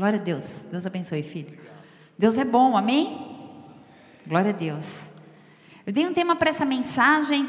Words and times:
Glória 0.00 0.18
a 0.18 0.22
Deus. 0.22 0.64
Deus 0.70 0.86
abençoe, 0.86 1.22
filho. 1.22 1.58
Deus 2.18 2.38
é 2.38 2.44
bom, 2.44 2.74
amém? 2.74 3.36
Glória 4.26 4.48
a 4.48 4.54
Deus. 4.54 5.10
Eu 5.84 5.92
dei 5.92 6.06
um 6.06 6.14
tema 6.14 6.34
para 6.34 6.48
essa 6.48 6.64
mensagem. 6.64 7.46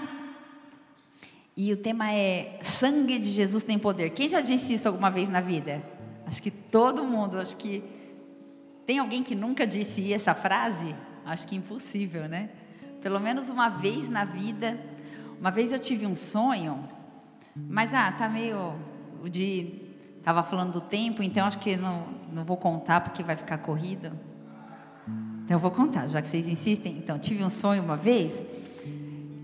E 1.56 1.72
o 1.72 1.78
tema 1.78 2.12
é 2.12 2.60
Sangue 2.62 3.20
de 3.20 3.30
Jesus 3.30 3.64
tem 3.64 3.80
poder. 3.80 4.10
Quem 4.10 4.28
já 4.28 4.42
disse 4.42 4.74
isso 4.74 4.86
alguma 4.86 5.10
vez 5.10 5.30
na 5.30 5.40
vida? 5.40 5.82
Acho 6.28 6.44
que 6.44 6.52
todo 6.52 7.06
mundo, 7.06 7.40
acho 7.40 7.56
que 7.56 7.82
tem 8.86 9.00
alguém 9.00 9.24
que 9.24 9.34
nunca 9.34 9.66
disse 9.66 10.12
essa 10.12 10.36
frase? 10.36 10.94
Acho 11.26 11.48
que 11.48 11.56
impossível, 11.56 12.28
né? 12.28 12.50
Pelo 13.02 13.22
menos 13.22 13.50
uma 13.50 13.70
vez 13.70 14.10
na 14.10 14.26
vida. 14.26 14.78
Uma 15.40 15.52
vez 15.52 15.72
eu 15.72 15.80
tive 15.80 16.06
um 16.06 16.16
sonho, 16.16 16.84
mas 17.56 17.94
ah, 17.94 18.12
tá 18.12 18.28
meio 18.28 18.76
de 19.30 19.81
estava 20.22 20.44
falando 20.44 20.74
do 20.74 20.82
tempo, 20.82 21.24
então 21.24 21.48
acho 21.48 21.58
que 21.58 21.76
não, 21.76 22.06
não 22.32 22.46
vou 22.46 22.56
contar 22.56 23.02
porque 23.02 23.24
vai 23.24 23.36
ficar 23.36 23.58
corrido. 23.58 24.12
Então 25.44 25.56
eu 25.56 25.60
vou 25.60 25.72
contar, 25.72 26.08
já 26.08 26.22
que 26.22 26.28
vocês 26.28 26.48
insistem. 26.48 26.96
Então, 26.98 27.18
tive 27.18 27.44
um 27.44 27.50
sonho 27.50 27.84
uma 27.84 27.98
vez. 27.98 28.46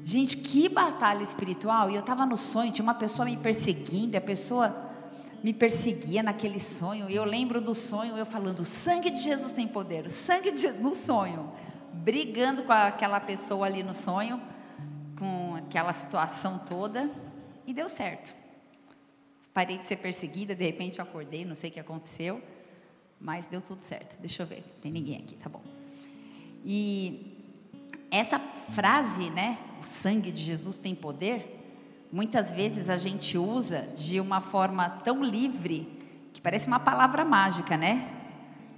Gente, 0.03 0.37
que 0.37 0.69
batalha 0.69 1.23
espiritual! 1.23 1.89
E 1.89 1.95
eu 1.95 1.99
estava 1.99 2.25
no 2.25 2.37
sonho, 2.37 2.71
tinha 2.71 2.83
uma 2.83 2.93
pessoa 2.93 3.25
me 3.25 3.35
perseguindo, 3.35 4.15
e 4.15 4.17
a 4.17 4.21
pessoa 4.21 4.73
me 5.43 5.51
perseguia 5.51 6.21
naquele 6.21 6.59
sonho. 6.59 7.09
E 7.09 7.15
eu 7.15 7.25
lembro 7.25 7.59
do 7.59 7.73
sonho, 7.73 8.15
eu 8.15 8.25
falando: 8.25 8.59
o 8.59 8.65
sangue 8.65 9.09
de 9.09 9.19
Jesus 9.19 9.51
tem 9.53 9.67
poder, 9.67 10.05
o 10.05 10.09
sangue 10.09 10.51
de 10.51 10.61
Jesus, 10.61 10.81
no 10.81 10.93
sonho, 10.93 11.51
brigando 11.91 12.63
com 12.63 12.71
aquela 12.71 13.19
pessoa 13.19 13.65
ali 13.65 13.81
no 13.81 13.95
sonho, 13.95 14.39
com 15.17 15.55
aquela 15.55 15.91
situação 15.91 16.59
toda, 16.59 17.09
e 17.65 17.73
deu 17.73 17.89
certo. 17.89 18.33
Parei 19.57 19.79
de 19.79 19.87
ser 19.87 19.95
perseguida, 19.95 20.55
de 20.55 20.63
repente 20.63 20.99
eu 20.99 21.03
acordei, 21.03 21.43
não 21.43 21.55
sei 21.55 21.71
o 21.71 21.73
que 21.73 21.79
aconteceu, 21.79 22.39
mas 23.19 23.47
deu 23.47 23.59
tudo 23.59 23.81
certo. 23.81 24.21
Deixa 24.21 24.43
eu 24.43 24.45
ver, 24.45 24.63
tem 24.83 24.91
ninguém 24.91 25.17
aqui, 25.17 25.35
tá 25.35 25.49
bom. 25.49 25.63
E 26.63 27.57
essa 28.11 28.37
frase, 28.37 29.31
né, 29.31 29.57
o 29.81 29.87
sangue 29.87 30.31
de 30.31 30.43
Jesus 30.43 30.77
tem 30.77 30.93
poder, 30.93 31.59
muitas 32.11 32.51
vezes 32.51 32.87
a 32.87 32.99
gente 32.99 33.35
usa 33.35 33.81
de 33.95 34.19
uma 34.19 34.41
forma 34.41 34.87
tão 35.03 35.23
livre 35.23 35.91
que 36.33 36.39
parece 36.39 36.67
uma 36.67 36.79
palavra 36.79 37.25
mágica, 37.25 37.75
né? 37.75 38.07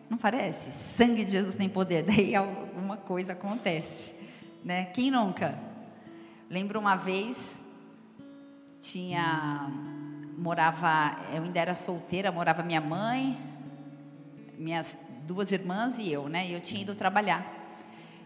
Não 0.10 0.18
parece? 0.18 0.72
Sangue 0.72 1.26
de 1.26 1.32
Jesus 1.32 1.56
tem 1.56 1.68
poder, 1.68 2.04
daí 2.08 2.34
alguma 2.34 2.96
coisa 2.96 3.34
acontece, 3.34 4.16
né? 4.64 4.86
Quem 4.86 5.12
nunca? 5.12 5.60
Lembro 6.50 6.80
uma 6.80 6.96
vez 6.96 7.60
tinha 8.80 9.70
morava, 10.40 11.18
eu 11.34 11.44
ainda 11.44 11.60
era 11.60 11.76
solteira, 11.76 12.32
morava 12.32 12.64
minha 12.64 12.80
mãe, 12.80 13.38
minhas 14.58 14.98
duas 15.28 15.52
irmãs 15.52 15.98
e 16.00 16.12
eu, 16.12 16.30
né? 16.30 16.50
Eu 16.50 16.62
tinha 16.62 16.82
ido 16.82 16.96
trabalhar. 16.96 17.46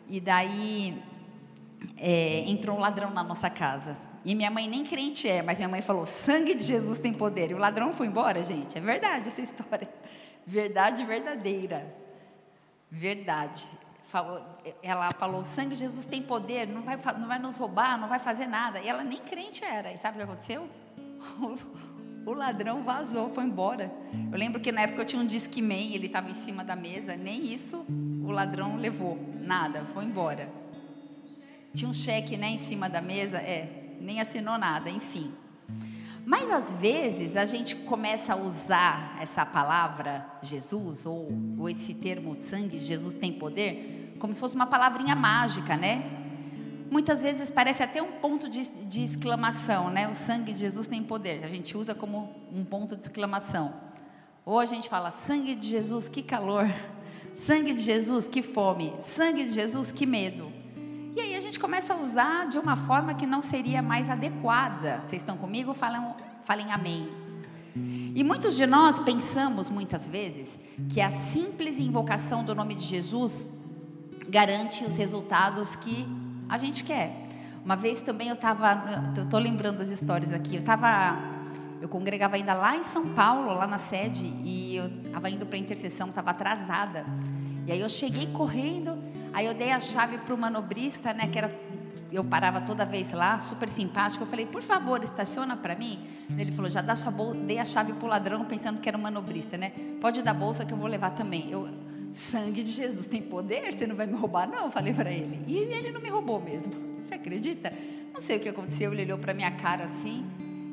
E 0.08 0.20
daí 0.20 1.02
é, 1.98 2.40
entrou 2.48 2.78
um 2.78 2.80
ladrão 2.80 3.10
na 3.10 3.24
nossa 3.24 3.50
casa. 3.50 3.98
E 4.24 4.36
minha 4.36 4.52
mãe 4.52 4.70
nem 4.70 4.86
crente 4.86 5.28
é, 5.28 5.42
mas 5.42 5.58
minha 5.58 5.68
mãe 5.68 5.82
falou: 5.82 6.06
sangue 6.06 6.54
de 6.54 6.64
Jesus 6.64 7.00
tem 7.00 7.14
poder. 7.14 7.52
E 7.52 7.54
o 7.56 7.58
ladrão 7.58 7.92
foi 7.92 8.08
embora, 8.08 8.44
gente. 8.44 8.78
É 8.78 8.82
verdade 8.82 9.28
essa 9.28 9.42
história. 9.42 9.90
Verdade 10.46 11.04
verdadeira. 11.04 11.94
Verdade. 12.92 13.66
Falou, 14.04 14.40
ela 14.84 15.10
falou: 15.18 15.44
sangue 15.44 15.74
de 15.74 15.80
Jesus 15.80 16.06
tem 16.06 16.22
poder, 16.22 16.68
não 16.68 16.84
vai, 16.84 16.98
não 17.18 17.28
vai 17.28 17.40
nos 17.40 17.58
roubar, 17.58 18.00
não 18.00 18.08
vai 18.08 18.20
fazer 18.20 18.46
nada. 18.46 18.80
E 18.80 18.88
ela 18.88 19.04
nem 19.04 19.20
crente 19.20 19.66
era. 19.66 19.92
E 19.92 19.98
sabe 19.98 20.16
o 20.16 20.18
que 20.20 20.32
aconteceu? 20.32 20.70
O 22.26 22.34
ladrão 22.34 22.84
vazou, 22.84 23.34
foi 23.34 23.44
embora. 23.44 23.92
Eu 24.32 24.38
lembro 24.38 24.62
que 24.62 24.72
na 24.72 24.82
época 24.82 25.02
eu 25.02 25.06
tinha 25.06 25.22
um 25.22 25.26
disque 25.26 25.62
ele 25.62 26.06
estava 26.08 26.30
em 26.30 26.34
cima 26.34 26.64
da 26.64 26.76
mesa, 26.76 27.16
nem 27.16 27.52
isso 27.52 27.86
o 28.24 28.32
ladrão 28.32 28.78
levou, 28.78 29.20
nada, 29.42 29.84
foi 29.94 30.06
embora. 30.06 30.50
Tinha 31.74 31.90
um 31.90 31.94
cheque 31.94 32.38
né, 32.38 32.50
em 32.52 32.58
cima 32.58 32.90
da 32.90 33.02
mesa, 33.02 33.38
é, 33.38 33.98
nem 34.00 34.22
assinou 34.22 34.58
nada, 34.58 34.90
enfim. 34.90 35.34
Mas 36.26 36.50
às 36.50 36.72
vezes 36.72 37.36
a 37.36 37.46
gente 37.46 37.76
começa 37.76 38.34
a 38.34 38.38
usar 38.38 39.18
essa 39.20 39.46
palavra 39.46 40.26
Jesus, 40.42 41.06
ou, 41.06 41.30
ou 41.58 41.70
esse 41.70 41.94
termo 41.94 42.34
sangue, 42.36 42.80
Jesus 42.80 43.14
tem 43.14 43.34
poder, 43.34 44.16
como 44.20 44.34
se 44.34 44.40
fosse 44.40 44.56
uma 44.56 44.68
palavrinha 44.68 45.16
mágica, 45.16 45.76
né? 45.76 46.23
Muitas 46.90 47.22
vezes 47.22 47.50
parece 47.50 47.84
até 47.84 48.02
um 48.02 48.12
ponto 48.14 48.50
de, 48.50 48.66
de, 48.86 49.04
exclamação, 49.04 49.90
né? 49.90 50.08
O 50.08 50.16
sangue 50.16 50.54
de 50.54 50.60
Jesus 50.60 50.88
tem 50.88 51.04
poder. 51.04 51.44
A 51.44 51.50
gente 51.50 51.78
usa 51.78 51.94
como 51.94 52.30
um 52.52 52.64
ponto 52.64 52.96
de 52.96 53.04
exclamação. 53.04 53.74
Ou 54.46 54.60
a 54.60 54.66
gente 54.66 54.90
fala: 54.90 55.12
sangue 55.12 55.56
de 55.56 55.68
Jesus, 55.68 56.08
que 56.08 56.22
calor. 56.22 56.68
Sangue 57.36 57.74
de 57.74 57.82
Jesus, 57.82 58.28
que 58.28 58.42
fome. 58.42 58.94
Sangue 59.02 59.46
de 59.46 59.52
Jesus, 59.52 59.92
que 59.92 60.06
medo. 60.06 60.52
E 61.16 61.22
aí 61.22 61.36
a 61.36 61.40
gente 61.40 61.60
começa 61.60 61.94
a 61.94 61.98
usar 61.98 62.48
de 62.48 62.58
uma 62.58 62.76
forma 62.76 63.14
que 63.14 63.26
não 63.26 63.42
seria 63.42 63.82
mais 63.82 64.10
adequada. 64.10 65.00
Vocês 65.02 65.22
estão 65.22 65.38
comigo? 65.38 65.74
Falam, 65.74 66.16
falem 66.44 66.72
amém. 66.72 67.08
E 68.16 68.24
muitos 68.24 68.56
de 68.56 68.66
nós 68.68 69.00
pensamos 69.00 69.70
muitas 69.70 70.08
vezes 70.08 70.60
que 70.90 71.02
a 71.02 71.10
simples 71.10 71.80
invocação 71.80 72.44
do 72.44 72.54
nome 72.54 72.76
de 72.76 72.84
Jesus 72.84 73.46
garante 74.30 74.84
os 74.84 74.96
resultados 74.96 75.76
que 75.76 76.08
a 76.50 76.58
gente 76.58 76.84
quer. 76.84 77.12
Uma 77.64 77.76
vez 77.76 78.02
também 78.02 78.28
eu 78.28 78.34
estava, 78.34 79.14
eu 79.16 79.24
estou 79.24 79.40
lembrando 79.40 79.82
as 79.82 79.90
histórias 79.90 80.34
aqui, 80.34 80.56
eu 80.56 80.60
estava, 80.60 81.18
eu 81.82 81.88
congregava 81.88 82.36
ainda 82.36 82.54
lá 82.54 82.76
em 82.76 82.84
São 82.84 83.14
Paulo, 83.14 83.54
lá 83.54 83.66
na 83.66 83.78
sede, 83.78 84.26
e 84.44 84.76
eu 84.76 84.88
estava 85.06 85.30
indo 85.30 85.46
para 85.46 85.56
a 85.56 85.60
intercessão, 85.60 86.10
estava 86.10 86.32
atrasada. 86.32 87.06
E 87.66 87.72
aí 87.72 87.80
eu 87.80 87.88
cheguei 87.88 88.28
correndo, 88.28 89.02
aí 89.32 89.46
eu 89.46 89.54
dei 89.54 89.72
a 89.72 89.80
chave 89.80 90.18
para 90.18 90.36
o 90.36 90.38
manobrista, 90.38 91.14
né, 91.14 91.28
que 91.28 91.38
era, 91.38 91.50
eu 92.12 92.24
parava 92.24 92.60
toda 92.60 92.84
vez 92.84 93.14
lá, 93.14 93.40
super 93.40 93.70
simpático. 93.70 94.24
Eu 94.24 94.28
falei, 94.28 94.46
por 94.46 94.62
favor, 94.62 95.02
estaciona 95.02 95.56
para 95.56 95.74
mim. 95.74 95.98
Ele 96.38 96.52
falou, 96.52 96.70
já 96.70 96.82
dá 96.82 96.98
sua 96.98 97.12
bolsa, 97.12 97.40
dei 97.40 97.60
a 97.60 97.66
chave 97.66 97.94
para 97.94 98.06
o 98.06 98.10
ladrão, 98.10 98.44
pensando 98.44 98.82
que 98.82 98.90
era 98.90 98.98
um 98.98 99.02
manobrista, 99.02 99.58
né? 99.58 99.72
Pode 100.02 100.22
dar 100.22 100.34
bolsa 100.34 100.66
que 100.66 100.74
eu 100.74 100.78
vou 100.78 100.88
levar 100.88 101.12
também. 101.12 101.50
Eu, 101.50 101.70
sangue 102.14 102.64
de 102.64 102.72
Jesus 102.72 103.08
tem 103.08 103.22
poder, 103.22 103.74
você 103.74 103.88
não 103.88 103.96
vai 103.96 104.08
me 104.08 104.14
roubar, 104.14 104.48
não, 104.48 104.70
falei 104.72 104.94
para 104.94 105.12
ele. 105.12 105.40
E 105.48 105.58
ele 105.58 105.92
não 105.92 106.02
me 106.02 106.10
roubou 106.10 106.40
mesmo. 106.40 106.74
Você 107.06 107.16
acredita? 107.16 107.74
Não 108.14 108.22
sei 108.22 108.38
o 108.38 108.40
que 108.40 108.50
aconteceu, 108.50 108.94
ele 108.94 109.04
olhou 109.04 109.18
para 109.18 109.34
minha 109.34 109.52
cara 109.52 109.86
assim, 109.86 110.26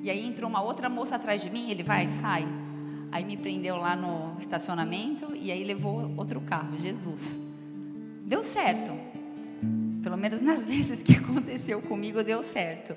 e 0.03 0.11
aí 0.11 0.27
entrou 0.27 0.49
uma 0.49 0.62
outra 0.62 0.89
moça 0.89 1.17
atrás 1.17 1.43
de 1.43 1.51
mim, 1.51 1.71
ele 1.71 1.83
vai, 1.83 2.09
sai. 2.09 2.47
Aí 3.12 3.25
me 3.25 3.37
prendeu 3.37 3.77
lá 3.77 3.97
no 3.97 4.39
estacionamento 4.39 5.34
e 5.34 5.51
aí 5.51 5.65
levou 5.65 6.12
outro 6.17 6.41
carro, 6.41 6.77
Jesus. 6.78 7.37
Deu 8.27 8.43
certo. 8.43 8.93
Pelo 10.03 10.17
menos 10.17 10.41
nas 10.41 10.62
vezes 10.65 11.03
que 11.03 11.17
aconteceu 11.17 11.83
comigo, 11.83 12.22
deu 12.22 12.43
certo. 12.43 12.97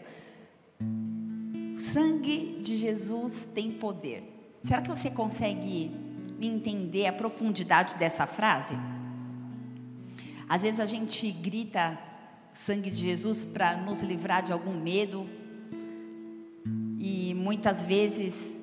O 1.76 1.80
sangue 1.80 2.60
de 2.62 2.78
Jesus 2.78 3.50
tem 3.54 3.72
poder. 3.72 4.24
Será 4.64 4.82
que 4.82 4.88
você 4.88 5.10
consegue 5.10 5.92
entender 6.42 7.08
a 7.08 7.14
profundidade 7.14 7.96
dessa 7.96 8.26
frase? 8.28 8.76
Às 10.48 10.62
vezes 10.62 10.80
a 10.80 10.86
gente 10.86 11.32
grita 11.32 11.98
sangue 12.52 12.92
de 12.92 12.98
Jesus 12.98 13.44
para 13.44 13.76
nos 13.76 14.02
livrar 14.02 14.44
de 14.44 14.52
algum 14.52 14.80
medo, 14.80 15.28
e 17.00 17.34
muitas 17.34 17.84
vezes 17.84 18.62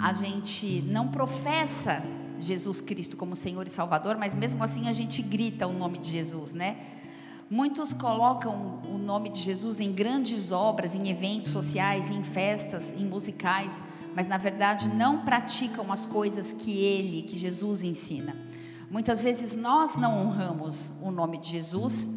a 0.00 0.12
gente 0.12 0.82
não 0.88 1.08
professa 1.08 2.02
Jesus 2.38 2.80
Cristo 2.80 3.16
como 3.16 3.36
Senhor 3.36 3.66
e 3.66 3.70
Salvador, 3.70 4.16
mas 4.18 4.34
mesmo 4.34 4.62
assim 4.62 4.88
a 4.88 4.92
gente 4.92 5.22
grita 5.22 5.66
o 5.66 5.72
nome 5.72 5.98
de 5.98 6.10
Jesus, 6.10 6.52
né? 6.52 6.76
Muitos 7.50 7.92
colocam 7.92 8.82
o 8.90 8.98
nome 8.98 9.28
de 9.28 9.38
Jesus 9.38 9.78
em 9.78 9.92
grandes 9.92 10.50
obras, 10.50 10.94
em 10.94 11.08
eventos 11.08 11.52
sociais, 11.52 12.10
em 12.10 12.22
festas, 12.22 12.92
em 12.98 13.04
musicais, 13.04 13.82
mas 14.14 14.26
na 14.26 14.38
verdade 14.38 14.88
não 14.88 15.24
praticam 15.24 15.92
as 15.92 16.06
coisas 16.06 16.52
que 16.52 16.70
ele, 16.70 17.22
que 17.22 17.36
Jesus 17.36 17.82
ensina. 17.82 18.34
Muitas 18.90 19.20
vezes 19.20 19.56
nós 19.56 19.96
não 19.96 20.26
honramos 20.26 20.92
o 21.02 21.10
nome 21.10 21.38
de 21.38 21.50
Jesus 21.50 22.08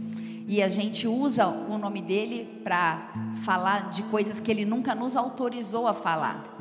e 0.48 0.62
a 0.62 0.70
gente 0.70 1.08
usa 1.08 1.48
o 1.48 1.78
nome 1.78 2.02
dele 2.02 2.62
para 2.64 3.12
falar 3.44 3.90
de 3.90 4.04
coisas 4.04 4.40
que 4.40 4.52
ele 4.52 4.64
nunca 4.64 4.94
nos 4.94 5.16
autorizou 5.16 5.88
a 5.88 5.94
falar. 5.94 6.58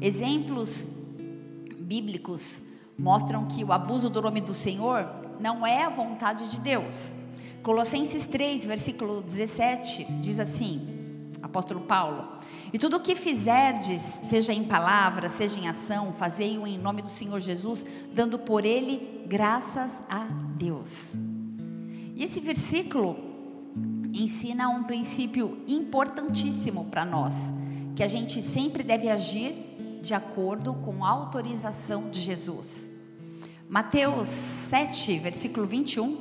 Exemplos 0.00 0.86
bíblicos 1.78 2.60
mostram 2.98 3.46
que 3.46 3.64
o 3.64 3.72
abuso 3.72 4.10
do 4.10 4.20
nome 4.20 4.40
do 4.40 4.52
Senhor 4.52 5.08
não 5.40 5.66
é 5.66 5.84
a 5.84 5.88
vontade 5.88 6.48
de 6.48 6.60
Deus. 6.60 7.14
Colossenses 7.62 8.26
3, 8.26 8.66
versículo 8.66 9.22
17, 9.22 10.04
diz 10.20 10.38
assim: 10.38 10.91
apóstolo 11.52 11.80
Paulo. 11.80 12.38
E 12.72 12.78
tudo 12.78 12.96
o 12.96 13.00
que 13.00 13.14
fizerdes, 13.14 14.00
seja 14.00 14.54
em 14.54 14.64
palavra, 14.64 15.28
seja 15.28 15.60
em 15.60 15.68
ação, 15.68 16.12
fazei-o 16.12 16.66
em 16.66 16.78
nome 16.78 17.02
do 17.02 17.10
Senhor 17.10 17.38
Jesus, 17.38 17.84
dando 18.14 18.38
por 18.38 18.64
ele 18.64 19.26
graças 19.26 20.02
a 20.08 20.24
Deus. 20.56 21.12
E 22.16 22.24
esse 22.24 22.40
versículo 22.40 23.16
ensina 24.14 24.70
um 24.70 24.84
princípio 24.84 25.62
importantíssimo 25.68 26.86
para 26.86 27.04
nós, 27.04 27.52
que 27.94 28.02
a 28.02 28.08
gente 28.08 28.40
sempre 28.40 28.82
deve 28.82 29.10
agir 29.10 29.54
de 30.00 30.14
acordo 30.14 30.74
com 30.74 31.04
a 31.04 31.10
autorização 31.10 32.08
de 32.08 32.20
Jesus. 32.20 32.90
Mateus 33.68 34.26
7, 34.26 35.18
versículo 35.18 35.66
21, 35.66 36.16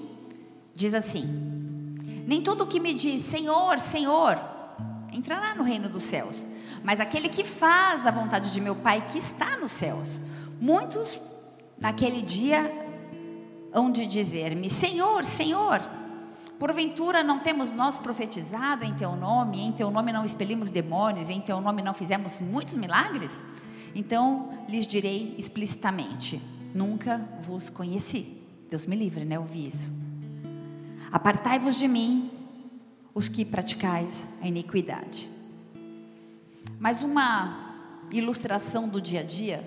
diz 0.75 0.93
assim: 0.93 1.25
Nem 2.27 2.41
todo 2.41 2.63
o 2.63 2.67
que 2.67 2.79
me 2.79 2.93
diz 2.93 3.21
Senhor, 3.21 3.79
Senhor, 3.79 4.37
entrará 5.11 5.55
no 5.55 5.63
reino 5.63 5.89
dos 5.89 6.03
céus, 6.03 6.47
mas 6.83 6.99
aquele 6.99 7.29
que 7.29 7.43
faz 7.43 8.05
a 8.05 8.11
vontade 8.11 8.51
de 8.51 8.61
meu 8.61 8.75
Pai 8.75 9.05
que 9.05 9.17
está 9.17 9.57
nos 9.57 9.71
céus. 9.71 10.23
Muitos 10.59 11.19
naquele 11.79 12.21
dia 12.21 12.69
hão 13.73 13.91
de 13.91 14.05
dizer-me: 14.05 14.69
Senhor, 14.69 15.23
Senhor, 15.23 15.81
porventura 16.59 17.23
não 17.23 17.39
temos 17.39 17.71
nós 17.71 17.97
profetizado 17.97 18.85
em 18.85 18.93
teu 18.93 19.15
nome, 19.15 19.61
em 19.61 19.71
teu 19.71 19.89
nome 19.89 20.11
não 20.11 20.23
expelimos 20.23 20.69
demônios, 20.69 21.29
em 21.29 21.41
teu 21.41 21.59
nome 21.59 21.81
não 21.81 21.93
fizemos 21.93 22.39
muitos 22.39 22.75
milagres? 22.75 23.41
Então 23.95 24.49
lhes 24.69 24.87
direi 24.87 25.35
explicitamente: 25.37 26.41
Nunca 26.73 27.21
vos 27.41 27.69
conheci. 27.69 28.37
Deus 28.69 28.85
me 28.85 28.95
livre, 28.95 29.25
né? 29.25 29.37
Ouvir 29.37 29.67
isso. 29.67 29.91
Apartai-vos 31.11 31.75
de 31.75 31.89
mim, 31.89 32.31
os 33.13 33.27
que 33.27 33.43
praticais 33.43 34.25
a 34.41 34.47
iniquidade. 34.47 35.29
Mais 36.79 37.03
uma 37.03 37.75
ilustração 38.11 38.87
do 38.87 39.01
dia 39.01 39.19
a 39.19 39.23
dia, 39.23 39.63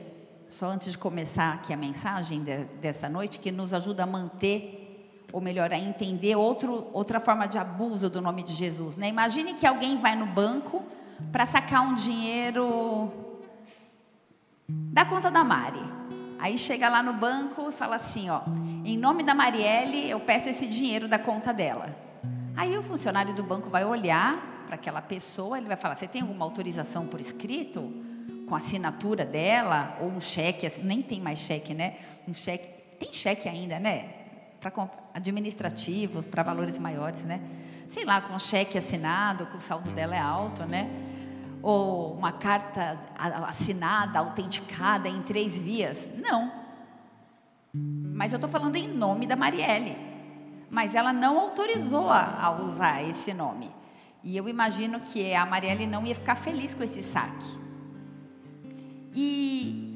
só 0.49 0.67
antes 0.67 0.93
de 0.93 0.99
começar 0.99 1.55
aqui 1.55 1.73
a 1.73 1.77
mensagem 1.77 2.43
de, 2.43 2.65
dessa 2.81 3.09
noite, 3.09 3.39
que 3.39 3.53
nos 3.53 3.75
ajuda 3.75 4.05
a 4.05 4.07
manter, 4.07 5.27
ou 5.33 5.41
melhor, 5.41 5.73
a 5.73 5.79
entender 5.79 6.37
outro, 6.37 6.89
outra 6.93 7.21
forma 7.21 7.47
de 7.47 7.59
abuso 7.59 8.09
do 8.09 8.21
nome 8.21 8.43
de 8.43 8.53
Jesus. 8.53 8.97
Né? 8.97 9.09
Imagine 9.09 9.55
que 9.55 9.67
alguém 9.67 9.99
vai 9.99 10.17
no 10.17 10.27
banco 10.27 10.83
para 11.31 11.45
sacar 11.45 11.83
um 11.87 11.95
dinheiro 11.95 13.13
da 14.69 15.05
conta 15.05 15.31
da 15.31 15.45
Mari. 15.45 15.83
Aí 16.39 16.59
chega 16.59 16.89
lá 16.89 17.03
no 17.03 17.13
banco 17.13 17.69
e 17.69 17.73
fala 17.73 17.97
assim, 17.97 18.29
ó, 18.29 18.43
em 18.85 18.99
nome 18.99 19.23
da 19.23 19.35
Marielle, 19.35 20.11
eu 20.11 20.21
peço 20.21 20.49
esse 20.49 20.67
dinheiro 20.67 21.09
da 21.09 21.19
conta 21.19 21.53
dela. 21.53 22.05
Aí 22.57 22.77
o 22.77 22.83
funcionário 22.83 23.35
do 23.35 23.43
banco 23.43 23.69
vai 23.69 23.85
olhar 23.85 24.65
para 24.67 24.77
aquela 24.77 25.03
pessoa, 25.03 25.59
ele 25.59 25.67
vai 25.67 25.77
falar: 25.77 25.97
"Você 25.97 26.07
tem 26.07 26.23
alguma 26.23 26.45
autorização 26.45 27.07
por 27.07 27.21
escrito 27.21 27.93
com 28.49 28.55
assinatura 28.55 29.25
dela 29.25 29.97
ou 30.01 30.09
um 30.09 30.21
cheque, 30.21 30.71
nem 30.83 31.03
tem 31.03 31.21
mais 31.21 31.39
cheque, 31.39 31.75
né? 31.75 31.97
Um 32.29 32.35
cheque, 32.35 32.69
tem 32.99 33.13
cheque 33.13 33.49
ainda, 33.49 33.79
né? 33.79 34.09
Para 34.61 34.73
administrativo, 35.13 36.23
para 36.23 36.43
valores 36.43 36.79
maiores, 36.79 37.25
né? 37.25 37.41
Sei 37.89 38.05
lá, 38.05 38.21
com 38.21 38.39
cheque 38.39 38.79
assinado, 38.79 39.47
que 39.47 39.57
o 39.57 39.61
saldo 39.61 39.91
dela 39.91 40.15
é 40.15 40.21
alto, 40.21 40.65
né? 40.65 40.89
ou 41.65 42.13
uma 42.13 42.31
carta 42.31 43.01
assinada, 43.49 44.19
autenticada 44.19 45.09
em 45.09 45.23
três 45.23 45.59
vias. 45.59 46.07
Não. 46.15 46.53
Mas 47.73 48.35
eu 48.35 48.37
estou 48.37 48.51
falando 48.51 48.77
em 48.77 48.87
nome 48.87 49.27
da 49.27 49.35
Marielle. 49.35 49.97
Mas 50.71 50.95
ela 50.95 51.13
não 51.13 51.39
autorizou 51.39 52.09
a, 52.11 52.39
a, 52.41 52.51
usar 52.63 53.03
esse 53.09 53.33
nome. 53.33 53.71
E 54.23 54.37
eu 54.37 54.49
imagino 54.49 55.01
que 55.01 55.35
a 55.35 55.45
Marielle 55.45 55.87
não 55.87 56.05
ia 56.05 56.15
ficar 56.15 56.35
feliz 56.35 56.75
com 56.75 56.83
esse 56.83 57.03
saque. 57.03 57.47
E 59.15 59.95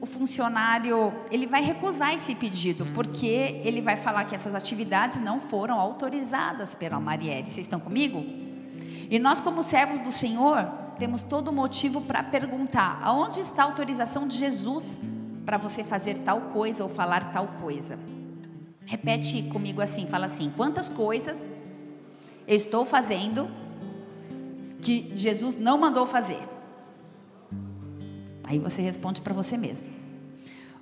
o 0.00 0.06
funcionário, 0.06 1.12
ele 1.30 1.46
vai 1.46 1.62
recusar 1.62 2.14
esse 2.14 2.34
pedido, 2.34 2.86
porque 2.94 3.60
ele 3.64 3.80
vai 3.80 3.96
falar 3.96 4.24
que 4.24 4.34
essas 4.34 4.54
atividades 4.54 5.18
não 5.18 5.40
foram 5.40 5.80
autorizadas 5.80 6.74
pela 6.74 7.00
Marielle. 7.00 7.48
Vocês 7.48 7.66
estão 7.66 7.80
comigo? 7.80 8.24
E 9.08 9.18
nós, 9.18 9.40
como 9.40 9.62
servos 9.62 10.00
do 10.00 10.10
Senhor, 10.10 10.66
temos 10.98 11.22
todo 11.22 11.52
motivo 11.52 12.00
para 12.00 12.22
perguntar: 12.22 12.98
aonde 13.02 13.40
está 13.40 13.62
a 13.62 13.66
autorização 13.66 14.26
de 14.26 14.36
Jesus 14.36 15.00
para 15.44 15.56
você 15.56 15.84
fazer 15.84 16.18
tal 16.18 16.40
coisa 16.42 16.82
ou 16.82 16.88
falar 16.88 17.32
tal 17.32 17.46
coisa? 17.60 17.98
Repete 18.86 19.42
comigo 19.44 19.82
assim: 19.82 20.06
fala 20.06 20.26
assim, 20.26 20.50
quantas 20.56 20.88
coisas 20.88 21.46
eu 22.46 22.56
estou 22.56 22.84
fazendo 22.86 23.50
que 24.80 25.12
Jesus 25.14 25.58
não 25.58 25.76
mandou 25.76 26.06
fazer? 26.06 26.40
Aí 28.44 28.60
você 28.60 28.80
responde 28.80 29.20
para 29.20 29.34
você 29.34 29.56
mesmo. 29.56 29.88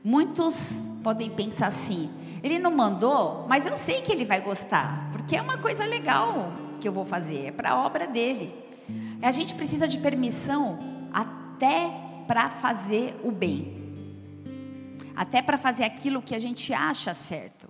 Muitos 0.04 0.72
podem 1.02 1.30
pensar 1.30 1.68
assim: 1.68 2.10
ele 2.42 2.58
não 2.58 2.70
mandou, 2.70 3.46
mas 3.48 3.66
eu 3.66 3.74
sei 3.74 4.02
que 4.02 4.12
ele 4.12 4.26
vai 4.26 4.42
gostar, 4.42 5.08
porque 5.10 5.34
é 5.34 5.40
uma 5.40 5.56
coisa 5.56 5.86
legal 5.86 6.52
que 6.78 6.86
eu 6.86 6.92
vou 6.92 7.06
fazer, 7.06 7.46
é 7.46 7.50
para 7.50 7.70
a 7.70 7.86
obra 7.86 8.06
dele. 8.06 8.52
A 9.22 9.32
gente 9.32 9.54
precisa 9.54 9.88
de 9.88 9.98
permissão 9.98 10.78
até 11.10 11.90
para 12.26 12.50
fazer 12.50 13.18
o 13.24 13.30
bem. 13.30 13.82
Até 15.16 15.40
para 15.40 15.56
fazer 15.56 15.84
aquilo 15.84 16.20
que 16.20 16.34
a 16.34 16.38
gente 16.38 16.74
acha 16.74 17.14
certo. 17.14 17.63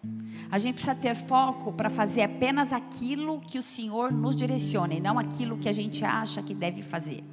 A 0.51 0.59
gente 0.59 0.75
precisa 0.75 0.95
ter 0.95 1.15
foco 1.15 1.73
para 1.73 1.91
fazer 1.91 2.23
apenas 2.23 2.73
aquilo 2.73 3.41
que 3.41 3.59
o 3.59 3.63
Senhor 3.63 4.13
nos 4.13 4.37
direciona 4.37 4.95
e 4.95 5.01
não 5.01 5.19
aquilo 5.19 5.59
que 5.59 5.69
a 5.69 5.73
gente 5.73 6.05
acha 6.05 6.43
que 6.43 6.55
deve 6.55 6.83
fazer. 6.83 7.25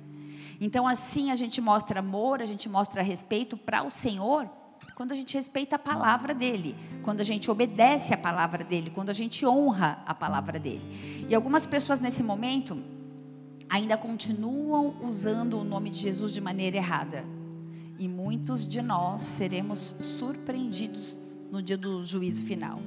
Então, 0.59 0.87
assim 0.87 1.31
a 1.31 1.35
gente 1.35 1.59
mostra 1.59 1.99
amor, 1.99 2.41
a 2.41 2.45
gente 2.45 2.69
mostra 2.69 3.01
respeito 3.01 3.57
para 3.57 3.83
o 3.83 3.89
Senhor 3.89 4.49
quando 4.95 5.13
a 5.13 5.15
gente 5.15 5.35
respeita 5.35 5.77
a 5.77 5.79
palavra 5.79 6.31
dele, 6.31 6.75
quando 7.01 7.21
a 7.21 7.23
gente 7.23 7.49
obedece 7.49 8.13
a 8.13 8.17
palavra 8.17 8.63
dele, 8.63 8.91
quando 8.91 9.09
a 9.09 9.13
gente 9.13 9.43
honra 9.43 10.03
a 10.05 10.13
palavra 10.13 10.59
dele. 10.59 11.25
E 11.27 11.33
algumas 11.33 11.65
pessoas 11.65 11.99
nesse 11.99 12.21
momento 12.21 12.77
ainda 13.67 13.97
continuam 13.97 14.95
usando 15.01 15.57
o 15.57 15.63
nome 15.63 15.89
de 15.89 15.97
Jesus 15.97 16.31
de 16.31 16.39
maneira 16.39 16.77
errada. 16.77 17.25
E 17.97 18.07
muitos 18.07 18.67
de 18.67 18.81
nós 18.81 19.21
seremos 19.21 19.95
surpreendidos 20.19 21.19
no 21.51 21.63
dia 21.63 21.77
do 21.77 22.03
juízo 22.03 22.43
final. 22.43 22.79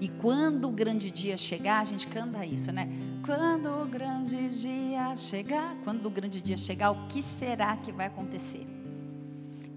E 0.00 0.08
quando 0.08 0.68
o 0.68 0.72
grande 0.72 1.10
dia 1.10 1.36
chegar, 1.36 1.80
a 1.80 1.84
gente 1.84 2.06
canta 2.06 2.46
isso, 2.46 2.70
né? 2.70 2.88
Quando 3.24 3.68
o 3.68 3.86
grande 3.86 4.48
dia 4.48 5.16
chegar, 5.16 5.76
quando 5.84 6.06
o 6.06 6.10
grande 6.10 6.40
dia 6.40 6.56
chegar, 6.56 6.90
o 6.90 7.06
que 7.08 7.22
será 7.22 7.76
que 7.76 7.90
vai 7.90 8.06
acontecer? 8.06 8.78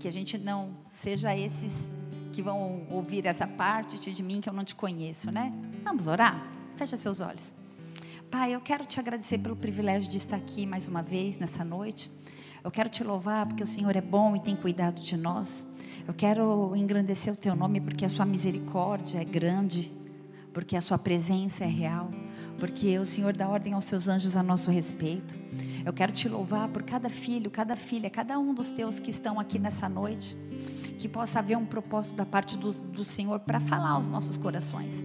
que 0.01 0.07
a 0.07 0.11
gente 0.11 0.35
não 0.39 0.71
seja 0.89 1.35
esses 1.37 1.87
que 2.33 2.41
vão 2.41 2.87
ouvir 2.89 3.27
essa 3.27 3.45
parte 3.45 4.11
de 4.11 4.23
mim 4.23 4.41
que 4.41 4.49
eu 4.49 4.53
não 4.53 4.63
te 4.63 4.73
conheço, 4.73 5.29
né? 5.29 5.53
Vamos 5.83 6.07
orar? 6.07 6.43
Fecha 6.75 6.97
seus 6.97 7.21
olhos. 7.21 7.53
Pai, 8.31 8.55
eu 8.55 8.61
quero 8.61 8.83
te 8.83 8.99
agradecer 8.99 9.37
pelo 9.37 9.55
privilégio 9.55 10.09
de 10.09 10.17
estar 10.17 10.37
aqui 10.37 10.65
mais 10.65 10.87
uma 10.87 11.03
vez 11.03 11.37
nessa 11.37 11.63
noite. 11.63 12.09
Eu 12.63 12.71
quero 12.71 12.89
te 12.89 13.03
louvar 13.03 13.45
porque 13.45 13.61
o 13.61 13.67
Senhor 13.67 13.95
é 13.95 14.01
bom 14.01 14.35
e 14.35 14.39
tem 14.39 14.55
cuidado 14.55 14.99
de 14.99 15.15
nós. 15.15 15.67
Eu 16.07 16.15
quero 16.15 16.75
engrandecer 16.75 17.31
o 17.31 17.37
teu 17.37 17.55
nome 17.55 17.79
porque 17.79 18.03
a 18.03 18.09
sua 18.09 18.25
misericórdia 18.25 19.19
é 19.19 19.25
grande, 19.25 19.91
porque 20.53 20.75
a 20.75 20.81
sua 20.81 20.97
presença 20.97 21.63
é 21.63 21.67
real 21.67 22.09
porque 22.61 22.99
o 22.99 23.05
Senhor 23.07 23.35
dá 23.35 23.49
ordem 23.49 23.73
aos 23.73 23.85
seus 23.85 24.07
anjos 24.07 24.37
a 24.37 24.43
nosso 24.43 24.69
respeito. 24.69 25.33
Eu 25.83 25.91
quero 25.91 26.11
te 26.11 26.29
louvar 26.29 26.69
por 26.69 26.83
cada 26.83 27.09
filho, 27.09 27.49
cada 27.49 27.75
filha, 27.75 28.07
cada 28.07 28.37
um 28.37 28.53
dos 28.53 28.69
teus 28.69 28.99
que 28.99 29.09
estão 29.09 29.39
aqui 29.39 29.57
nessa 29.57 29.89
noite. 29.89 30.37
Que 30.99 31.09
possa 31.09 31.39
haver 31.39 31.57
um 31.57 31.65
propósito 31.65 32.15
da 32.15 32.23
parte 32.23 32.59
do, 32.59 32.71
do 32.71 33.03
Senhor 33.03 33.39
para 33.39 33.59
falar 33.59 33.89
aos 33.89 34.07
nossos 34.07 34.37
corações. 34.37 35.03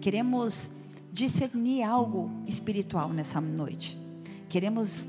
Queremos 0.00 0.70
discernir 1.12 1.82
algo 1.82 2.30
espiritual 2.46 3.08
nessa 3.08 3.40
noite. 3.40 3.98
Queremos 4.48 5.08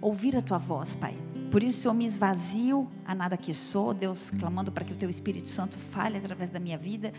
ouvir 0.00 0.38
a 0.38 0.40
tua 0.40 0.56
voz, 0.56 0.94
Pai. 0.94 1.14
Por 1.54 1.62
isso 1.62 1.86
eu 1.86 1.94
me 1.94 2.04
esvazio 2.04 2.88
a 3.06 3.14
nada 3.14 3.36
que 3.36 3.54
sou, 3.54 3.94
Deus, 3.94 4.28
clamando 4.28 4.72
para 4.72 4.84
que 4.84 4.92
o 4.92 4.96
teu 4.96 5.08
Espírito 5.08 5.48
Santo 5.48 5.78
fale 5.78 6.18
através 6.18 6.50
da 6.50 6.58
minha 6.58 6.76
vida. 6.76 7.12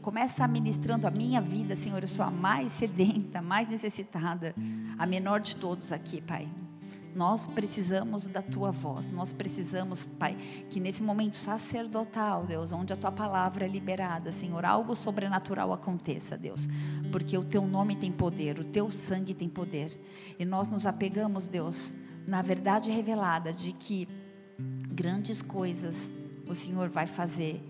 Começa 0.00 0.48
ministrando 0.48 1.06
a 1.06 1.12
minha 1.12 1.40
vida, 1.40 1.76
Senhor. 1.76 2.02
Eu 2.02 2.08
sou 2.08 2.24
a 2.24 2.30
mais 2.30 2.72
sedenta, 2.72 3.40
mais 3.40 3.68
necessitada, 3.68 4.52
a 4.98 5.06
menor 5.06 5.38
de 5.38 5.54
todos 5.54 5.92
aqui, 5.92 6.20
Pai. 6.20 6.48
Nós 7.14 7.46
precisamos 7.46 8.26
da 8.26 8.42
tua 8.42 8.72
voz. 8.72 9.08
Nós 9.10 9.32
precisamos, 9.32 10.04
Pai, 10.04 10.36
que 10.68 10.80
nesse 10.80 11.00
momento 11.00 11.36
sacerdotal, 11.36 12.44
Deus, 12.44 12.72
onde 12.72 12.92
a 12.92 12.96
tua 12.96 13.12
palavra 13.12 13.64
é 13.64 13.68
liberada, 13.68 14.32
Senhor, 14.32 14.64
algo 14.64 14.96
sobrenatural 14.96 15.72
aconteça, 15.72 16.36
Deus, 16.36 16.68
porque 17.12 17.38
o 17.38 17.44
teu 17.44 17.64
nome 17.64 17.94
tem 17.94 18.10
poder, 18.10 18.58
o 18.58 18.64
teu 18.64 18.90
sangue 18.90 19.34
tem 19.34 19.48
poder. 19.48 19.96
E 20.36 20.44
nós 20.44 20.68
nos 20.68 20.84
apegamos, 20.84 21.46
Deus, 21.46 21.94
na 22.26 22.42
verdade 22.42 22.90
revelada 22.90 23.52
de 23.52 23.72
que 23.72 24.08
grandes 24.92 25.42
coisas 25.42 26.12
o 26.46 26.54
Senhor 26.54 26.88
vai 26.88 27.06
fazer 27.06 27.60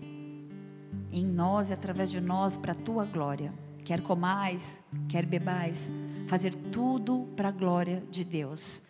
em 1.11 1.25
nós 1.25 1.69
e 1.69 1.73
através 1.73 2.09
de 2.11 2.19
nós 2.19 2.57
para 2.57 2.73
a 2.73 2.75
tua 2.75 3.05
glória. 3.05 3.53
Quer 3.83 4.01
comais, 4.01 4.81
quer 5.09 5.25
bebais, 5.25 5.91
fazer 6.27 6.55
tudo 6.55 7.27
para 7.35 7.49
a 7.49 7.51
glória 7.51 8.03
de 8.09 8.23
Deus. 8.23 8.81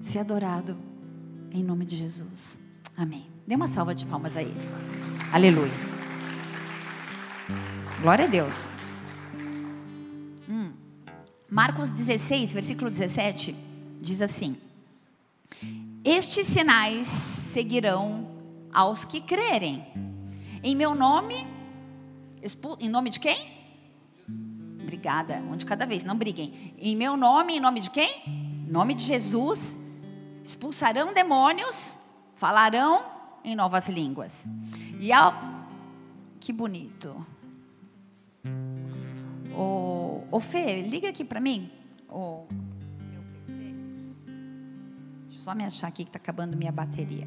Ser 0.00 0.20
adorado 0.20 0.76
em 1.50 1.62
nome 1.62 1.84
de 1.84 1.96
Jesus. 1.96 2.60
Amém. 2.96 3.26
Dê 3.46 3.54
uma 3.54 3.68
salva 3.68 3.94
de 3.94 4.06
palmas 4.06 4.36
a 4.36 4.42
Ele. 4.42 4.54
Aleluia. 5.32 5.72
Glória 8.00 8.24
a 8.24 8.28
Deus. 8.28 8.68
Hum. 10.48 10.72
Marcos 11.50 11.90
16, 11.90 12.52
versículo 12.52 12.90
17, 12.90 13.54
diz 14.00 14.22
assim. 14.22 14.56
Estes 16.04 16.46
sinais 16.46 17.08
seguirão 17.08 18.28
aos 18.72 19.04
que 19.04 19.20
crerem. 19.20 19.86
Em 20.62 20.74
meu 20.74 20.94
nome, 20.94 21.46
em 22.78 22.88
nome 22.88 23.10
de 23.10 23.20
quem? 23.20 23.60
Obrigada, 24.82 25.36
um 25.36 25.56
de 25.56 25.66
cada 25.66 25.86
vez, 25.86 26.02
não 26.02 26.16
briguem. 26.16 26.74
Em 26.78 26.96
meu 26.96 27.16
nome, 27.16 27.56
em 27.56 27.60
nome 27.60 27.80
de 27.80 27.90
quem? 27.90 28.22
Em 28.26 28.70
nome 28.70 28.94
de 28.94 29.04
Jesus, 29.04 29.78
expulsarão 30.42 31.12
demônios, 31.12 31.98
falarão 32.34 33.04
em 33.44 33.54
novas 33.54 33.88
línguas. 33.88 34.48
E 34.98 35.12
ao... 35.12 35.34
que 36.40 36.52
bonito. 36.52 37.24
Ô, 39.54 40.22
ô 40.30 40.40
Fê, 40.40 40.82
liga 40.82 41.08
aqui 41.08 41.24
para 41.24 41.40
mim. 41.40 41.70
Ô, 42.08 42.44
só 45.50 45.54
me 45.54 45.64
achar 45.64 45.88
aqui 45.88 46.04
que 46.04 46.10
está 46.10 46.18
acabando 46.18 46.56
minha 46.56 46.70
bateria. 46.70 47.26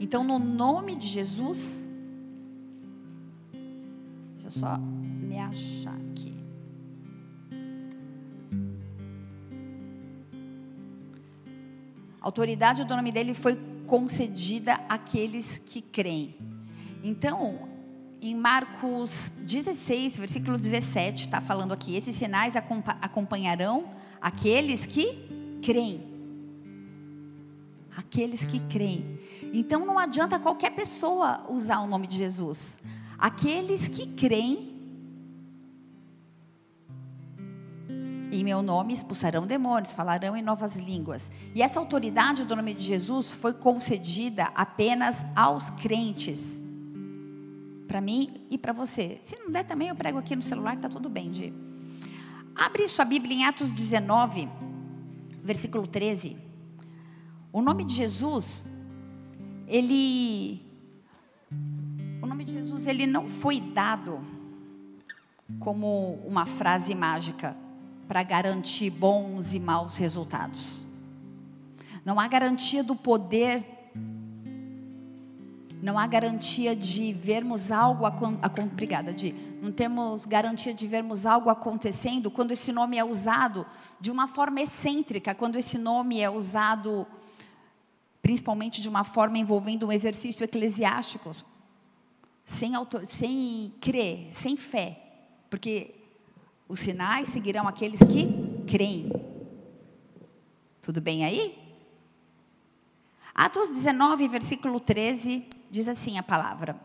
Então, 0.00 0.24
no 0.24 0.38
nome 0.38 0.96
de 0.96 1.06
Jesus, 1.06 1.88
deixa 4.32 4.46
eu 4.46 4.50
só 4.50 4.78
me 4.78 5.38
achar 5.38 5.94
aqui. 5.94 6.34
A 12.22 12.26
autoridade 12.26 12.82
do 12.84 12.96
nome 12.96 13.12
dele 13.12 13.34
foi 13.34 13.58
concedida 13.86 14.80
àqueles 14.88 15.58
que 15.58 15.82
creem. 15.82 16.34
Então, 17.02 17.68
em 18.22 18.34
Marcos 18.34 19.30
16, 19.40 20.16
versículo 20.16 20.56
17, 20.56 21.26
está 21.26 21.42
falando 21.42 21.72
aqui: 21.72 21.94
esses 21.94 22.16
sinais 22.16 22.54
acompanharão 22.56 23.90
aqueles 24.22 24.86
que 24.86 25.33
creem. 25.64 26.02
Aqueles 27.96 28.44
que 28.44 28.60
creem. 28.60 29.18
Então 29.52 29.86
não 29.86 29.98
adianta 29.98 30.38
qualquer 30.38 30.70
pessoa 30.70 31.44
usar 31.48 31.80
o 31.80 31.86
nome 31.86 32.06
de 32.06 32.18
Jesus. 32.18 32.78
Aqueles 33.18 33.88
que 33.88 34.06
creem 34.06 34.74
em 38.30 38.42
meu 38.42 38.62
nome 38.62 38.92
expulsarão 38.92 39.46
demônios, 39.46 39.92
falarão 39.92 40.36
em 40.36 40.42
novas 40.42 40.76
línguas. 40.76 41.30
E 41.54 41.62
essa 41.62 41.78
autoridade 41.78 42.44
do 42.44 42.56
nome 42.56 42.74
de 42.74 42.84
Jesus 42.84 43.30
foi 43.30 43.52
concedida 43.52 44.50
apenas 44.56 45.24
aos 45.36 45.70
crentes. 45.70 46.60
Para 47.86 48.00
mim 48.00 48.44
e 48.50 48.58
para 48.58 48.72
você. 48.72 49.20
Se 49.22 49.38
não 49.38 49.52
der 49.52 49.62
também, 49.62 49.88
eu 49.88 49.94
prego 49.94 50.18
aqui 50.18 50.34
no 50.34 50.42
celular, 50.42 50.74
está 50.74 50.88
tudo 50.88 51.08
bem. 51.08 51.30
Abre 52.56 52.88
sua 52.88 53.04
Bíblia 53.04 53.36
em 53.36 53.44
Atos 53.44 53.70
19, 53.70 54.48
versículo 55.44 55.86
13. 55.86 56.38
O 57.52 57.60
nome 57.60 57.84
de 57.84 57.94
Jesus 57.94 58.66
ele 59.68 60.60
o 62.20 62.26
nome 62.26 62.44
de 62.44 62.52
Jesus 62.52 62.86
ele 62.86 63.06
não 63.06 63.28
foi 63.28 63.60
dado 63.60 64.20
como 65.60 66.14
uma 66.26 66.46
frase 66.46 66.94
mágica 66.94 67.54
para 68.08 68.22
garantir 68.22 68.90
bons 68.90 69.54
e 69.54 69.60
maus 69.60 69.98
resultados. 69.98 70.84
Não 72.04 72.18
há 72.18 72.26
garantia 72.26 72.82
do 72.82 72.96
poder 72.96 73.74
não 75.82 75.98
há 75.98 76.06
garantia 76.06 76.74
de 76.74 77.12
vermos 77.12 77.70
algo 77.70 78.06
obrigada 78.72 79.12
de 79.12 79.34
não 79.64 79.72
temos 79.72 80.26
garantia 80.26 80.74
de 80.74 80.86
vermos 80.86 81.24
algo 81.24 81.48
acontecendo 81.48 82.30
quando 82.30 82.50
esse 82.50 82.70
nome 82.70 82.98
é 82.98 83.04
usado 83.04 83.66
de 83.98 84.10
uma 84.10 84.28
forma 84.28 84.60
excêntrica, 84.60 85.34
quando 85.34 85.56
esse 85.56 85.78
nome 85.78 86.20
é 86.20 86.28
usado 86.28 87.06
principalmente 88.20 88.82
de 88.82 88.90
uma 88.90 89.04
forma 89.04 89.38
envolvendo 89.38 89.86
um 89.86 89.92
exercício 89.92 90.44
eclesiástico, 90.44 91.30
sem, 92.44 92.74
autor, 92.74 93.06
sem 93.06 93.72
crer, 93.80 94.28
sem 94.30 94.54
fé, 94.54 95.00
porque 95.48 95.94
os 96.68 96.80
sinais 96.80 97.30
seguirão 97.30 97.66
aqueles 97.66 98.00
que 98.00 98.62
creem. 98.66 99.10
Tudo 100.82 101.00
bem 101.00 101.24
aí? 101.24 101.58
Atos 103.34 103.68
19, 103.70 104.28
versículo 104.28 104.78
13, 104.78 105.48
diz 105.70 105.88
assim 105.88 106.18
a 106.18 106.22
palavra: 106.22 106.78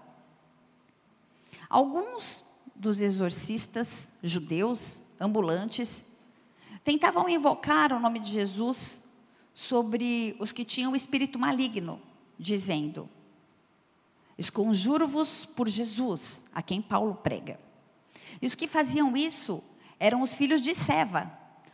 Alguns 1.69 2.47
dos 2.79 3.01
exorcistas 3.01 4.13
judeus 4.23 4.99
ambulantes 5.19 6.05
tentavam 6.83 7.27
invocar 7.27 7.91
o 7.91 7.99
nome 7.99 8.19
de 8.19 8.31
Jesus 8.31 9.01
sobre 9.53 10.35
os 10.39 10.51
que 10.51 10.63
tinham 10.63 10.93
o 10.93 10.95
espírito 10.95 11.37
maligno, 11.37 12.01
dizendo: 12.37 13.09
Esconjuro-vos 14.37 15.45
por 15.45 15.67
Jesus, 15.67 16.41
a 16.53 16.61
quem 16.61 16.81
Paulo 16.81 17.15
prega. 17.15 17.59
E 18.41 18.47
os 18.47 18.55
que 18.55 18.67
faziam 18.67 19.15
isso 19.17 19.61
eram 19.99 20.21
os 20.21 20.33
filhos 20.33 20.61
de 20.61 20.73
Seva, 20.73 21.29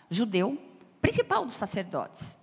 judeu, 0.10 0.60
principal 1.00 1.46
dos 1.46 1.56
sacerdotes. 1.56 2.40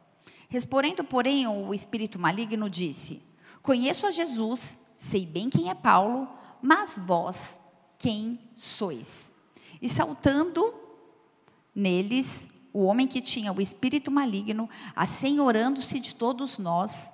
Respondendo, 0.49 1.02
porém, 1.02 1.49
o 1.49 1.75
espírito 1.75 2.19
maligno 2.19 2.71
disse: 2.71 3.21
Conheço 3.61 4.07
a 4.07 4.12
Jesus, 4.12 4.78
sei 4.97 5.26
bem 5.26 5.50
quem 5.50 5.71
é 5.71 5.75
Paulo, 5.75 6.28
mas 6.62 6.97
vós 6.97 7.59
quem 8.02 8.37
sois? 8.56 9.30
E 9.80 9.88
saltando 9.88 10.75
neles, 11.73 12.49
o 12.73 12.82
homem 12.82 13.06
que 13.06 13.21
tinha 13.21 13.52
o 13.52 13.61
espírito 13.61 14.11
maligno, 14.11 14.68
assenhorando-se 14.97 16.00
de 16.00 16.16
todos 16.16 16.59
nós, 16.59 17.12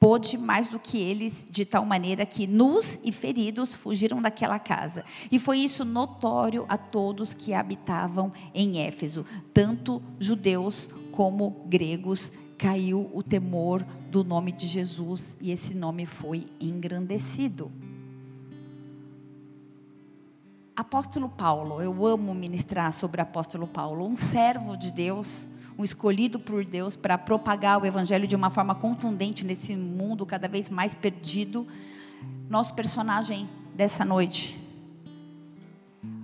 pôde 0.00 0.38
mais 0.38 0.68
do 0.68 0.78
que 0.78 0.98
eles, 0.98 1.46
de 1.50 1.66
tal 1.66 1.84
maneira 1.84 2.24
que 2.24 2.46
nus 2.46 2.98
e 3.04 3.12
feridos 3.12 3.74
fugiram 3.74 4.22
daquela 4.22 4.58
casa. 4.58 5.04
E 5.30 5.38
foi 5.38 5.58
isso 5.58 5.84
notório 5.84 6.64
a 6.66 6.78
todos 6.78 7.34
que 7.34 7.52
habitavam 7.52 8.32
em 8.54 8.80
Éfeso, 8.80 9.26
tanto 9.52 10.02
judeus 10.18 10.88
como 11.12 11.66
gregos. 11.66 12.32
Caiu 12.56 13.10
o 13.12 13.22
temor 13.22 13.82
do 14.10 14.24
nome 14.24 14.50
de 14.50 14.66
Jesus 14.66 15.36
e 15.42 15.50
esse 15.50 15.74
nome 15.74 16.06
foi 16.06 16.46
engrandecido. 16.58 17.70
Apóstolo 20.74 21.28
Paulo, 21.28 21.82
eu 21.82 22.06
amo 22.06 22.34
ministrar 22.34 22.90
sobre 22.94 23.20
apóstolo 23.20 23.66
Paulo, 23.66 24.06
um 24.06 24.16
servo 24.16 24.74
de 24.74 24.90
Deus, 24.90 25.46
um 25.76 25.84
escolhido 25.84 26.40
por 26.40 26.64
Deus 26.64 26.96
para 26.96 27.18
propagar 27.18 27.78
o 27.78 27.84
evangelho 27.84 28.26
de 28.26 28.34
uma 28.34 28.48
forma 28.48 28.74
contundente 28.74 29.44
nesse 29.44 29.76
mundo 29.76 30.24
cada 30.24 30.48
vez 30.48 30.70
mais 30.70 30.94
perdido. 30.94 31.66
Nosso 32.48 32.72
personagem 32.72 33.46
dessa 33.74 34.02
noite. 34.02 34.58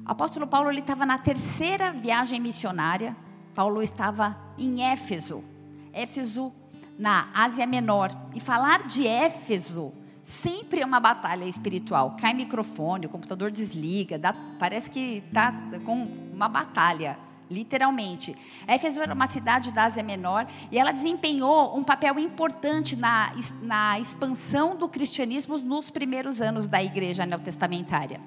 Apóstolo 0.06 0.46
Paulo 0.46 0.70
ele 0.70 0.80
estava 0.80 1.04
na 1.04 1.18
terceira 1.18 1.92
viagem 1.92 2.40
missionária. 2.40 3.14
Paulo 3.54 3.82
estava 3.82 4.34
em 4.56 4.82
Éfeso, 4.82 5.44
Éfeso 5.92 6.50
na 6.98 7.28
Ásia 7.34 7.66
Menor. 7.66 8.10
E 8.34 8.40
falar 8.40 8.84
de 8.84 9.06
Éfeso 9.06 9.92
Sempre 10.28 10.82
é 10.82 10.84
uma 10.84 11.00
batalha 11.00 11.46
espiritual. 11.46 12.14
Cai 12.20 12.34
microfone, 12.34 13.06
o 13.06 13.08
computador 13.08 13.50
desliga, 13.50 14.18
dá, 14.18 14.34
parece 14.58 14.90
que 14.90 15.22
está 15.26 15.54
com 15.86 16.06
uma 16.34 16.46
batalha, 16.46 17.18
literalmente. 17.50 18.36
Éfeso 18.66 19.00
era 19.00 19.14
uma 19.14 19.26
cidade 19.26 19.72
da 19.72 19.84
Ásia 19.84 20.02
Menor 20.02 20.46
e 20.70 20.78
ela 20.78 20.92
desempenhou 20.92 21.74
um 21.74 21.82
papel 21.82 22.18
importante 22.18 22.94
na, 22.94 23.32
na 23.62 23.98
expansão 23.98 24.76
do 24.76 24.86
cristianismo 24.86 25.56
nos 25.56 25.88
primeiros 25.88 26.42
anos 26.42 26.66
da 26.66 26.82
igreja 26.82 27.24
neotestamentária. 27.24 28.20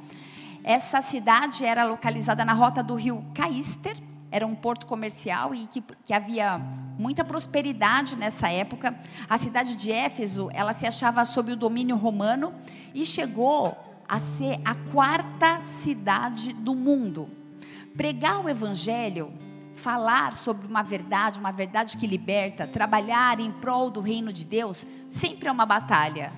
Essa 0.64 1.04
cidade 1.04 1.64
era 1.64 1.84
localizada 1.84 2.44
na 2.44 2.54
rota 2.54 2.82
do 2.82 2.96
rio 2.96 3.24
Caister, 3.36 3.96
era 4.32 4.48
um 4.48 4.56
porto 4.56 4.88
comercial 4.88 5.54
e 5.54 5.68
que, 5.68 5.84
que, 6.06 6.14
havia 6.14 6.58
muita 6.98 7.24
prosperidade 7.24 8.16
nessa 8.16 8.50
época. 8.50 8.98
A 9.30 9.38
cidade 9.38 9.76
de 9.76 9.92
Éfeso, 9.92 10.50
ela 10.54 10.74
se 10.74 10.88
achava 10.88 11.26
sob 11.26 11.52
o 11.52 11.56
domínio 11.56 11.98
romano 11.98 12.54
e 12.94 13.06
chegou 13.06 13.78
a 14.08 14.18
ser 14.20 14.60
a 14.64 14.74
quarta 14.92 15.60
cidade 15.60 16.54
do 16.54 16.74
mundo. 16.74 17.30
Pregar 17.96 18.44
o 18.44 18.50
evangelho, 18.50 19.34
falar 19.76 20.34
sobre 20.34 20.66
uma 20.66 20.82
verdade, 20.82 21.40
uma 21.40 21.52
verdade 21.52 21.98
que 21.98 22.08
liberta, 22.08 22.66
trabalhar 22.66 23.40
em 23.40 23.52
prol 23.52 23.90
do 23.90 24.00
reino 24.00 24.32
de 24.32 24.46
Deus, 24.46 24.88
sempre 25.10 25.50
é 25.50 25.52
uma 25.52 25.66
batalha. 25.66 26.32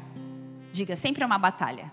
Diga, 0.71 0.95
sempre 0.95 1.23
é 1.23 1.25
uma 1.25 1.37
batalha. 1.37 1.91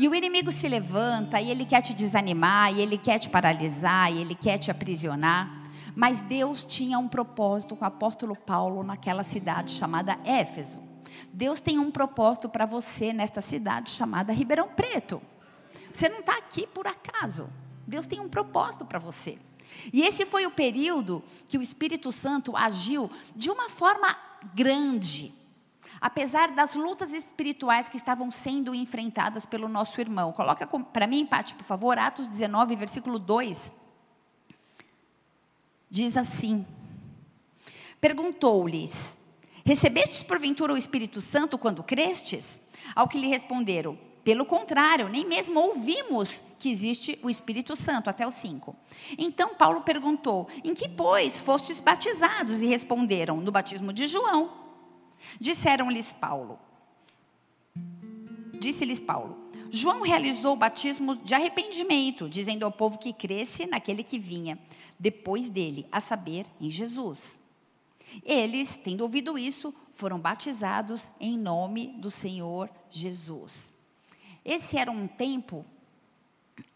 E 0.00 0.08
o 0.08 0.14
inimigo 0.14 0.50
se 0.50 0.66
levanta 0.66 1.42
e 1.42 1.50
ele 1.50 1.66
quer 1.66 1.82
te 1.82 1.92
desanimar, 1.92 2.72
e 2.72 2.80
ele 2.80 2.96
quer 2.96 3.18
te 3.18 3.28
paralisar, 3.28 4.10
e 4.10 4.18
ele 4.22 4.34
quer 4.34 4.56
te 4.56 4.70
aprisionar. 4.70 5.70
Mas 5.94 6.22
Deus 6.22 6.64
tinha 6.64 6.98
um 6.98 7.06
propósito 7.06 7.76
com 7.76 7.84
o 7.84 7.86
apóstolo 7.86 8.34
Paulo 8.34 8.82
naquela 8.82 9.22
cidade 9.22 9.72
chamada 9.72 10.18
Éfeso. 10.24 10.80
Deus 11.30 11.60
tem 11.60 11.78
um 11.78 11.90
propósito 11.90 12.48
para 12.48 12.64
você 12.64 13.12
nesta 13.12 13.42
cidade 13.42 13.90
chamada 13.90 14.32
Ribeirão 14.32 14.68
Preto. 14.68 15.20
Você 15.92 16.08
não 16.08 16.20
está 16.20 16.38
aqui 16.38 16.66
por 16.66 16.86
acaso. 16.86 17.50
Deus 17.86 18.06
tem 18.06 18.20
um 18.20 18.28
propósito 18.30 18.86
para 18.86 18.98
você. 18.98 19.38
E 19.92 20.00
esse 20.00 20.24
foi 20.24 20.46
o 20.46 20.50
período 20.50 21.22
que 21.46 21.58
o 21.58 21.62
Espírito 21.62 22.10
Santo 22.10 22.56
agiu 22.56 23.10
de 23.36 23.50
uma 23.50 23.68
forma 23.68 24.16
grande 24.54 25.39
apesar 26.00 26.52
das 26.52 26.74
lutas 26.74 27.12
espirituais 27.12 27.88
que 27.88 27.96
estavam 27.96 28.30
sendo 28.30 28.74
enfrentadas 28.74 29.44
pelo 29.44 29.68
nosso 29.68 30.00
irmão. 30.00 30.32
Coloca 30.32 30.66
para 30.66 31.06
mim, 31.06 31.26
Pati, 31.26 31.54
por 31.54 31.64
favor, 31.64 31.98
Atos 31.98 32.26
19, 32.26 32.74
versículo 32.74 33.18
2. 33.18 33.70
Diz 35.90 36.16
assim: 36.16 36.64
Perguntou-lhes: 38.00 39.16
Recebestes 39.64 40.22
porventura 40.22 40.72
o 40.72 40.76
Espírito 40.76 41.20
Santo 41.20 41.58
quando 41.58 41.82
crestes? 41.82 42.62
Ao 42.94 43.06
que 43.06 43.18
lhe 43.18 43.26
responderam: 43.26 43.98
Pelo 44.24 44.46
contrário, 44.46 45.08
nem 45.08 45.26
mesmo 45.26 45.60
ouvimos 45.60 46.42
que 46.58 46.70
existe 46.70 47.18
o 47.22 47.28
Espírito 47.28 47.76
Santo, 47.76 48.08
até 48.08 48.26
o 48.26 48.30
5. 48.30 48.74
Então 49.18 49.54
Paulo 49.54 49.82
perguntou: 49.82 50.48
Em 50.64 50.72
que, 50.72 50.88
pois, 50.88 51.38
fostes 51.38 51.80
batizados? 51.80 52.58
E 52.58 52.66
responderam: 52.66 53.36
No 53.38 53.52
batismo 53.52 53.92
de 53.92 54.06
João. 54.06 54.59
Disseram-lhes 55.40 56.12
Paulo. 56.12 56.58
Disse-lhes 58.58 59.00
Paulo: 59.00 59.50
João 59.70 60.02
realizou 60.02 60.54
o 60.54 60.56
batismo 60.56 61.16
de 61.16 61.34
arrependimento, 61.34 62.28
dizendo 62.28 62.64
ao 62.64 62.72
povo 62.72 62.98
que 62.98 63.12
cresce 63.12 63.66
naquele 63.66 64.02
que 64.02 64.18
vinha 64.18 64.58
depois 64.98 65.48
dele, 65.48 65.86
a 65.90 66.00
saber, 66.00 66.46
em 66.60 66.68
Jesus. 66.70 67.38
Eles, 68.24 68.76
tendo 68.76 69.02
ouvido 69.02 69.38
isso, 69.38 69.72
foram 69.94 70.18
batizados 70.18 71.08
em 71.20 71.38
nome 71.38 71.88
do 71.98 72.10
Senhor 72.10 72.68
Jesus. 72.90 73.72
Esse 74.44 74.76
era 74.76 74.90
um 74.90 75.06
tempo 75.06 75.64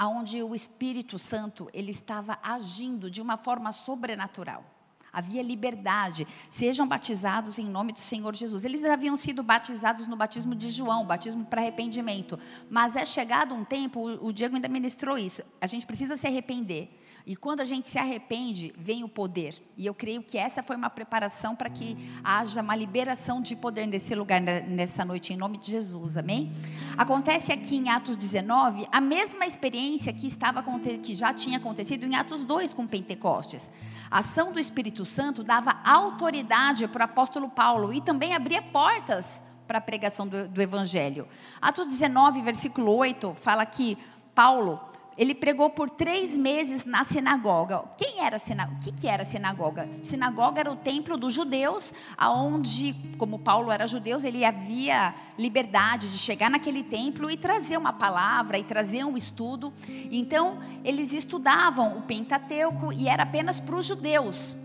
onde 0.01 0.43
o 0.43 0.55
Espírito 0.55 1.19
Santo 1.19 1.69
ele 1.73 1.91
estava 1.91 2.39
agindo 2.43 3.11
de 3.11 3.21
uma 3.21 3.37
forma 3.37 3.73
sobrenatural 3.73 4.74
havia 5.15 5.43
liberdade. 5.43 6.27
Sejam 6.51 6.87
batizados 6.87 7.59
em 7.59 7.65
nome 7.65 7.93
do 7.93 8.01
Senhor 8.01 8.35
Jesus. 8.35 8.65
Eles 8.65 8.85
haviam 8.85 9.17
sido 9.17 9.43
batizados 9.43 10.07
no 10.07 10.17
batismo 10.17 10.55
de 10.55 10.71
João, 10.71 11.07
batismo 11.07 11.45
para 11.45 11.63
arrependimento. 11.63 12.39
Mas 12.69 12.97
é 12.97 13.05
chegado 13.05 13.55
um 13.55 13.65
tempo, 13.65 14.01
o 14.21 14.33
Diego 14.33 14.57
ainda 14.57 14.69
ministrou 14.69 15.17
isso, 15.17 15.43
a 15.61 15.67
gente 15.67 15.87
precisa 15.87 16.17
se 16.17 16.27
arrepender. 16.27 17.01
E 17.27 17.35
quando 17.35 17.61
a 17.61 17.65
gente 17.65 17.89
se 17.89 17.99
arrepende, 17.99 18.75
vem 18.77 19.03
o 19.03 19.09
poder. 19.09 19.55
E 19.79 19.87
eu 19.87 19.95
creio 19.95 20.23
que 20.23 20.37
essa 20.37 20.63
foi 20.63 20.77
uma 20.77 20.91
preparação 20.91 21.57
para 21.57 21.71
que 21.71 21.97
haja 22.23 22.61
uma 22.61 22.77
liberação 22.77 23.41
de 23.41 23.57
poder 23.57 23.87
nesse 23.87 24.15
lugar 24.15 24.43
nessa 24.43 25.07
noite, 25.07 25.33
em 25.33 25.37
nome 25.37 25.57
de 25.57 25.71
Jesus, 25.71 26.19
amém? 26.19 26.53
Acontece 26.99 27.51
aqui 27.51 27.77
em 27.77 27.89
Atos 27.89 28.19
19 28.19 28.87
a 28.93 29.01
mesma 29.01 29.47
experiência 29.47 30.13
que, 30.13 30.27
estava, 30.27 30.63
que 31.03 31.15
já 31.15 31.33
tinha 31.33 31.57
acontecido 31.57 32.05
em 32.05 32.15
Atos 32.15 32.45
2 32.45 32.75
com 32.75 32.87
Pentecostes. 32.87 33.71
A 34.15 34.19
ação 34.19 34.53
do 34.53 34.61
Espírito 34.61 35.05
Santo 35.05 35.43
dava 35.43 35.75
autoridade 35.85 36.87
para 36.87 37.01
o 37.01 37.05
apóstolo 37.05 37.49
Paulo 37.49 37.93
e 37.93 38.01
também 38.01 38.33
abria 38.33 38.63
portas 38.63 39.43
para 39.67 39.79
a 39.79 39.81
pregação 39.81 40.25
do, 40.25 40.47
do 40.47 40.63
Evangelho. 40.63 41.27
Atos 41.61 41.89
19, 41.89 42.41
versículo 42.41 42.95
8, 42.95 43.35
fala 43.35 43.67
que 43.67 43.99
Paulo 44.33 44.81
ele 45.17 45.35
pregou 45.35 45.71
por 45.71 45.89
três 45.89 46.37
meses 46.37 46.85
na 46.85 47.05
sinagoga. 47.05 47.85
Quem 47.97 48.25
era 48.25 48.39
sinagoga? 48.39 48.77
O 48.77 48.81
que, 48.81 48.93
que 48.93 49.09
era 49.09 49.25
sinagoga? 49.25 49.89
Sinagoga 50.03 50.61
era 50.61 50.71
o 50.71 50.77
templo 50.77 51.17
dos 51.17 51.33
judeus, 51.33 51.93
aonde, 52.17 52.95
como 53.17 53.39
Paulo 53.39 53.71
era 53.71 53.87
judeu, 53.87 54.19
ele 54.25 54.45
havia 54.45 55.15
liberdade 55.39 56.09
de 56.09 56.19
chegar 56.19 56.51
naquele 56.51 56.83
templo 56.83 57.31
e 57.31 57.37
trazer 57.37 57.77
uma 57.77 57.93
palavra 57.93 58.59
e 58.59 58.65
trazer 58.65 59.05
um 59.05 59.17
estudo. 59.17 59.73
Então, 60.11 60.59
eles 60.85 61.13
estudavam 61.13 61.99
o 61.99 62.03
Pentateuco 62.03 62.93
e 62.93 63.09
era 63.09 63.23
apenas 63.23 63.61
para 63.61 63.77
os 63.77 63.87
judeus. 63.87 64.57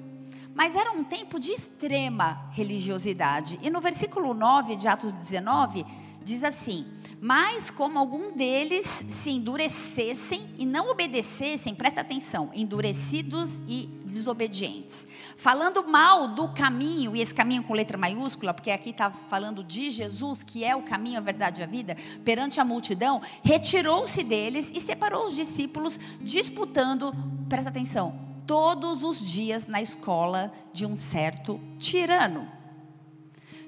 Mas 0.53 0.75
era 0.75 0.91
um 0.91 1.03
tempo 1.03 1.39
de 1.39 1.53
extrema 1.53 2.49
religiosidade. 2.51 3.57
E 3.61 3.69
no 3.69 3.79
versículo 3.79 4.33
9 4.33 4.75
de 4.75 4.87
Atos 4.87 5.13
19, 5.13 5.85
diz 6.29 6.43
assim: 6.43 6.85
mas 7.19 7.69
como 7.69 7.97
algum 7.97 8.31
deles 8.31 9.03
se 9.09 9.31
endurecessem 9.31 10.47
e 10.57 10.65
não 10.65 10.89
obedecessem, 10.89 11.75
presta 11.75 12.01
atenção, 12.01 12.49
endurecidos 12.53 13.59
e 13.67 13.89
desobedientes, 14.05 15.05
falando 15.35 15.85
mal 15.87 16.27
do 16.29 16.47
caminho, 16.49 17.15
e 17.15 17.21
esse 17.21 17.33
caminho 17.33 17.63
com 17.63 17.73
letra 17.73 17.97
maiúscula, 17.97 18.53
porque 18.53 18.71
aqui 18.71 18.91
está 18.91 19.11
falando 19.11 19.63
de 19.63 19.91
Jesus, 19.91 20.43
que 20.43 20.63
é 20.63 20.75
o 20.75 20.83
caminho, 20.83 21.17
a 21.17 21.21
verdade 21.21 21.61
e 21.61 21.63
a 21.63 21.67
vida, 21.67 21.97
perante 22.23 22.59
a 22.59 22.65
multidão, 22.65 23.21
retirou-se 23.43 24.23
deles 24.23 24.71
e 24.73 24.79
separou 24.79 25.27
os 25.27 25.35
discípulos, 25.35 25.99
disputando, 26.21 27.13
presta 27.49 27.69
atenção, 27.69 28.17
todos 28.47 29.03
os 29.03 29.19
dias 29.23 29.67
na 29.67 29.81
escola 29.81 30.53
de 30.71 30.85
um 30.85 30.95
certo 30.95 31.59
tirano. 31.77 32.58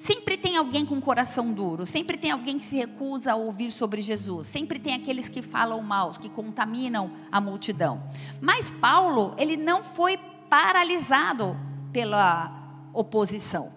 Sempre 0.01 0.35
tem 0.35 0.57
alguém 0.57 0.83
com 0.83 0.99
coração 0.99 1.53
duro, 1.53 1.85
sempre 1.85 2.17
tem 2.17 2.31
alguém 2.31 2.57
que 2.57 2.65
se 2.65 2.75
recusa 2.75 3.33
a 3.33 3.35
ouvir 3.35 3.69
sobre 3.69 4.01
Jesus, 4.01 4.47
sempre 4.47 4.79
tem 4.79 4.95
aqueles 4.95 5.29
que 5.29 5.43
falam 5.43 5.79
mal, 5.83 6.09
que 6.09 6.27
contaminam 6.27 7.11
a 7.31 7.39
multidão. 7.39 8.01
Mas 8.41 8.71
Paulo, 8.71 9.35
ele 9.37 9.55
não 9.55 9.83
foi 9.83 10.17
paralisado 10.49 11.55
pela 11.93 12.51
oposição. 12.91 13.71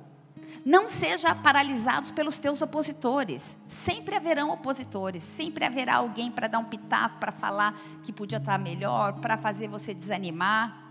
Não 0.65 0.89
seja 0.89 1.35
paralisados 1.35 2.11
pelos 2.11 2.39
teus 2.39 2.63
opositores. 2.63 3.59
Sempre 3.69 4.17
haverão 4.17 4.49
opositores, 4.49 5.23
sempre 5.23 5.67
haverá 5.67 5.97
alguém 5.97 6.31
para 6.31 6.49
dar 6.49 6.59
um 6.59 6.65
pitaco, 6.65 7.19
para 7.19 7.33
falar 7.33 7.79
que 8.03 8.15
podia 8.15 8.39
estar 8.39 8.59
melhor, 8.59 9.21
para 9.21 9.37
fazer 9.37 9.69
você 9.69 9.93
desanimar. 9.93 10.84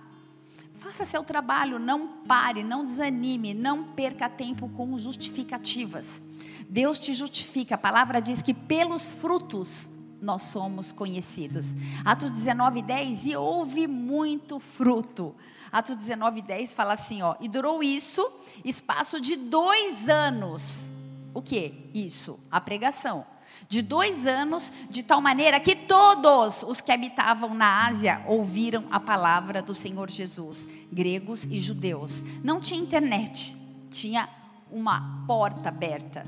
Faça 0.83 1.05
seu 1.05 1.23
trabalho, 1.23 1.79
não 1.79 2.07
pare, 2.27 2.61
não 2.61 2.83
desanime, 2.83 3.53
não 3.53 3.85
perca 3.93 4.27
tempo 4.27 4.67
com 4.67 4.99
justificativas. 4.99 6.21
Deus 6.67 6.99
te 6.99 7.13
justifica. 7.13 7.75
A 7.75 7.77
palavra 7.77 8.21
diz 8.21 8.41
que 8.41 8.53
pelos 8.53 9.07
frutos 9.07 9.89
nós 10.21 10.41
somos 10.41 10.91
conhecidos. 10.91 11.73
Atos 12.03 12.31
19, 12.31 12.81
10, 12.81 13.27
e 13.27 13.35
houve 13.37 13.87
muito 13.87 14.59
fruto. 14.59 15.33
Atos 15.71 15.95
19, 15.95 16.41
10 16.41 16.73
fala 16.73 16.95
assim, 16.95 17.21
ó, 17.21 17.35
e 17.39 17.47
durou 17.47 17.81
isso, 17.81 18.29
espaço 18.65 19.21
de 19.21 19.37
dois 19.37 20.09
anos. 20.09 20.91
O 21.33 21.41
que? 21.41 21.89
Isso, 21.93 22.37
a 22.51 22.59
pregação 22.59 23.25
de 23.67 23.81
dois 23.81 24.27
anos, 24.27 24.71
de 24.89 25.03
tal 25.03 25.21
maneira 25.21 25.59
que 25.59 25.75
todos 25.75 26.63
os 26.63 26.81
que 26.81 26.91
habitavam 26.91 27.53
na 27.53 27.87
Ásia 27.87 28.21
ouviram 28.27 28.85
a 28.91 28.99
palavra 28.99 29.61
do 29.61 29.73
Senhor 29.73 30.09
Jesus, 30.09 30.67
gregos 30.91 31.45
e 31.45 31.59
judeus. 31.59 32.21
Não 32.43 32.59
tinha 32.59 32.81
internet, 32.81 33.55
tinha 33.89 34.29
uma 34.71 35.23
porta 35.27 35.69
aberta 35.69 36.25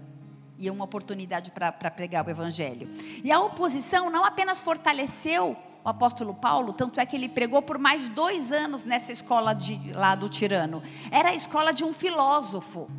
e 0.58 0.70
uma 0.70 0.86
oportunidade 0.86 1.52
para 1.52 1.72
pregar 1.92 2.26
o 2.26 2.30
Evangelho. 2.30 2.90
E 3.24 3.32
a 3.32 3.40
oposição 3.40 4.10
não 4.10 4.24
apenas 4.24 4.62
fortaleceu 4.62 5.56
o 5.84 5.90
apóstolo 5.90 6.34
Paulo, 6.34 6.74
tanto 6.74 7.00
é 7.00 7.06
que 7.06 7.16
ele 7.16 7.30
pregou 7.30 7.62
por 7.62 7.78
mais 7.78 8.10
dois 8.10 8.52
anos 8.52 8.84
nessa 8.84 9.12
escola 9.12 9.54
de, 9.54 9.92
lá 9.94 10.16
do 10.16 10.28
tirano. 10.28 10.82
Era 11.12 11.30
a 11.30 11.36
escola 11.36 11.72
de 11.72 11.84
um 11.84 11.94
filósofo. 11.94 12.90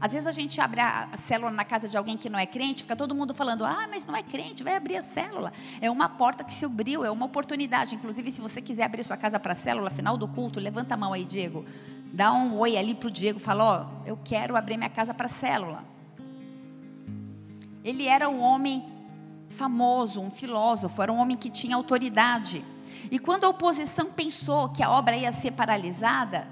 Às 0.00 0.12
vezes 0.12 0.26
a 0.26 0.30
gente 0.30 0.58
abre 0.60 0.80
a 0.80 1.08
célula 1.14 1.50
na 1.50 1.64
casa 1.64 1.86
de 1.86 1.96
alguém 1.96 2.16
que 2.16 2.30
não 2.30 2.38
é 2.38 2.46
crente, 2.46 2.82
fica 2.82 2.96
todo 2.96 3.14
mundo 3.14 3.34
falando: 3.34 3.66
ah, 3.66 3.86
mas 3.90 4.06
não 4.06 4.16
é 4.16 4.22
crente, 4.22 4.64
vai 4.64 4.74
abrir 4.74 4.96
a 4.96 5.02
célula. 5.02 5.52
É 5.78 5.90
uma 5.90 6.08
porta 6.08 6.42
que 6.42 6.54
se 6.54 6.64
abriu, 6.64 7.04
é 7.04 7.10
uma 7.10 7.26
oportunidade. 7.26 7.94
Inclusive, 7.94 8.32
se 8.32 8.40
você 8.40 8.62
quiser 8.62 8.84
abrir 8.84 9.04
sua 9.04 9.18
casa 9.18 9.38
para 9.38 9.52
a 9.52 9.54
célula, 9.54 9.90
final 9.90 10.16
do 10.16 10.26
culto, 10.26 10.58
levanta 10.58 10.94
a 10.94 10.96
mão 10.96 11.12
aí, 11.12 11.24
Diego. 11.24 11.66
Dá 12.12 12.32
um 12.32 12.56
oi 12.56 12.78
ali 12.78 12.94
para 12.94 13.08
o 13.08 13.10
Diego, 13.10 13.38
fala: 13.38 13.64
ó, 13.64 13.84
oh, 13.84 14.08
eu 14.08 14.18
quero 14.24 14.56
abrir 14.56 14.78
minha 14.78 14.88
casa 14.88 15.12
para 15.12 15.26
a 15.26 15.28
célula. 15.28 15.84
Ele 17.84 18.06
era 18.06 18.28
um 18.28 18.40
homem 18.40 18.82
famoso, 19.50 20.20
um 20.20 20.30
filósofo, 20.30 21.02
era 21.02 21.12
um 21.12 21.18
homem 21.18 21.36
que 21.36 21.50
tinha 21.50 21.76
autoridade. 21.76 22.64
E 23.10 23.18
quando 23.18 23.44
a 23.44 23.48
oposição 23.48 24.06
pensou 24.06 24.70
que 24.70 24.82
a 24.82 24.90
obra 24.90 25.16
ia 25.16 25.32
ser 25.32 25.50
paralisada, 25.52 26.46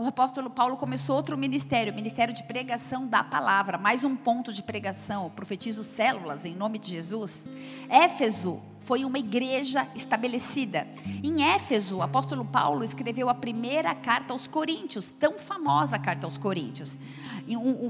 o 0.00 0.06
apóstolo 0.06 0.48
Paulo 0.48 0.78
começou 0.78 1.14
outro 1.14 1.36
ministério, 1.36 1.92
o 1.92 1.96
ministério 1.96 2.32
de 2.32 2.42
pregação 2.42 3.06
da 3.06 3.22
palavra, 3.22 3.76
mais 3.76 4.02
um 4.02 4.16
ponto 4.16 4.50
de 4.50 4.62
pregação, 4.62 5.28
profetizo 5.28 5.82
células 5.82 6.46
em 6.46 6.54
nome 6.54 6.78
de 6.78 6.92
Jesus. 6.92 7.46
Éfeso 7.86 8.62
foi 8.80 9.04
uma 9.04 9.18
igreja 9.18 9.86
estabelecida. 9.94 10.88
Em 11.22 11.44
Éfeso, 11.44 11.98
o 11.98 12.02
apóstolo 12.02 12.46
Paulo 12.46 12.82
escreveu 12.82 13.28
a 13.28 13.34
primeira 13.34 13.94
carta 13.94 14.32
aos 14.32 14.46
Coríntios, 14.46 15.12
tão 15.12 15.38
famosa 15.38 15.98
carta 15.98 16.26
aos 16.26 16.38
Coríntios. 16.38 16.98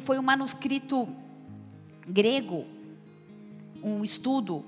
foi 0.00 0.18
um 0.18 0.22
manuscrito 0.22 1.08
grego, 2.08 2.66
um 3.84 4.02
estudo 4.02 4.64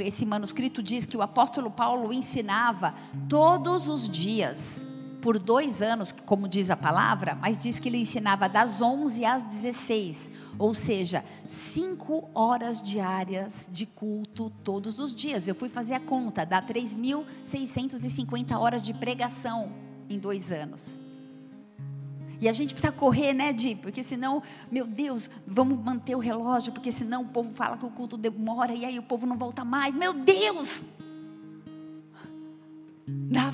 esse 0.00 0.26
manuscrito 0.26 0.82
diz 0.82 1.04
que 1.04 1.16
o 1.16 1.22
apóstolo 1.22 1.70
Paulo 1.70 2.12
ensinava 2.12 2.92
todos 3.28 3.88
os 3.88 4.08
dias 4.08 4.84
por 5.24 5.38
dois 5.38 5.80
anos, 5.80 6.12
como 6.12 6.46
diz 6.46 6.68
a 6.68 6.76
palavra, 6.76 7.34
mas 7.34 7.56
diz 7.56 7.80
que 7.80 7.88
ele 7.88 7.96
ensinava 7.96 8.46
das 8.46 8.82
11 8.82 9.24
às 9.24 9.42
16, 9.42 10.30
ou 10.58 10.74
seja, 10.74 11.24
cinco 11.46 12.28
horas 12.34 12.82
diárias 12.82 13.64
de 13.70 13.86
culto 13.86 14.52
todos 14.62 14.98
os 14.98 15.14
dias. 15.16 15.48
Eu 15.48 15.54
fui 15.54 15.70
fazer 15.70 15.94
a 15.94 16.00
conta, 16.00 16.44
dá 16.44 16.60
3.650 16.60 18.54
horas 18.54 18.82
de 18.82 18.92
pregação 18.92 19.72
em 20.10 20.18
dois 20.18 20.52
anos. 20.52 21.00
E 22.38 22.46
a 22.46 22.52
gente 22.52 22.74
precisa 22.74 22.92
correr, 22.92 23.32
né, 23.32 23.50
Di? 23.50 23.76
Porque 23.76 24.04
senão, 24.04 24.42
meu 24.70 24.86
Deus, 24.86 25.30
vamos 25.46 25.82
manter 25.82 26.14
o 26.14 26.18
relógio, 26.18 26.70
porque 26.70 26.92
senão 26.92 27.22
o 27.22 27.28
povo 27.28 27.50
fala 27.50 27.78
que 27.78 27.86
o 27.86 27.90
culto 27.90 28.18
demora 28.18 28.74
e 28.74 28.84
aí 28.84 28.98
o 28.98 29.02
povo 29.02 29.24
não 29.24 29.38
volta 29.38 29.64
mais. 29.64 29.94
Meu 29.94 30.12
Deus! 30.12 30.84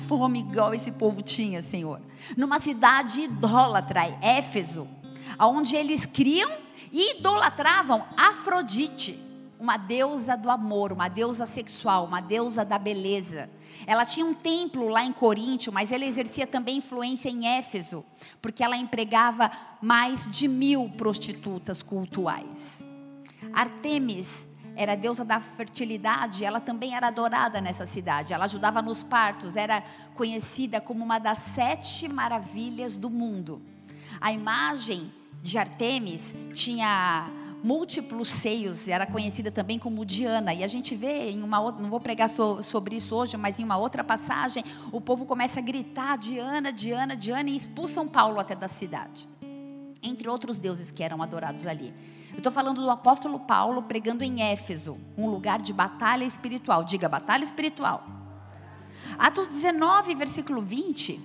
Fome 0.07 0.39
igual 0.39 0.73
esse 0.73 0.91
povo 0.91 1.21
tinha, 1.21 1.61
Senhor. 1.61 2.01
Numa 2.35 2.59
cidade 2.59 3.21
idólatra, 3.21 4.17
Éfeso, 4.21 4.87
onde 5.39 5.75
eles 5.75 6.05
criam 6.05 6.51
e 6.91 7.17
idolatravam 7.17 8.03
Afrodite, 8.17 9.17
uma 9.59 9.77
deusa 9.77 10.35
do 10.35 10.49
amor, 10.49 10.91
uma 10.91 11.07
deusa 11.07 11.45
sexual, 11.45 12.05
uma 12.05 12.19
deusa 12.19 12.65
da 12.65 12.79
beleza. 12.79 13.49
Ela 13.85 14.05
tinha 14.05 14.25
um 14.25 14.33
templo 14.33 14.87
lá 14.89 15.03
em 15.03 15.13
Coríntio, 15.13 15.71
mas 15.71 15.91
ela 15.91 16.03
exercia 16.03 16.47
também 16.47 16.77
influência 16.77 17.29
em 17.29 17.47
Éfeso, 17.47 18.03
porque 18.41 18.63
ela 18.63 18.75
empregava 18.75 19.51
mais 19.81 20.29
de 20.29 20.47
mil 20.47 20.89
prostitutas 20.89 21.83
cultuais. 21.83 22.87
Artemis 23.53 24.47
era 24.75 24.95
deusa 24.95 25.23
da 25.23 25.39
fertilidade, 25.39 26.45
ela 26.45 26.59
também 26.59 26.95
era 26.95 27.07
adorada 27.07 27.59
nessa 27.59 27.85
cidade. 27.85 28.33
Ela 28.33 28.45
ajudava 28.45 28.81
nos 28.81 29.03
partos, 29.03 29.55
era 29.55 29.83
conhecida 30.15 30.79
como 30.79 31.03
uma 31.03 31.19
das 31.19 31.37
sete 31.39 32.07
maravilhas 32.07 32.97
do 32.97 33.09
mundo. 33.09 33.61
A 34.19 34.31
imagem 34.31 35.11
de 35.41 35.57
Artemis 35.57 36.33
tinha 36.53 37.29
múltiplos 37.63 38.27
seios, 38.27 38.87
era 38.87 39.05
conhecida 39.05 39.51
também 39.51 39.77
como 39.77 40.05
Diana. 40.05 40.53
E 40.53 40.63
a 40.63 40.67
gente 40.67 40.95
vê 40.95 41.29
em 41.29 41.43
uma 41.43 41.59
outra, 41.59 41.81
não 41.81 41.89
vou 41.89 41.99
pregar 41.99 42.29
so, 42.29 42.61
sobre 42.63 42.95
isso 42.95 43.15
hoje, 43.15 43.37
mas 43.37 43.59
em 43.59 43.63
uma 43.63 43.77
outra 43.77 44.03
passagem, 44.03 44.63
o 44.91 44.99
povo 44.99 45.25
começa 45.25 45.59
a 45.59 45.63
gritar 45.63 46.17
Diana, 46.17 46.71
Diana, 46.71 47.15
Diana 47.15 47.49
e 47.49 47.57
expulsam 47.57 48.07
Paulo 48.07 48.39
até 48.39 48.55
da 48.55 48.67
cidade. 48.67 49.27
Entre 50.01 50.27
outros 50.27 50.57
deuses 50.57 50.91
que 50.91 51.03
eram 51.03 51.21
adorados 51.21 51.67
ali. 51.67 51.93
Eu 52.31 52.37
estou 52.37 52.51
falando 52.51 52.81
do 52.81 52.89
apóstolo 52.89 53.39
Paulo 53.39 53.83
pregando 53.83 54.23
em 54.23 54.41
Éfeso, 54.41 54.97
um 55.17 55.27
lugar 55.29 55.61
de 55.61 55.73
batalha 55.73 56.23
espiritual. 56.23 56.83
Diga, 56.83 57.09
batalha 57.09 57.43
espiritual. 57.43 58.03
Atos 59.17 59.47
19, 59.47 60.15
versículo 60.15 60.61
20. 60.61 61.19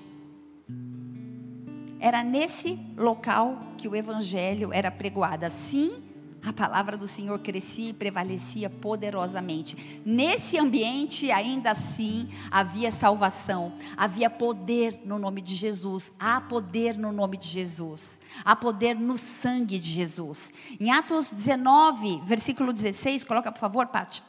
Era 1.98 2.22
nesse 2.22 2.78
local 2.96 3.58
que 3.78 3.88
o 3.88 3.96
evangelho 3.96 4.72
era 4.72 4.90
pregoado. 4.90 5.46
Assim, 5.46 6.02
a 6.44 6.52
palavra 6.52 6.96
do 6.96 7.08
Senhor 7.08 7.38
crescia 7.40 7.90
e 7.90 7.94
prevalecia 7.94 8.70
poderosamente. 8.70 10.00
Nesse 10.04 10.58
ambiente, 10.58 11.30
ainda 11.32 11.72
assim, 11.72 12.28
havia 12.50 12.92
salvação, 12.92 13.72
havia 13.96 14.30
poder 14.30 15.00
no 15.04 15.18
nome 15.18 15.40
de 15.40 15.56
Jesus. 15.56 16.12
Há 16.20 16.40
poder 16.40 16.96
no 16.96 17.10
nome 17.10 17.36
de 17.36 17.48
Jesus. 17.48 18.20
Há 18.44 18.54
poder 18.54 18.94
no 18.94 19.16
sangue 19.18 19.78
de 19.78 19.90
Jesus. 19.90 20.50
Em 20.78 20.90
Atos 20.90 21.26
19, 21.26 22.22
versículo 22.24 22.72
16, 22.72 23.24
coloca 23.24 23.50
por 23.52 23.60
favor, 23.60 23.86
Pati. 23.88 24.22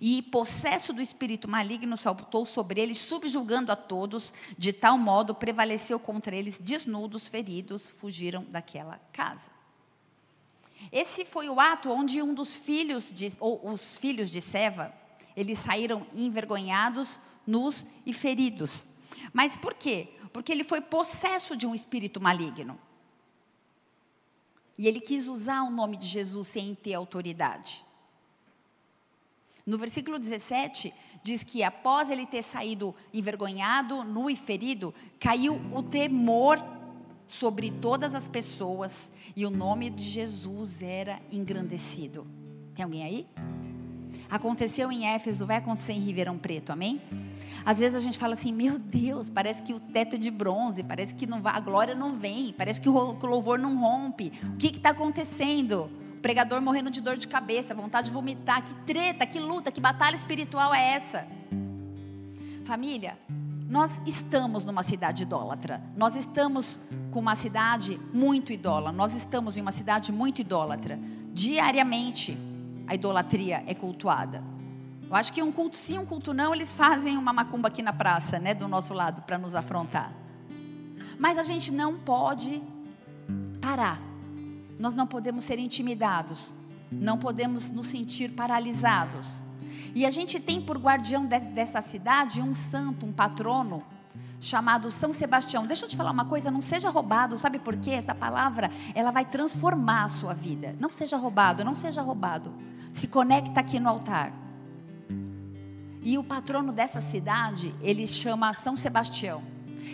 E 0.00 0.22
possesso 0.22 0.92
do 0.92 1.02
espírito 1.02 1.48
maligno 1.48 1.96
saltou 1.96 2.46
sobre 2.46 2.80
eles, 2.80 2.98
subjugando 2.98 3.70
a 3.70 3.76
todos, 3.76 4.32
de 4.56 4.72
tal 4.72 4.96
modo 4.96 5.34
prevaleceu 5.34 5.98
contra 5.98 6.34
eles, 6.34 6.58
desnudos, 6.58 7.28
feridos, 7.28 7.90
fugiram 7.90 8.44
daquela 8.48 8.98
casa. 9.12 9.50
Esse 10.90 11.24
foi 11.24 11.48
o 11.48 11.60
ato 11.60 11.90
onde 11.90 12.22
um 12.22 12.34
dos 12.34 12.54
filhos, 12.54 13.12
de, 13.12 13.32
ou 13.40 13.70
os 13.70 13.98
filhos 13.98 14.30
de 14.30 14.40
Seva, 14.40 14.94
eles 15.36 15.58
saíram 15.58 16.06
envergonhados, 16.14 17.18
nus 17.46 17.84
e 18.04 18.12
feridos. 18.12 18.86
Mas 19.32 19.56
por 19.56 19.74
quê? 19.74 20.08
Porque 20.32 20.52
ele 20.52 20.64
foi 20.64 20.80
possesso 20.80 21.56
de 21.56 21.66
um 21.66 21.74
espírito 21.74 22.20
maligno. 22.20 22.78
E 24.78 24.86
ele 24.86 25.00
quis 25.00 25.26
usar 25.26 25.62
o 25.62 25.70
nome 25.70 25.96
de 25.96 26.06
Jesus 26.06 26.46
sem 26.46 26.74
ter 26.74 26.94
autoridade. 26.94 27.84
No 29.64 29.78
versículo 29.78 30.18
17, 30.18 30.92
diz 31.22 31.42
que 31.42 31.62
após 31.62 32.08
ele 32.08 32.24
ter 32.24 32.42
saído 32.42 32.94
envergonhado, 33.12 34.04
nu 34.04 34.30
e 34.30 34.36
ferido, 34.36 34.94
caiu 35.18 35.60
o 35.74 35.82
temor 35.82 36.62
sobre 37.26 37.70
todas 37.70 38.14
as 38.14 38.28
pessoas 38.28 39.10
e 39.34 39.44
o 39.44 39.50
nome 39.50 39.90
de 39.90 40.04
Jesus 40.04 40.80
era 40.80 41.20
engrandecido. 41.32 42.26
Tem 42.74 42.84
alguém 42.84 43.02
aí? 43.02 43.26
Aconteceu 44.30 44.90
em 44.90 45.06
Éfeso, 45.06 45.46
vai 45.46 45.56
acontecer 45.56 45.92
em 45.92 46.00
Ribeirão 46.00 46.36
Preto, 46.36 46.70
amém? 46.72 47.00
Às 47.64 47.78
vezes 47.78 47.96
a 47.96 48.00
gente 48.00 48.18
fala 48.18 48.34
assim, 48.34 48.52
meu 48.52 48.78
Deus, 48.78 49.28
parece 49.28 49.62
que 49.62 49.74
o 49.74 49.80
teto 49.80 50.16
é 50.16 50.18
de 50.18 50.30
bronze, 50.30 50.82
parece 50.82 51.14
que 51.14 51.26
não 51.26 51.42
vai, 51.42 51.54
a 51.54 51.60
glória 51.60 51.94
não 51.94 52.14
vem, 52.14 52.54
parece 52.56 52.80
que 52.80 52.88
o 52.88 52.92
louvor 52.92 53.58
não 53.58 53.76
rompe. 53.76 54.32
O 54.54 54.56
que 54.56 54.68
está 54.68 54.90
acontecendo? 54.90 55.90
O 56.16 56.20
pregador 56.22 56.60
morrendo 56.62 56.90
de 56.90 57.00
dor 57.00 57.16
de 57.16 57.26
cabeça, 57.26 57.74
vontade 57.74 58.06
de 58.08 58.12
vomitar. 58.12 58.62
Que 58.62 58.74
treta, 58.86 59.26
que 59.26 59.40
luta, 59.40 59.72
que 59.72 59.80
batalha 59.80 60.14
espiritual 60.14 60.72
é 60.72 60.94
essa? 60.94 61.26
Família, 62.64 63.18
nós 63.68 63.90
estamos 64.06 64.64
numa 64.64 64.84
cidade 64.84 65.24
idólatra. 65.24 65.82
Nós 65.96 66.14
estamos 66.14 66.80
com 67.10 67.18
uma 67.18 67.34
cidade 67.34 67.98
muito 68.14 68.52
idólatra. 68.52 68.92
Nós 68.92 69.12
estamos 69.12 69.56
em 69.56 69.60
uma 69.60 69.72
cidade 69.72 70.12
muito 70.12 70.40
idólatra. 70.40 70.98
Diariamente 71.32 72.38
a 72.86 72.94
idolatria 72.94 73.62
é 73.66 73.74
cultuada. 73.74 74.42
Eu 75.08 75.14
acho 75.14 75.32
que 75.32 75.42
um 75.42 75.52
culto 75.52 75.76
sim, 75.76 75.98
um 75.98 76.06
culto 76.06 76.34
não, 76.34 76.54
eles 76.54 76.74
fazem 76.74 77.16
uma 77.16 77.32
macumba 77.32 77.68
aqui 77.68 77.82
na 77.82 77.92
praça, 77.92 78.38
né, 78.38 78.54
do 78.54 78.66
nosso 78.66 78.92
lado 78.92 79.22
para 79.22 79.38
nos 79.38 79.54
afrontar. 79.54 80.12
Mas 81.18 81.38
a 81.38 81.42
gente 81.42 81.72
não 81.72 81.96
pode 81.96 82.60
parar. 83.60 84.00
Nós 84.78 84.94
não 84.94 85.06
podemos 85.06 85.44
ser 85.44 85.58
intimidados. 85.58 86.52
Não 86.90 87.18
podemos 87.18 87.70
nos 87.70 87.86
sentir 87.86 88.30
paralisados. 88.30 89.40
E 89.94 90.04
a 90.04 90.10
gente 90.10 90.38
tem 90.38 90.60
por 90.60 90.78
guardião 90.78 91.24
de, 91.24 91.38
dessa 91.40 91.80
cidade 91.80 92.40
um 92.40 92.54
santo, 92.54 93.06
um 93.06 93.12
patrono, 93.12 93.82
chamado 94.40 94.90
São 94.90 95.12
Sebastião. 95.12 95.66
Deixa 95.66 95.84
eu 95.84 95.88
te 95.88 95.96
falar 95.96 96.10
uma 96.10 96.24
coisa, 96.24 96.50
não 96.50 96.60
seja 96.60 96.90
roubado, 96.90 97.38
sabe 97.38 97.58
por 97.58 97.76
quê? 97.76 97.92
Essa 97.92 98.14
palavra, 98.14 98.70
ela 98.94 99.10
vai 99.10 99.24
transformar 99.24 100.04
a 100.04 100.08
sua 100.08 100.34
vida. 100.34 100.74
Não 100.78 100.90
seja 100.90 101.16
roubado, 101.16 101.64
não 101.64 101.74
seja 101.74 102.02
roubado. 102.02 102.52
Se 102.92 103.06
conecta 103.06 103.60
aqui 103.60 103.78
no 103.78 103.88
altar. 103.88 104.32
E 106.02 106.16
o 106.16 106.24
patrono 106.24 106.72
dessa 106.72 107.00
cidade, 107.00 107.74
ele 107.80 108.06
chama 108.06 108.54
São 108.54 108.76
Sebastião. 108.76 109.42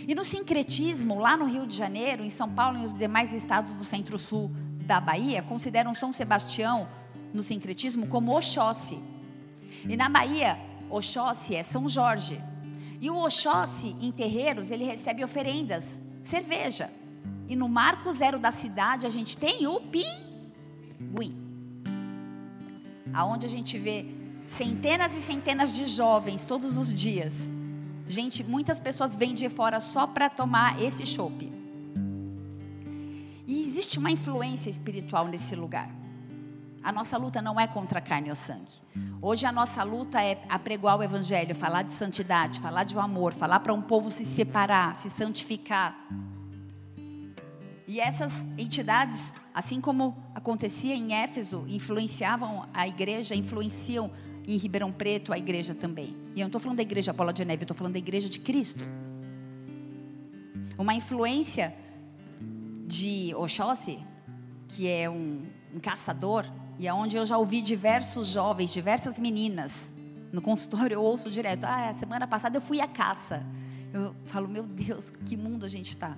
E 0.07 0.15
no 0.15 0.25
sincretismo, 0.25 1.19
lá 1.19 1.37
no 1.37 1.47
Rio 1.47 1.67
de 1.67 1.77
Janeiro, 1.77 2.25
em 2.25 2.31
São 2.31 2.49
Paulo 2.49 2.79
e 2.79 2.85
os 2.85 2.93
demais 2.93 3.33
estados 3.33 3.73
do 3.73 3.85
centro-sul 3.85 4.51
da 4.85 5.01
Bahia, 5.01 5.43
consideram 5.43 5.95
São 5.95 6.13
Sebastião, 6.13 6.89
no 7.33 7.43
sincretismo, 7.43 8.07
como 8.07 8.37
Oxóssi. 8.37 8.99
E 9.89 9.97
na 9.97 10.09
Bahia, 10.09 10.59
Oxóssi 10.91 11.55
é 11.55 11.63
São 11.63 11.89
Jorge. 11.89 12.39
E 13.03 13.11
o 13.11 13.17
Oxóssi, 13.17 13.97
em 14.01 14.13
terreiros, 14.13 14.71
ele 14.71 14.85
recebe 14.85 15.25
oferendas, 15.25 16.01
cerveja. 16.23 16.89
E 17.49 17.57
no 17.57 17.69
marco 17.69 18.13
zero 18.13 18.39
da 18.39 18.53
cidade, 18.53 19.05
a 19.05 19.11
gente 19.11 19.37
tem 19.37 19.67
o 19.67 19.81
pinguim. 19.81 21.37
Aonde 23.13 23.45
a 23.45 23.49
gente 23.49 23.77
vê 23.77 24.07
centenas 24.47 25.17
e 25.17 25.21
centenas 25.21 25.73
de 25.73 25.85
jovens 25.85 26.45
todos 26.45 26.79
os 26.79 26.95
dias. 26.95 27.51
Gente, 28.07 28.45
muitas 28.45 28.79
pessoas 28.79 29.17
vêm 29.17 29.35
de 29.35 29.49
fora 29.49 29.81
só 29.81 30.07
para 30.07 30.29
tomar 30.29 30.81
esse 30.81 31.05
chopp. 31.05 31.53
E 33.49 33.65
existe 33.65 33.99
uma 33.99 34.13
influência 34.13 34.71
espiritual 34.71 35.27
nesse 35.27 35.57
lugar. 35.57 35.91
A 36.83 36.91
nossa 36.91 37.17
luta 37.17 37.41
não 37.41 37.61
é 37.61 37.67
contra 37.67 38.01
a 38.01 38.03
carne 38.03 38.29
ou 38.29 38.35
sangue. 38.35 38.81
Hoje 39.21 39.47
a 39.47 39.53
nossa 39.53 39.85
luta 39.85 40.21
é 40.21 40.43
apregoar 40.49 40.99
o 40.99 41.03
evangelho, 41.03 41.55
falar 41.55 41.83
de 41.83 41.93
santidade, 41.93 42.59
falar 42.59 42.83
de 42.83 42.97
um 42.97 43.01
amor, 43.01 43.33
falar 43.33 43.61
para 43.61 43.73
um 43.73 43.81
povo 43.81 44.11
se 44.11 44.27
separar, 44.27 44.97
se 44.97 45.09
santificar. 45.09 45.97
E 47.87 48.01
essas 48.01 48.45
entidades, 48.59 49.35
assim 49.55 49.81
como 49.81 50.17
acontecia 50.35 50.95
em 50.95 51.15
Éfeso, 51.15 51.65
influenciavam 51.69 52.67
a 52.75 52.89
igreja, 52.89 53.35
influenciam 53.35 54.11
em 54.45 54.57
Ribeirão 54.57 54.91
Preto 54.91 55.33
a 55.33 55.39
igreja 55.39 55.75
também. 55.75 56.17
E 56.35 56.41
eu 56.41 56.45
não 56.45 56.47
estou 56.47 56.61
falando 56.61 56.79
da 56.79 56.83
igreja 56.83 57.13
Bola 57.13 57.33
de 57.33 57.45
Neve, 57.45 57.63
eu 57.63 57.65
estou 57.65 57.77
falando 57.77 57.93
da 57.93 57.99
igreja 57.99 58.29
de 58.29 58.41
Cristo. 58.41 58.85
Uma 60.77 60.95
influência 60.95 61.75
de 62.87 63.33
Oxóssi, 63.37 64.01
que 64.67 64.89
é 64.89 65.09
um, 65.09 65.43
um 65.73 65.79
caçador, 65.79 66.45
e 66.79 66.87
é 66.87 66.95
onde 66.95 67.17
eu 67.17 67.25
já 67.25 67.39
ouvi 67.39 67.61
diversos 67.61 68.29
jovens, 68.29 68.73
diversas 68.73 69.19
meninas. 69.19 69.93
No 70.33 70.41
consultório 70.41 70.95
eu 70.95 71.03
ouço 71.03 71.31
direto: 71.31 71.65
Ah, 71.65 71.93
semana 71.93 72.27
passada 72.27 72.57
eu 72.57 72.61
fui 72.61 72.81
à 72.81 72.89
caça. 72.89 73.45
Eu 73.93 74.15
falo: 74.25 74.49
Meu 74.49 74.65
Deus, 74.65 75.11
que 75.25 75.37
mundo 75.37 75.67
a 75.67 75.69
gente 75.69 75.91
está. 75.91 76.17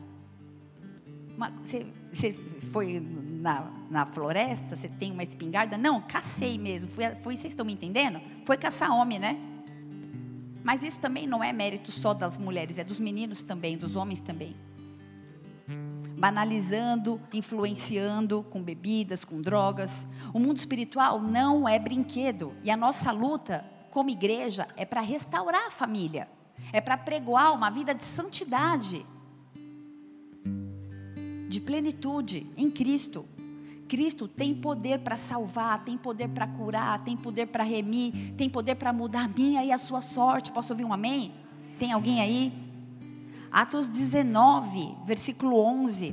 Você, 1.63 1.87
você 2.13 2.33
foi 2.73 3.01
na, 3.01 3.71
na 3.91 4.07
floresta? 4.07 4.77
Você 4.77 4.89
tem 4.89 5.11
uma 5.11 5.25
espingarda? 5.25 5.77
Não, 5.77 6.01
cacei 6.01 6.57
mesmo. 6.57 6.91
Fui, 6.91 7.37
vocês 7.37 7.47
estão 7.47 7.67
me 7.67 7.73
entendendo? 7.73 8.21
Foi 8.45 8.57
caçar 8.57 8.93
homem, 8.93 9.19
né? 9.19 9.37
Mas 10.63 10.83
isso 10.83 11.01
também 11.01 11.27
não 11.27 11.43
é 11.43 11.53
mérito 11.53 11.91
só 11.93 12.15
das 12.15 12.39
mulheres, 12.39 12.79
é 12.79 12.85
dos 12.85 12.99
meninos 12.99 13.43
também, 13.43 13.77
dos 13.77 13.97
homens 13.97 14.21
também. 14.21 14.57
Banalizando, 16.17 17.21
influenciando 17.33 18.43
com 18.51 18.63
bebidas, 18.63 19.25
com 19.25 19.41
drogas. 19.41 20.07
O 20.33 20.39
mundo 20.39 20.57
espiritual 20.57 21.21
não 21.21 21.69
é 21.69 21.79
brinquedo 21.79 22.55
e 22.63 22.71
a 22.71 22.77
nossa 22.77 23.11
luta 23.13 23.65
como 23.91 24.11
igreja 24.11 24.67
é 24.77 24.85
para 24.85 25.01
restaurar 25.01 25.67
a 25.67 25.71
família, 25.71 26.29
é 26.73 26.81
para 26.81 26.97
pregoar 26.97 27.55
uma 27.55 27.71
vida 27.71 27.95
de 27.95 28.05
santidade, 28.05 29.05
de 31.49 31.61
plenitude 31.61 32.47
em 32.57 32.71
Cristo. 32.71 33.25
Cristo 33.87 34.27
tem 34.27 34.55
poder 34.55 35.01
para 35.01 35.17
salvar, 35.17 35.85
tem 35.85 35.97
poder 35.97 36.29
para 36.29 36.49
curar, 36.49 37.05
tem 37.05 37.17
poder 37.17 37.47
para 37.47 37.63
remir, 37.63 38.33
tem 38.37 38.49
poder 38.49 38.75
para 38.75 38.93
mudar 38.93 39.27
a 39.27 39.29
minha 39.29 39.65
e 39.65 39.71
a 39.71 39.79
sua 39.79 40.01
sorte. 40.01 40.51
Posso 40.51 40.73
ouvir 40.73 40.85
um 40.85 40.93
amém? 40.93 41.33
Tem 41.79 41.93
alguém 41.93 42.21
aí? 42.21 42.64
Atos 43.55 43.87
19, 43.87 44.97
versículo 45.07 45.61
11. 45.61 46.13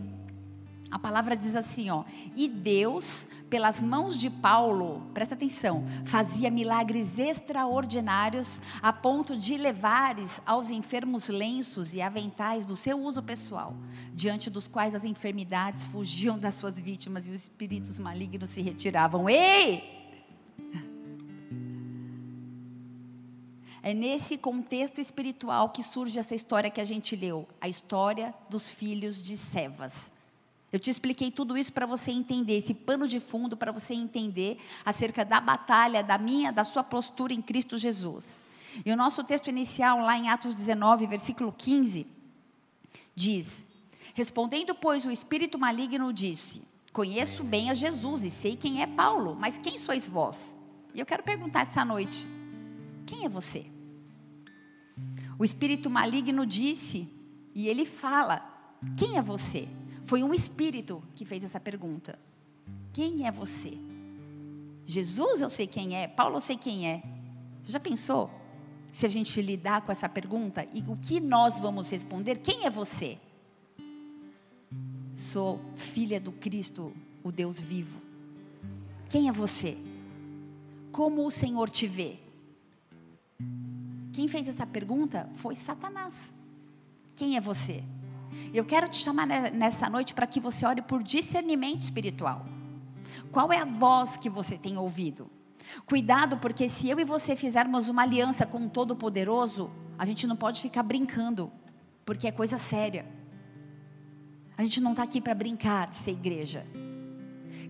A 0.91 0.99
palavra 0.99 1.35
diz 1.35 1.55
assim, 1.55 1.89
ó: 1.89 2.03
"E 2.35 2.47
Deus, 2.47 3.27
pelas 3.49 3.81
mãos 3.81 4.15
de 4.15 4.29
Paulo, 4.29 5.01
presta 5.11 5.33
atenção, 5.33 5.83
fazia 6.05 6.51
milagres 6.51 7.17
extraordinários 7.17 8.61
a 8.79 8.93
ponto 8.93 9.35
de 9.35 9.57
levares 9.57 10.39
aos 10.45 10.69
enfermos 10.69 11.29
lenços 11.29 11.95
e 11.95 11.99
aventais 11.99 12.63
do 12.63 12.75
seu 12.75 13.01
uso 13.01 13.23
pessoal, 13.23 13.75
diante 14.13 14.47
dos 14.47 14.67
quais 14.67 14.93
as 14.93 15.03
enfermidades 15.03 15.87
fugiam 15.87 16.37
das 16.37 16.53
suas 16.53 16.79
vítimas 16.79 17.27
e 17.27 17.31
os 17.31 17.41
espíritos 17.41 17.97
malignos 17.97 18.51
se 18.51 18.61
retiravam." 18.61 19.27
Ei! 19.27 20.00
É 23.83 23.93
nesse 23.93 24.37
contexto 24.37 25.01
espiritual 25.01 25.69
que 25.69 25.81
surge 25.81 26.19
essa 26.19 26.35
história 26.35 26.69
que 26.69 26.79
a 26.79 26.85
gente 26.85 27.15
leu, 27.15 27.47
a 27.59 27.67
história 27.67 28.33
dos 28.49 28.69
filhos 28.69 29.21
de 29.21 29.35
Sevas. 29.35 30.11
Eu 30.71 30.79
te 30.79 30.89
expliquei 30.89 31.31
tudo 31.31 31.57
isso 31.57 31.73
para 31.73 31.85
você 31.85 32.11
entender, 32.11 32.57
esse 32.57 32.73
pano 32.73 33.07
de 33.07 33.19
fundo 33.19 33.57
para 33.57 33.71
você 33.71 33.93
entender 33.93 34.57
acerca 34.85 35.25
da 35.25 35.41
batalha, 35.41 36.03
da 36.03 36.17
minha, 36.17 36.51
da 36.51 36.63
sua 36.63 36.83
postura 36.83 37.33
em 37.33 37.41
Cristo 37.41 37.77
Jesus. 37.77 38.41
E 38.85 38.91
o 38.91 38.95
nosso 38.95 39.23
texto 39.23 39.49
inicial, 39.49 39.99
lá 39.99 40.17
em 40.17 40.29
Atos 40.29 40.53
19, 40.53 41.07
versículo 41.07 41.51
15, 41.51 42.07
diz: 43.13 43.65
Respondendo, 44.13 44.73
pois, 44.75 45.05
o 45.05 45.11
espírito 45.11 45.59
maligno 45.59 46.13
disse: 46.13 46.61
Conheço 46.93 47.43
bem 47.43 47.69
a 47.69 47.73
Jesus 47.73 48.23
e 48.23 48.31
sei 48.31 48.55
quem 48.55 48.81
é 48.81 48.87
Paulo, 48.87 49.35
mas 49.37 49.57
quem 49.57 49.77
sois 49.77 50.07
vós? 50.07 50.55
E 50.93 50.99
eu 50.99 51.05
quero 51.05 51.23
perguntar 51.23 51.61
essa 51.61 51.83
noite: 51.83 52.25
quem 53.11 53.25
é 53.25 53.29
você? 53.29 53.65
O 55.37 55.43
espírito 55.43 55.89
maligno 55.89 56.45
disse, 56.45 57.09
e 57.53 57.67
ele 57.67 57.85
fala: 57.85 58.39
Quem 58.95 59.17
é 59.17 59.21
você? 59.21 59.67
Foi 60.05 60.23
um 60.23 60.33
espírito 60.33 61.03
que 61.13 61.25
fez 61.25 61.43
essa 61.43 61.59
pergunta. 61.59 62.17
Quem 62.93 63.27
é 63.27 63.31
você? 63.31 63.77
Jesus 64.85 65.41
eu 65.41 65.49
sei 65.49 65.67
quem 65.67 65.97
é, 65.97 66.07
Paulo 66.07 66.37
eu 66.37 66.39
sei 66.39 66.55
quem 66.55 66.87
é. 66.87 67.03
Você 67.61 67.73
já 67.73 67.81
pensou? 67.81 68.31
Se 68.93 69.05
a 69.05 69.09
gente 69.09 69.41
lidar 69.41 69.81
com 69.81 69.91
essa 69.91 70.07
pergunta 70.07 70.65
e 70.73 70.79
o 70.87 70.95
que 70.95 71.19
nós 71.19 71.59
vamos 71.59 71.91
responder? 71.91 72.37
Quem 72.37 72.65
é 72.65 72.69
você? 72.69 73.17
Sou 75.17 75.59
filha 75.75 76.17
do 76.17 76.31
Cristo, 76.31 76.93
o 77.21 77.29
Deus 77.29 77.59
vivo. 77.59 78.01
Quem 79.09 79.27
é 79.27 79.33
você? 79.33 79.77
Como 80.93 81.25
o 81.25 81.31
Senhor 81.31 81.69
te 81.69 81.87
vê? 81.87 82.30
Quem 84.13 84.27
fez 84.27 84.47
essa 84.47 84.65
pergunta 84.65 85.29
foi 85.35 85.55
Satanás. 85.55 86.33
Quem 87.15 87.37
é 87.37 87.41
você? 87.41 87.83
Eu 88.53 88.65
quero 88.65 88.89
te 88.89 88.97
chamar 88.97 89.25
nessa 89.25 89.89
noite 89.89 90.13
para 90.13 90.27
que 90.27 90.39
você 90.39 90.65
ore 90.65 90.81
por 90.81 91.01
discernimento 91.01 91.81
espiritual. 91.81 92.45
Qual 93.31 93.51
é 93.51 93.59
a 93.59 93.65
voz 93.65 94.17
que 94.17 94.29
você 94.29 94.57
tem 94.57 94.77
ouvido? 94.77 95.29
Cuidado, 95.85 96.37
porque 96.37 96.67
se 96.67 96.89
eu 96.89 96.99
e 96.99 97.05
você 97.05 97.35
fizermos 97.35 97.87
uma 97.87 98.01
aliança 98.01 98.45
com 98.45 98.65
o 98.65 98.69
Todo-Poderoso, 98.69 99.71
a 99.97 100.05
gente 100.05 100.27
não 100.27 100.35
pode 100.35 100.61
ficar 100.61 100.83
brincando, 100.83 101.51
porque 102.05 102.27
é 102.27 102.31
coisa 102.31 102.57
séria. 102.57 103.05
A 104.57 104.63
gente 104.63 104.81
não 104.81 104.91
está 104.91 105.03
aqui 105.03 105.21
para 105.21 105.33
brincar 105.33 105.89
de 105.89 105.95
ser 105.95 106.11
igreja. 106.11 106.65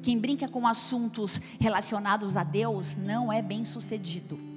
Quem 0.01 0.17
brinca 0.17 0.47
com 0.47 0.65
assuntos 0.65 1.39
relacionados 1.59 2.35
a 2.35 2.43
Deus 2.43 2.95
não 2.95 3.31
é 3.31 3.41
bem 3.41 3.63
sucedido. 3.63 4.50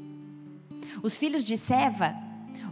Os 1.05 1.19
filhos 1.19 1.45
de 1.45 1.55
Seva, 1.55 2.15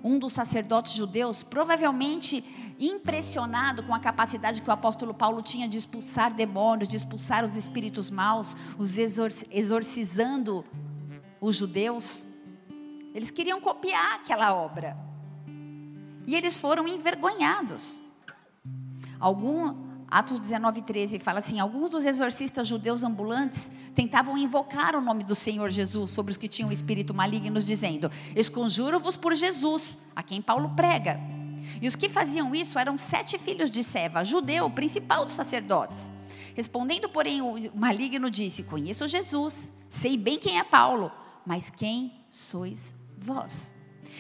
um 0.02 0.18
dos 0.18 0.32
sacerdotes 0.32 0.94
judeus, 0.94 1.42
provavelmente 1.42 2.42
impressionado 2.80 3.82
com 3.82 3.94
a 3.94 4.00
capacidade 4.00 4.62
que 4.62 4.70
o 4.70 4.72
apóstolo 4.72 5.12
Paulo 5.12 5.42
tinha 5.42 5.68
de 5.68 5.76
expulsar 5.76 6.32
demônios, 6.32 6.88
de 6.88 6.96
expulsar 6.96 7.44
os 7.44 7.54
espíritos 7.54 8.08
maus, 8.08 8.56
os 8.78 8.96
exorcizando 8.96 10.64
os 11.42 11.56
judeus. 11.56 12.24
Eles 13.14 13.30
queriam 13.30 13.60
copiar 13.60 14.14
aquela 14.14 14.54
obra. 14.54 14.96
E 16.26 16.34
eles 16.34 16.56
foram 16.56 16.88
envergonhados. 16.88 18.00
Algum, 19.20 19.91
Atos 20.12 20.38
19, 20.38 20.82
13 20.82 21.18
fala 21.18 21.38
assim: 21.38 21.58
alguns 21.58 21.90
dos 21.90 22.04
exorcistas 22.04 22.68
judeus 22.68 23.02
ambulantes 23.02 23.70
tentavam 23.94 24.36
invocar 24.36 24.94
o 24.94 25.00
nome 25.00 25.24
do 25.24 25.34
Senhor 25.34 25.70
Jesus 25.70 26.10
sobre 26.10 26.30
os 26.32 26.36
que 26.36 26.46
tinham 26.46 26.70
espírito 26.70 27.14
maligno, 27.14 27.58
dizendo: 27.58 28.10
Esconjuro-vos 28.36 29.16
por 29.16 29.34
Jesus, 29.34 29.96
a 30.14 30.22
quem 30.22 30.42
Paulo 30.42 30.68
prega. 30.76 31.18
E 31.80 31.88
os 31.88 31.96
que 31.96 32.10
faziam 32.10 32.54
isso 32.54 32.78
eram 32.78 32.98
sete 32.98 33.38
filhos 33.38 33.70
de 33.70 33.82
Seva, 33.82 34.22
judeu, 34.22 34.68
principal 34.68 35.24
dos 35.24 35.32
sacerdotes. 35.32 36.12
Respondendo, 36.54 37.08
porém, 37.08 37.40
o 37.40 37.56
maligno 37.74 38.30
disse: 38.30 38.64
Conheço 38.64 39.08
Jesus, 39.08 39.72
sei 39.88 40.18
bem 40.18 40.38
quem 40.38 40.58
é 40.58 40.64
Paulo, 40.64 41.10
mas 41.46 41.70
quem 41.70 42.12
sois 42.28 42.94
vós? 43.16 43.72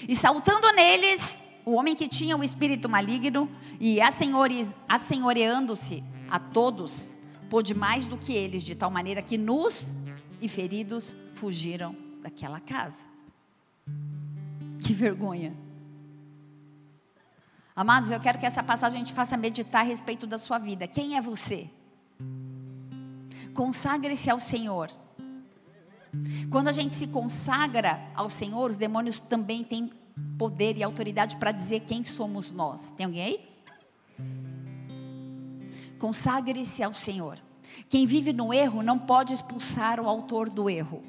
E 0.08 0.16
saltando 0.16 0.72
neles, 0.72 1.41
o 1.64 1.72
homem 1.72 1.94
que 1.94 2.08
tinha 2.08 2.36
o 2.36 2.42
espírito 2.42 2.88
maligno 2.88 3.48
e 3.78 3.98
assenhoreando-se 4.88 6.02
a 6.30 6.38
todos, 6.38 7.12
pôde 7.48 7.74
mais 7.74 8.06
do 8.06 8.16
que 8.16 8.32
eles, 8.32 8.62
de 8.62 8.74
tal 8.74 8.90
maneira 8.90 9.22
que 9.22 9.36
nus 9.36 9.94
e 10.40 10.48
feridos 10.48 11.16
fugiram 11.34 11.94
daquela 12.22 12.60
casa. 12.60 13.08
Que 14.80 14.92
vergonha. 14.92 15.54
Amados, 17.74 18.10
eu 18.10 18.20
quero 18.20 18.38
que 18.38 18.46
essa 18.46 18.62
passagem 18.62 19.02
te 19.02 19.12
faça 19.12 19.36
meditar 19.36 19.80
a 19.80 19.84
respeito 19.84 20.26
da 20.26 20.38
sua 20.38 20.58
vida. 20.58 20.86
Quem 20.86 21.16
é 21.16 21.20
você? 21.20 21.70
Consagre-se 23.54 24.28
ao 24.28 24.40
Senhor. 24.40 24.90
Quando 26.50 26.68
a 26.68 26.72
gente 26.72 26.92
se 26.92 27.06
consagra 27.06 28.00
ao 28.14 28.28
Senhor, 28.28 28.70
os 28.70 28.76
demônios 28.76 29.18
também 29.18 29.64
têm 29.64 29.90
poder 30.38 30.76
e 30.76 30.82
autoridade 30.82 31.36
para 31.36 31.52
dizer 31.52 31.80
quem 31.80 32.04
somos 32.04 32.50
nós. 32.50 32.90
Tem 32.96 33.06
alguém 33.06 33.22
aí? 33.22 33.40
Consagre-se 35.98 36.82
ao 36.82 36.92
Senhor. 36.92 37.38
Quem 37.88 38.06
vive 38.06 38.32
no 38.32 38.52
erro 38.52 38.82
não 38.82 38.98
pode 38.98 39.32
expulsar 39.32 40.00
o 40.00 40.08
autor 40.08 40.50
do 40.50 40.68
erro. 40.68 41.02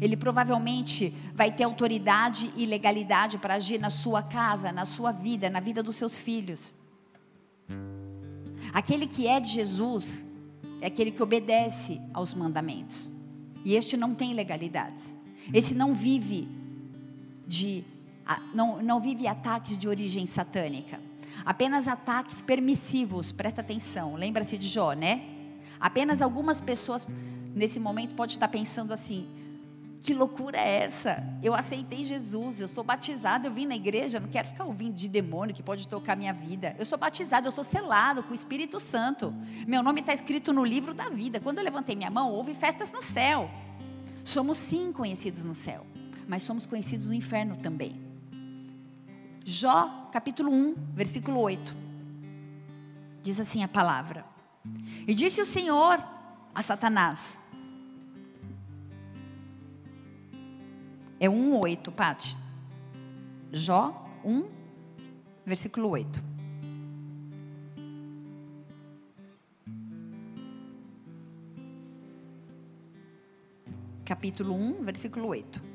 Ele 0.00 0.16
provavelmente 0.16 1.14
vai 1.34 1.50
ter 1.50 1.64
autoridade 1.64 2.50
e 2.56 2.66
legalidade 2.66 3.38
para 3.38 3.54
agir 3.54 3.78
na 3.78 3.90
sua 3.90 4.22
casa, 4.22 4.70
na 4.70 4.84
sua 4.84 5.12
vida, 5.12 5.48
na 5.48 5.60
vida 5.60 5.82
dos 5.82 5.96
seus 5.96 6.16
filhos. 6.16 6.74
Aquele 8.72 9.06
que 9.06 9.26
é 9.26 9.40
de 9.40 9.50
Jesus 9.50 10.26
é 10.80 10.86
aquele 10.86 11.10
que 11.10 11.22
obedece 11.22 12.00
aos 12.12 12.34
mandamentos. 12.34 13.10
E 13.64 13.74
este 13.74 13.96
não 13.96 14.14
tem 14.14 14.34
legalidades. 14.34 15.18
Esse 15.52 15.74
não 15.74 15.94
vive 15.94 16.48
de 17.48 17.82
não, 18.52 18.82
não 18.82 19.00
vive 19.00 19.26
ataques 19.26 19.78
de 19.78 19.88
origem 19.88 20.26
satânica. 20.26 21.00
Apenas 21.44 21.88
ataques 21.88 22.42
permissivos, 22.42 23.32
presta 23.32 23.62
atenção. 23.62 24.14
Lembra-se 24.14 24.58
de 24.58 24.68
Jó, 24.68 24.92
né? 24.92 25.22
Apenas 25.80 26.20
algumas 26.20 26.60
pessoas 26.60 27.06
nesse 27.54 27.80
momento 27.80 28.14
pode 28.14 28.32
estar 28.32 28.48
pensando 28.48 28.92
assim: 28.92 29.26
que 30.00 30.12
loucura 30.12 30.58
é 30.58 30.84
essa? 30.84 31.22
Eu 31.42 31.54
aceitei 31.54 32.04
Jesus, 32.04 32.60
eu 32.60 32.68
sou 32.68 32.84
batizado, 32.84 33.46
eu 33.46 33.52
vim 33.52 33.66
na 33.66 33.76
igreja, 33.76 34.20
não 34.20 34.28
quero 34.28 34.48
ficar 34.48 34.64
ouvindo 34.64 34.94
de 34.94 35.08
demônio 35.08 35.54
que 35.54 35.62
pode 35.62 35.88
tocar 35.88 36.16
minha 36.16 36.32
vida. 36.32 36.76
Eu 36.78 36.84
sou 36.84 36.98
batizado, 36.98 37.48
eu 37.48 37.52
sou 37.52 37.64
selado 37.64 38.22
com 38.22 38.32
o 38.32 38.34
Espírito 38.34 38.78
Santo. 38.78 39.34
Meu 39.66 39.82
nome 39.82 40.00
está 40.00 40.12
escrito 40.12 40.52
no 40.52 40.64
livro 40.64 40.92
da 40.92 41.08
vida. 41.08 41.40
Quando 41.40 41.58
eu 41.58 41.64
levantei 41.64 41.96
minha 41.96 42.10
mão, 42.10 42.30
houve 42.30 42.54
festas 42.54 42.92
no 42.92 43.00
céu. 43.00 43.50
Somos 44.24 44.58
sim 44.58 44.92
conhecidos 44.92 45.44
no 45.44 45.54
céu, 45.54 45.86
mas 46.28 46.42
somos 46.42 46.66
conhecidos 46.66 47.06
no 47.08 47.14
inferno 47.14 47.56
também. 47.56 47.98
Jó, 49.42 50.10
capítulo 50.12 50.52
1, 50.52 50.74
versículo 50.92 51.40
8. 51.40 51.74
Diz 53.22 53.40
assim 53.40 53.64
a 53.64 53.68
palavra: 53.68 54.26
E 55.06 55.14
disse 55.14 55.40
o 55.40 55.44
Senhor 55.44 55.98
a 56.54 56.62
Satanás: 56.62 57.40
É 61.18 61.30
1, 61.30 61.58
8, 61.58 61.90
Pati. 61.92 62.36
Jó 63.50 64.06
1, 64.22 64.44
versículo 65.46 65.88
8. 65.88 66.28
Capítulo 74.04 74.54
1, 74.54 74.84
versículo 74.84 75.28
8. 75.28 75.67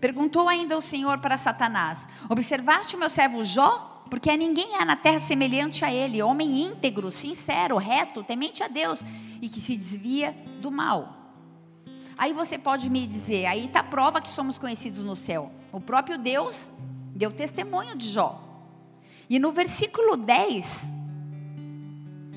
Perguntou 0.00 0.48
ainda 0.48 0.76
o 0.76 0.80
Senhor 0.80 1.18
para 1.18 1.38
Satanás: 1.38 2.08
Observaste 2.28 2.96
o 2.96 2.98
meu 2.98 3.10
servo 3.10 3.44
Jó? 3.44 4.04
Porque 4.08 4.30
a 4.30 4.36
ninguém 4.36 4.76
há 4.76 4.84
na 4.84 4.94
terra 4.94 5.18
semelhante 5.18 5.84
a 5.84 5.92
ele, 5.92 6.22
homem 6.22 6.62
íntegro, 6.62 7.10
sincero, 7.10 7.76
reto, 7.76 8.22
temente 8.22 8.62
a 8.62 8.68
Deus 8.68 9.04
e 9.42 9.48
que 9.48 9.60
se 9.60 9.76
desvia 9.76 10.36
do 10.60 10.70
mal. 10.70 11.16
Aí 12.16 12.32
você 12.32 12.56
pode 12.56 12.88
me 12.88 13.06
dizer, 13.06 13.46
aí 13.46 13.66
está 13.66 13.80
a 13.80 13.84
prova 13.84 14.20
que 14.20 14.28
somos 14.30 14.58
conhecidos 14.58 15.04
no 15.04 15.16
céu. 15.16 15.50
O 15.72 15.80
próprio 15.80 16.16
Deus 16.16 16.72
deu 17.14 17.30
testemunho 17.30 17.96
de 17.96 18.08
Jó. 18.08 18.42
E 19.28 19.38
no 19.38 19.50
versículo 19.50 20.16
10, 20.16 20.92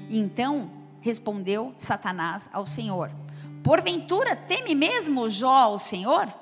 então 0.10 0.72
respondeu 1.02 1.74
Satanás 1.78 2.50
ao 2.52 2.66
Senhor: 2.66 3.12
Porventura 3.64 4.36
teme 4.36 4.74
mesmo 4.74 5.30
Jó 5.30 5.74
o 5.74 5.80
Senhor? 5.80 6.34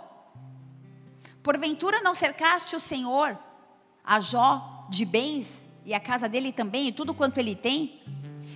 Porventura 1.47 2.01
não 2.01 2.13
cercaste 2.13 2.75
o 2.75 2.79
Senhor 2.79 3.39
a 4.03 4.19
Jó 4.19 4.85
de 4.89 5.05
bens 5.05 5.65
e 5.85 5.93
a 5.93 5.99
casa 5.99 6.27
dele 6.27 6.51
também 6.51 6.89
e 6.89 6.91
tudo 6.91 7.13
quanto 7.13 7.37
ele 7.37 7.55
tem? 7.55 8.01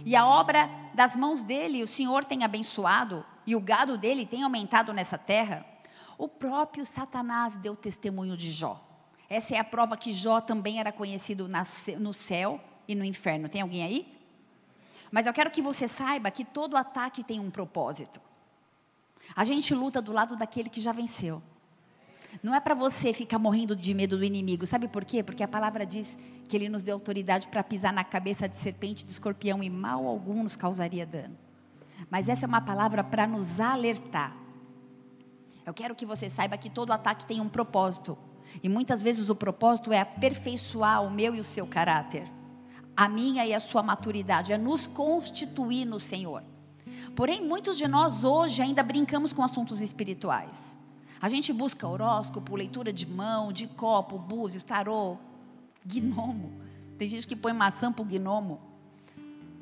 E 0.05 0.13
a 0.13 0.27
obra 0.27 0.69
das 0.93 1.15
mãos 1.15 1.41
dele 1.41 1.81
o 1.81 1.87
Senhor 1.87 2.25
tem 2.25 2.43
abençoado 2.43 3.25
e 3.47 3.55
o 3.55 3.61
gado 3.61 3.97
dele 3.97 4.25
tem 4.25 4.43
aumentado 4.43 4.91
nessa 4.91 5.17
terra? 5.17 5.65
O 6.17 6.27
próprio 6.27 6.83
Satanás 6.83 7.55
deu 7.55 7.77
testemunho 7.77 8.35
de 8.35 8.51
Jó. 8.51 8.77
Essa 9.29 9.55
é 9.55 9.59
a 9.59 9.63
prova 9.63 9.95
que 9.95 10.11
Jó 10.11 10.41
também 10.41 10.77
era 10.77 10.91
conhecido 10.91 11.49
no 11.97 12.13
céu 12.13 12.59
e 12.89 12.93
no 12.93 13.05
inferno. 13.05 13.47
Tem 13.47 13.61
alguém 13.61 13.83
aí? 13.83 14.11
Mas 15.09 15.25
eu 15.27 15.31
quero 15.31 15.49
que 15.49 15.61
você 15.61 15.87
saiba 15.87 16.29
que 16.29 16.43
todo 16.43 16.75
ataque 16.75 17.23
tem 17.23 17.39
um 17.39 17.49
propósito. 17.49 18.19
A 19.33 19.45
gente 19.45 19.73
luta 19.73 20.01
do 20.01 20.11
lado 20.11 20.35
daquele 20.35 20.69
que 20.69 20.81
já 20.81 20.91
venceu. 20.91 21.41
Não 22.41 22.55
é 22.55 22.59
para 22.59 22.73
você 22.73 23.13
ficar 23.13 23.37
morrendo 23.37 23.75
de 23.75 23.93
medo 23.93 24.17
do 24.17 24.23
inimigo. 24.23 24.65
Sabe 24.65 24.87
por 24.87 25.03
quê? 25.03 25.21
Porque 25.21 25.43
a 25.43 25.47
palavra 25.47 25.85
diz 25.85 26.17
que 26.47 26.55
ele 26.55 26.69
nos 26.69 26.83
deu 26.83 26.95
autoridade 26.95 27.47
para 27.47 27.63
pisar 27.63 27.91
na 27.91 28.03
cabeça 28.03 28.47
de 28.47 28.55
serpente, 28.55 29.05
de 29.05 29.11
escorpião 29.11 29.61
e 29.61 29.69
mal 29.69 30.07
algum 30.07 30.43
nos 30.43 30.55
causaria 30.55 31.05
dano. 31.05 31.37
Mas 32.09 32.29
essa 32.29 32.45
é 32.45 32.47
uma 32.47 32.61
palavra 32.61 33.03
para 33.03 33.27
nos 33.27 33.59
alertar. 33.59 34.35
Eu 35.65 35.73
quero 35.73 35.93
que 35.93 36.05
você 36.05 36.29
saiba 36.29 36.57
que 36.57 36.69
todo 36.69 36.91
ataque 36.91 37.25
tem 37.25 37.39
um 37.39 37.49
propósito. 37.49 38.17
E 38.63 38.67
muitas 38.67 39.01
vezes 39.01 39.29
o 39.29 39.35
propósito 39.35 39.93
é 39.93 39.99
aperfeiçoar 39.99 41.03
o 41.03 41.11
meu 41.11 41.35
e 41.35 41.39
o 41.39 41.43
seu 41.43 41.67
caráter. 41.67 42.27
A 42.95 43.07
minha 43.07 43.45
e 43.45 43.53
a 43.53 43.59
sua 43.59 43.83
maturidade, 43.83 44.51
é 44.51 44.57
nos 44.57 44.87
constituir 44.87 45.85
no 45.85 45.99
Senhor. 45.99 46.43
Porém, 47.15 47.41
muitos 47.41 47.77
de 47.77 47.87
nós 47.87 48.23
hoje 48.23 48.61
ainda 48.61 48.83
brincamos 48.83 49.31
com 49.31 49.43
assuntos 49.43 49.79
espirituais. 49.79 50.77
A 51.21 51.29
gente 51.29 51.53
busca 51.53 51.87
horóscopo, 51.87 52.55
leitura 52.55 52.91
de 52.91 53.05
mão, 53.05 53.53
de 53.53 53.67
copo, 53.67 54.17
búzios, 54.17 54.63
tarô, 54.63 55.19
gnomo. 55.85 56.51
Tem 56.97 57.07
gente 57.07 57.27
que 57.27 57.35
põe 57.35 57.53
maçã 57.53 57.93
para 57.93 58.01
o 58.01 58.05
gnomo. 58.05 58.59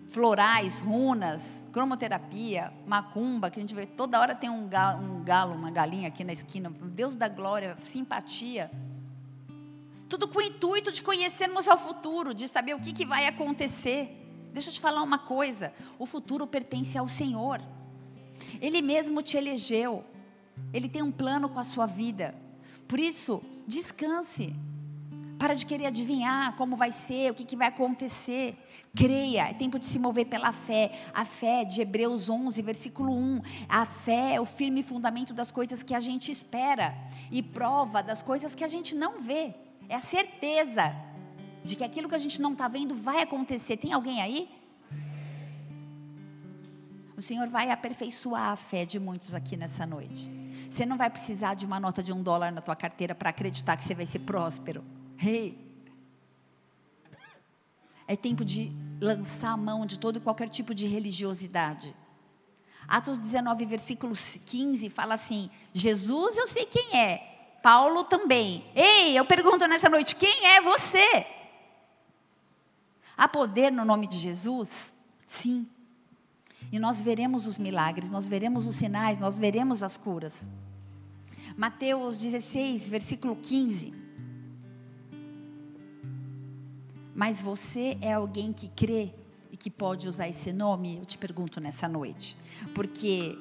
Florais, 0.07 0.79
runas, 0.79 1.65
cromoterapia, 1.73 2.71
macumba, 2.87 3.51
que 3.51 3.59
a 3.59 3.61
gente 3.61 3.75
vê 3.75 3.85
toda 3.85 4.19
hora 4.19 4.33
tem 4.33 4.49
um 4.49 4.69
galo, 4.69 5.03
um 5.03 5.23
galo, 5.23 5.53
uma 5.53 5.69
galinha 5.69 6.07
aqui 6.07 6.23
na 6.23 6.31
esquina. 6.31 6.69
Deus 6.69 7.13
da 7.13 7.27
glória, 7.27 7.75
simpatia. 7.83 8.71
Tudo 10.07 10.29
com 10.29 10.39
o 10.39 10.41
intuito 10.41 10.93
de 10.93 11.03
conhecermos 11.03 11.67
o 11.67 11.77
futuro, 11.77 12.33
de 12.33 12.47
saber 12.47 12.73
o 12.73 12.79
que, 12.79 12.93
que 12.93 13.05
vai 13.05 13.27
acontecer. 13.27 14.15
Deixa 14.53 14.69
eu 14.69 14.73
te 14.73 14.79
falar 14.79 15.03
uma 15.03 15.19
coisa: 15.19 15.73
o 15.99 16.05
futuro 16.05 16.47
pertence 16.47 16.97
ao 16.97 17.07
Senhor. 17.07 17.61
Ele 18.61 18.81
mesmo 18.81 19.21
te 19.21 19.35
elegeu. 19.35 20.05
Ele 20.73 20.87
tem 20.87 21.01
um 21.01 21.11
plano 21.11 21.49
com 21.49 21.59
a 21.59 21.63
sua 21.63 21.85
vida. 21.85 22.35
Por 22.87 22.99
isso, 22.99 23.41
descanse. 23.67 24.55
Para 25.37 25.53
de 25.53 25.65
querer 25.65 25.85
adivinhar 25.85 26.55
como 26.57 26.75
vai 26.75 26.91
ser, 26.91 27.31
o 27.31 27.33
que, 27.33 27.45
que 27.45 27.55
vai 27.55 27.67
acontecer. 27.67 28.57
Creia, 28.95 29.49
é 29.49 29.53
tempo 29.53 29.79
de 29.79 29.85
se 29.85 29.97
mover 29.97 30.25
pela 30.25 30.51
fé. 30.51 30.91
A 31.13 31.23
fé 31.23 31.63
de 31.63 31.81
Hebreus 31.81 32.29
11, 32.29 32.61
versículo 32.61 33.13
1. 33.13 33.41
A 33.69 33.85
fé 33.85 34.35
é 34.35 34.41
o 34.41 34.45
firme 34.45 34.83
fundamento 34.83 35.33
das 35.33 35.49
coisas 35.49 35.81
que 35.81 35.95
a 35.95 35.99
gente 35.99 36.31
espera 36.31 36.93
e 37.31 37.41
prova 37.41 38.03
das 38.03 38.21
coisas 38.21 38.53
que 38.53 38.63
a 38.63 38.67
gente 38.67 38.95
não 38.95 39.21
vê. 39.21 39.53
É 39.87 39.95
a 39.95 39.99
certeza 39.99 40.93
de 41.63 41.75
que 41.75 41.83
aquilo 41.83 42.09
que 42.09 42.15
a 42.15 42.19
gente 42.19 42.41
não 42.41 42.53
está 42.53 42.67
vendo 42.67 42.95
vai 42.95 43.21
acontecer. 43.21 43.77
Tem 43.77 43.93
alguém 43.93 44.21
aí? 44.21 44.49
O 47.19 47.21
Senhor 47.21 47.49
vai 47.49 47.69
aperfeiçoar 47.69 48.51
a 48.51 48.55
fé 48.55 48.85
de 48.85 48.97
muitos 48.97 49.33
aqui 49.33 49.57
nessa 49.57 49.85
noite. 49.85 50.31
Você 50.71 50.85
não 50.85 50.95
vai 50.95 51.09
precisar 51.09 51.53
de 51.53 51.65
uma 51.65 51.77
nota 51.77 52.01
de 52.01 52.13
um 52.13 52.23
dólar 52.23 52.49
na 52.49 52.61
tua 52.61 52.77
carteira 52.77 53.13
para 53.13 53.29
acreditar 53.29 53.75
que 53.75 53.83
você 53.83 53.93
vai 53.93 54.05
ser 54.05 54.19
próspero. 54.19 54.85
Hey. 55.21 55.59
É 58.07 58.15
tempo 58.15 58.45
de 58.45 58.71
lançar 59.01 59.51
a 59.51 59.57
mão 59.57 59.85
de 59.85 59.99
todo 59.99 60.15
e 60.15 60.21
qualquer 60.21 60.47
tipo 60.47 60.73
de 60.73 60.87
religiosidade. 60.87 61.93
Atos 62.87 63.17
19, 63.17 63.65
versículo 63.65 64.13
15, 64.45 64.89
fala 64.89 65.15
assim: 65.15 65.49
Jesus 65.73 66.37
eu 66.37 66.47
sei 66.47 66.65
quem 66.65 66.97
é, 66.97 67.57
Paulo 67.61 68.05
também. 68.05 68.63
Ei, 68.73 69.19
eu 69.19 69.25
pergunto 69.25 69.67
nessa 69.67 69.89
noite: 69.89 70.15
quem 70.15 70.45
é 70.45 70.61
você? 70.61 71.27
Há 73.17 73.27
poder 73.27 73.73
no 73.73 73.83
nome 73.83 74.07
de 74.07 74.17
Jesus? 74.17 74.95
Sim. 75.27 75.67
E 76.71 76.77
nós 76.79 77.01
veremos 77.01 77.47
os 77.47 77.57
milagres, 77.57 78.09
nós 78.09 78.27
veremos 78.27 78.67
os 78.67 78.75
sinais, 78.75 79.17
nós 79.17 79.37
veremos 79.37 79.83
as 79.83 79.97
curas. 79.97 80.47
Mateus 81.57 82.17
16, 82.19 82.87
versículo 82.87 83.35
15. 83.35 83.93
Mas 87.15 87.41
você 87.41 87.97
é 88.01 88.13
alguém 88.13 88.53
que 88.53 88.69
crê 88.69 89.13
e 89.51 89.57
que 89.57 89.69
pode 89.69 90.07
usar 90.07 90.29
esse 90.29 90.53
nome? 90.53 90.97
Eu 90.97 91.05
te 91.05 91.17
pergunto 91.17 91.59
nessa 91.59 91.87
noite. 91.87 92.37
Porque 92.73 93.37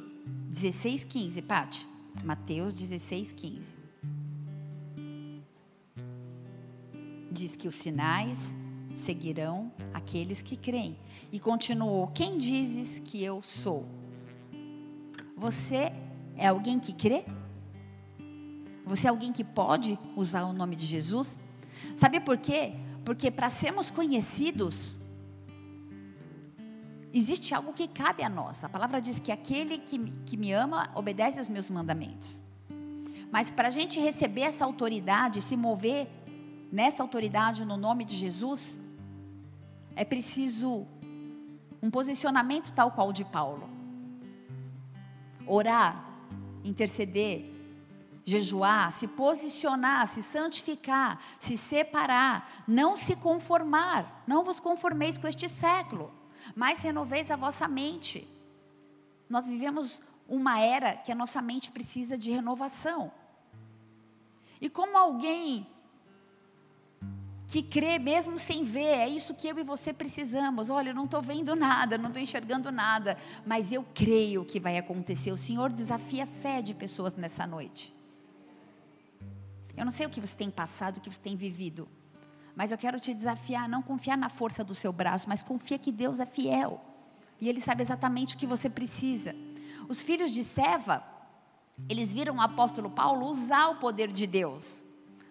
16, 0.50 1.04
15, 1.04 1.42
Pati. 1.42 1.86
Mateus 2.24 2.74
16, 2.74 3.32
15. 3.32 3.78
Diz 7.30 7.54
que 7.54 7.68
os 7.68 7.76
sinais 7.76 8.54
seguirão 8.98 9.72
aqueles 9.94 10.42
que 10.42 10.56
creem. 10.56 10.98
E 11.32 11.38
continuou: 11.40 12.08
Quem 12.08 12.36
dizes 12.36 12.98
que 12.98 13.22
eu 13.22 13.40
sou? 13.40 13.86
Você 15.36 15.92
é 16.36 16.48
alguém 16.48 16.78
que 16.78 16.92
crê? 16.92 17.24
Você 18.84 19.06
é 19.06 19.10
alguém 19.10 19.32
que 19.32 19.44
pode 19.44 19.98
usar 20.16 20.44
o 20.44 20.52
nome 20.52 20.74
de 20.74 20.84
Jesus? 20.84 21.38
Sabe 21.96 22.20
por 22.20 22.38
quê? 22.38 22.74
Porque 23.04 23.30
para 23.30 23.48
sermos 23.48 23.90
conhecidos, 23.90 24.98
existe 27.12 27.54
algo 27.54 27.72
que 27.72 27.86
cabe 27.86 28.22
a 28.22 28.28
nós. 28.28 28.64
A 28.64 28.68
palavra 28.68 29.00
diz 29.00 29.18
que 29.18 29.30
aquele 29.30 29.78
que, 29.78 29.98
que 30.26 30.36
me 30.36 30.52
ama 30.52 30.90
obedece 30.94 31.38
aos 31.38 31.48
meus 31.48 31.70
mandamentos. 31.70 32.42
Mas 33.30 33.50
para 33.50 33.68
a 33.68 33.70
gente 33.70 34.00
receber 34.00 34.42
essa 34.42 34.64
autoridade, 34.64 35.42
se 35.42 35.56
mover 35.56 36.08
nessa 36.72 37.02
autoridade 37.02 37.64
no 37.64 37.76
nome 37.76 38.04
de 38.04 38.16
Jesus, 38.16 38.78
é 39.98 40.04
preciso 40.04 40.86
um 41.82 41.90
posicionamento 41.90 42.72
tal 42.72 42.92
qual 42.92 43.08
o 43.08 43.12
de 43.12 43.24
Paulo. 43.24 43.68
Orar, 45.44 46.04
interceder, 46.64 47.50
jejuar, 48.24 48.92
se 48.92 49.08
posicionar, 49.08 50.06
se 50.06 50.22
santificar, 50.22 51.20
se 51.36 51.56
separar, 51.56 52.64
não 52.68 52.94
se 52.94 53.16
conformar, 53.16 54.22
não 54.24 54.44
vos 54.44 54.60
conformeis 54.60 55.18
com 55.18 55.26
este 55.26 55.48
século, 55.48 56.12
mas 56.54 56.80
renoveis 56.82 57.28
a 57.32 57.36
vossa 57.36 57.66
mente. 57.66 58.24
Nós 59.28 59.48
vivemos 59.48 60.00
uma 60.28 60.60
era 60.60 60.94
que 60.94 61.10
a 61.10 61.14
nossa 61.16 61.42
mente 61.42 61.72
precisa 61.72 62.16
de 62.16 62.30
renovação. 62.30 63.10
E 64.60 64.70
como 64.70 64.96
alguém 64.96 65.66
que 67.48 67.62
crê 67.62 67.98
mesmo 67.98 68.38
sem 68.38 68.62
ver. 68.62 68.98
É 68.98 69.08
isso 69.08 69.34
que 69.34 69.48
eu 69.48 69.58
e 69.58 69.62
você 69.64 69.90
precisamos. 69.92 70.68
Olha, 70.68 70.90
eu 70.90 70.94
não 70.94 71.06
estou 71.06 71.22
vendo 71.22 71.56
nada, 71.56 71.96
não 71.96 72.08
estou 72.08 72.22
enxergando 72.22 72.70
nada, 72.70 73.16
mas 73.46 73.72
eu 73.72 73.84
creio 73.94 74.44
que 74.44 74.60
vai 74.60 74.76
acontecer. 74.76 75.32
O 75.32 75.36
Senhor 75.36 75.70
desafia 75.70 76.24
a 76.24 76.26
fé 76.26 76.60
de 76.60 76.74
pessoas 76.74 77.16
nessa 77.16 77.46
noite. 77.46 77.94
Eu 79.74 79.84
não 79.84 79.90
sei 79.90 80.06
o 80.06 80.10
que 80.10 80.20
você 80.20 80.36
tem 80.36 80.50
passado, 80.50 80.98
o 80.98 81.00
que 81.00 81.10
você 81.10 81.20
tem 81.20 81.36
vivido, 81.36 81.88
mas 82.54 82.70
eu 82.70 82.76
quero 82.76 83.00
te 83.00 83.14
desafiar 83.14 83.64
a 83.64 83.68
não 83.68 83.80
confiar 83.80 84.18
na 84.18 84.28
força 84.28 84.62
do 84.62 84.74
seu 84.74 84.92
braço, 84.92 85.28
mas 85.28 85.42
confia 85.42 85.78
que 85.78 85.92
Deus 85.92 86.20
é 86.20 86.26
fiel 86.26 86.84
e 87.40 87.48
Ele 87.48 87.60
sabe 87.60 87.82
exatamente 87.82 88.34
o 88.34 88.38
que 88.38 88.46
você 88.46 88.68
precisa. 88.68 89.34
Os 89.88 90.02
filhos 90.02 90.32
de 90.32 90.44
Seva, 90.44 91.02
eles 91.88 92.12
viram 92.12 92.36
o 92.36 92.40
apóstolo 92.40 92.90
Paulo 92.90 93.26
usar 93.26 93.68
o 93.68 93.76
poder 93.76 94.12
de 94.12 94.26
Deus. 94.26 94.82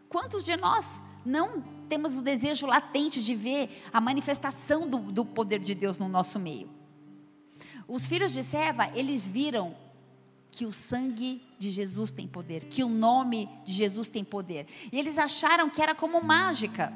Quantos 0.08 0.44
de 0.46 0.56
nós 0.56 1.02
não 1.26 1.77
temos 1.88 2.18
o 2.18 2.22
desejo 2.22 2.66
latente 2.66 3.22
de 3.22 3.34
ver 3.34 3.82
a 3.92 4.00
manifestação 4.00 4.88
do, 4.88 4.98
do 4.98 5.26
poder 5.26 5.60
de 5.60 5.74
Deus 5.74 5.98
no 5.98 6.08
nosso 6.08 6.40
meio. 6.40 6.70
Os 7.88 8.06
filhos 8.06 8.34
de 8.34 8.44
Seva, 8.44 8.92
eles 8.94 9.26
viram 9.26 9.76
que 10.52 10.66
o 10.66 10.72
sangue 10.72 11.42
de 11.58 11.70
Jesus 11.72 12.12
tem 12.12 12.28
poder, 12.28 12.66
que 12.66 12.84
o 12.84 12.90
nome 12.90 13.50
de 13.64 13.74
Jesus 13.74 14.08
tem 14.08 14.24
poder. 14.24 14.68
E 14.92 14.98
eles 14.98 15.18
acharam 15.18 15.70
que 15.70 15.82
era 15.82 15.96
como 15.96 16.22
mágica. 16.22 16.92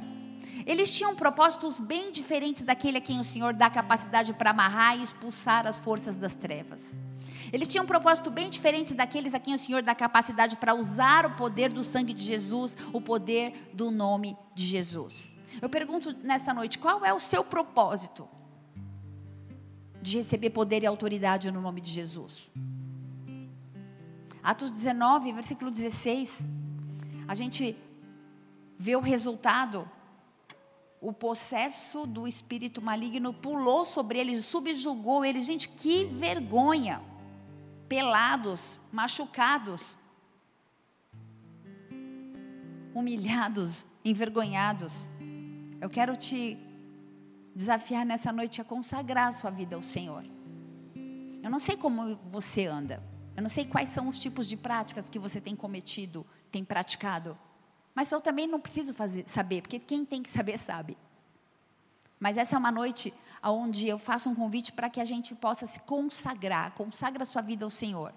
Eles 0.66 0.96
tinham 0.96 1.16
propósitos 1.16 1.80
bem 1.80 2.12
diferentes 2.12 2.64
daquele 2.64 2.98
a 2.98 3.02
quem 3.02 3.20
o 3.20 3.24
Senhor 3.24 3.54
dá 3.54 3.70
capacidade 3.70 4.34
para 4.34 4.52
amarrar 4.52 5.00
e 5.00 5.04
expulsar 5.04 5.66
as 5.66 5.78
forças 5.78 6.16
das 6.16 6.36
trevas. 6.36 6.98
Eles 7.52 7.68
tinham 7.68 7.84
um 7.84 7.88
propósito 7.88 8.32
bem 8.32 8.50
diferente 8.50 8.94
daqueles 8.94 9.34
a 9.34 9.40
quem 9.40 9.54
o 9.54 9.58
Senhor 9.58 9.82
dá 9.82 9.94
capacidade 9.94 10.56
para 10.56 10.74
usar 10.74 11.26
o 11.26 11.36
poder 11.36 11.70
do 11.70 11.84
sangue 11.84 12.14
de 12.14 12.24
Jesus, 12.24 12.78
o 12.94 13.02
poder 13.02 13.72
do 13.74 13.92
nome 13.92 14.38
de 14.56 14.66
Jesus. 14.66 15.36
Eu 15.62 15.70
pergunto 15.70 16.16
nessa 16.24 16.54
noite, 16.54 16.80
qual 16.80 17.04
é 17.04 17.14
o 17.14 17.20
seu 17.20 17.44
propósito 17.44 18.28
de 20.02 20.18
receber 20.18 20.52
poder 20.52 20.84
e 20.84 20.86
autoridade 20.86 21.52
no 21.52 21.62
nome 21.62 21.82
de 21.82 21.92
Jesus? 21.92 22.52
Atos 24.42 24.72
19, 24.72 25.34
versículo 25.34 25.70
16, 25.70 26.48
a 27.28 27.36
gente 27.36 27.76
vê 28.78 28.96
o 28.96 29.02
resultado. 29.02 29.88
O 31.00 31.12
processo 31.12 32.06
do 32.06 32.28
espírito 32.28 32.82
maligno 32.82 33.34
pulou 33.34 33.84
sobre 33.84 34.20
eles, 34.20 34.46
subjugou 34.46 35.26
eles. 35.26 35.46
Gente, 35.46 35.68
que 35.68 36.06
vergonha! 36.06 37.11
Pelados, 37.92 38.80
machucados, 38.90 39.98
humilhados, 42.96 43.86
envergonhados. 44.06 45.10
Eu 45.82 45.90
quero 45.90 46.16
te 46.16 46.58
desafiar 47.54 48.06
nessa 48.06 48.32
noite 48.32 48.62
a 48.62 48.64
consagrar 48.64 49.28
a 49.28 49.32
sua 49.34 49.52
vida 49.52 49.76
ao 49.76 49.82
Senhor. 49.82 50.24
Eu 51.44 51.50
não 51.50 51.60
sei 51.60 51.76
como 51.76 52.16
você 52.32 52.66
anda. 52.66 53.04
Eu 53.36 53.42
não 53.42 53.50
sei 53.50 53.66
quais 53.66 53.90
são 53.90 54.08
os 54.08 54.18
tipos 54.18 54.48
de 54.48 54.56
práticas 54.56 55.10
que 55.10 55.20
você 55.20 55.42
tem 55.42 55.54
cometido, 55.54 56.26
tem 56.50 56.64
praticado. 56.64 57.38
Mas 57.94 58.10
eu 58.10 58.22
também 58.22 58.48
não 58.48 58.62
preciso 58.62 58.94
fazer, 58.94 59.28
saber, 59.28 59.64
porque 59.64 59.80
quem 59.80 60.06
tem 60.06 60.24
que 60.24 60.30
saber 60.30 60.58
sabe. 60.58 60.98
Mas 62.18 62.38
essa 62.38 62.56
é 62.56 62.58
uma 62.58 62.72
noite 62.72 63.14
onde 63.44 63.88
eu 63.88 63.98
faço 63.98 64.30
um 64.30 64.36
convite 64.36 64.72
para 64.72 64.90
que 64.90 65.00
a 65.00 65.06
gente 65.06 65.34
possa 65.34 65.66
se 65.66 65.80
consagrar, 65.82 66.72
consagra 66.74 67.24
a 67.24 67.26
sua 67.26 67.42
vida 67.42 67.66
ao 67.66 67.70
Senhor. 67.70 68.14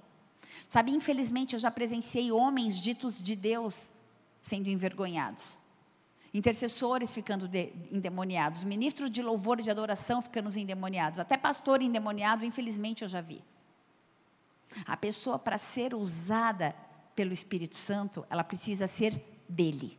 Sabe, 0.69 0.93
infelizmente 0.93 1.55
eu 1.55 1.61
já 1.61 1.71
presenciei 1.71 2.31
homens 2.31 2.79
ditos 2.79 3.23
de 3.23 3.35
Deus 3.35 3.91
sendo 4.41 4.69
envergonhados. 4.69 5.61
Intercessores 6.33 7.15
ficando 7.15 7.47
de, 7.47 7.73
endemoniados, 7.93 8.65
ministros 8.65 9.11
de 9.11 9.23
louvor 9.23 9.61
e 9.61 9.63
de 9.63 9.71
adoração 9.71 10.21
ficando 10.21 10.57
endemoniados, 10.59 11.19
até 11.19 11.37
pastor 11.37 11.81
endemoniado, 11.81 12.45
infelizmente 12.45 13.03
eu 13.03 13.09
já 13.09 13.21
vi. 13.21 13.43
A 14.85 14.97
pessoa 14.97 15.39
para 15.39 15.57
ser 15.57 15.95
usada 15.95 16.75
pelo 17.15 17.33
Espírito 17.33 17.77
Santo, 17.77 18.27
ela 18.29 18.43
precisa 18.43 18.87
ser 18.87 19.23
dele. 19.49 19.97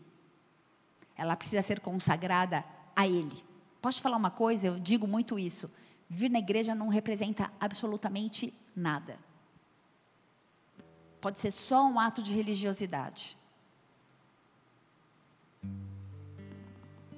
Ela 1.15 1.35
precisa 1.35 1.61
ser 1.61 1.79
consagrada 1.79 2.63
a 2.93 3.07
ele. 3.07 3.54
Posso 3.85 3.99
te 3.99 4.01
falar 4.01 4.17
uma 4.17 4.31
coisa? 4.31 4.65
Eu 4.65 4.79
digo 4.79 5.05
muito 5.05 5.37
isso. 5.37 5.69
Vir 6.09 6.27
na 6.27 6.39
igreja 6.39 6.73
não 6.73 6.87
representa 6.87 7.51
absolutamente 7.59 8.51
nada. 8.75 9.19
Pode 11.21 11.37
ser 11.37 11.51
só 11.51 11.85
um 11.85 11.99
ato 11.99 12.23
de 12.23 12.33
religiosidade. 12.33 13.37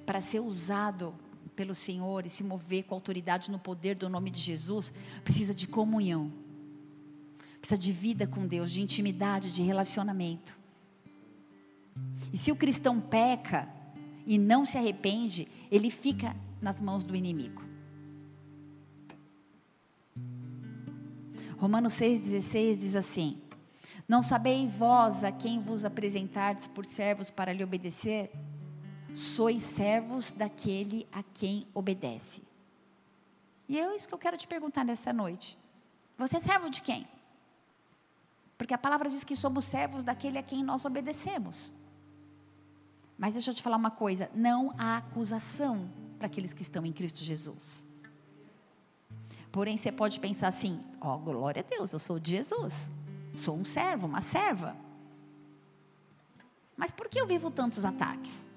Para 0.04 0.20
ser 0.20 0.40
usado 0.40 1.14
pelo 1.56 1.74
Senhor 1.74 2.26
e 2.26 2.28
se 2.28 2.44
mover 2.44 2.84
com 2.84 2.94
autoridade 2.94 3.50
no 3.50 3.58
poder 3.58 3.94
do 3.94 4.10
nome 4.10 4.30
de 4.30 4.38
Jesus, 4.38 4.92
precisa 5.24 5.54
de 5.54 5.66
comunhão. 5.66 6.30
Precisa 7.60 7.80
de 7.80 7.92
vida 7.92 8.26
com 8.26 8.46
Deus, 8.46 8.70
de 8.70 8.82
intimidade, 8.82 9.50
de 9.50 9.62
relacionamento. 9.62 10.54
E 12.30 12.36
se 12.36 12.52
o 12.52 12.56
cristão 12.56 13.00
peca 13.00 13.66
e 14.26 14.36
não 14.36 14.66
se 14.66 14.76
arrepende, 14.76 15.48
ele 15.70 15.88
fica 15.88 16.36
nas 16.60 16.80
mãos 16.80 17.04
do 17.04 17.14
inimigo. 17.14 17.62
Romanos 21.58 21.94
6,16 21.94 22.80
diz 22.80 22.96
assim: 22.96 23.40
Não 24.06 24.22
sabeis 24.22 24.72
vós 24.72 25.24
a 25.24 25.32
quem 25.32 25.60
vos 25.60 25.84
apresentardes 25.84 26.66
por 26.66 26.86
servos 26.86 27.30
para 27.30 27.52
lhe 27.52 27.64
obedecer? 27.64 28.30
Sois 29.14 29.62
servos 29.62 30.30
daquele 30.30 31.06
a 31.12 31.22
quem 31.22 31.66
obedece. 31.74 32.42
E 33.68 33.78
é 33.78 33.94
isso 33.94 34.08
que 34.08 34.14
eu 34.14 34.18
quero 34.18 34.36
te 34.36 34.46
perguntar 34.46 34.84
nessa 34.84 35.12
noite. 35.12 35.58
Você 36.16 36.36
é 36.36 36.40
servo 36.40 36.70
de 36.70 36.80
quem? 36.80 37.06
Porque 38.56 38.74
a 38.74 38.78
palavra 38.78 39.08
diz 39.08 39.24
que 39.24 39.36
somos 39.36 39.64
servos 39.64 40.04
daquele 40.04 40.38
a 40.38 40.42
quem 40.42 40.62
nós 40.62 40.84
obedecemos. 40.84 41.72
Mas 43.16 43.34
deixa 43.34 43.50
eu 43.50 43.54
te 43.54 43.62
falar 43.62 43.76
uma 43.76 43.90
coisa: 43.90 44.30
não 44.32 44.72
há 44.78 44.98
acusação 44.98 45.90
para 46.18 46.26
aqueles 46.26 46.52
que 46.52 46.62
estão 46.62 46.84
em 46.84 46.92
Cristo 46.92 47.20
Jesus. 47.20 47.86
Porém, 49.50 49.76
você 49.76 49.90
pode 49.90 50.20
pensar 50.20 50.48
assim: 50.48 50.80
ó, 51.00 51.14
oh, 51.14 51.18
glória 51.18 51.64
a 51.66 51.68
Deus, 51.68 51.92
eu 51.92 51.98
sou 51.98 52.18
de 52.18 52.32
Jesus, 52.32 52.90
sou 53.36 53.56
um 53.56 53.64
servo, 53.64 54.06
uma 54.06 54.20
serva. 54.20 54.76
Mas 56.76 56.90
por 56.90 57.08
que 57.08 57.20
eu 57.20 57.26
vivo 57.26 57.50
tantos 57.50 57.84
ataques? 57.84 58.50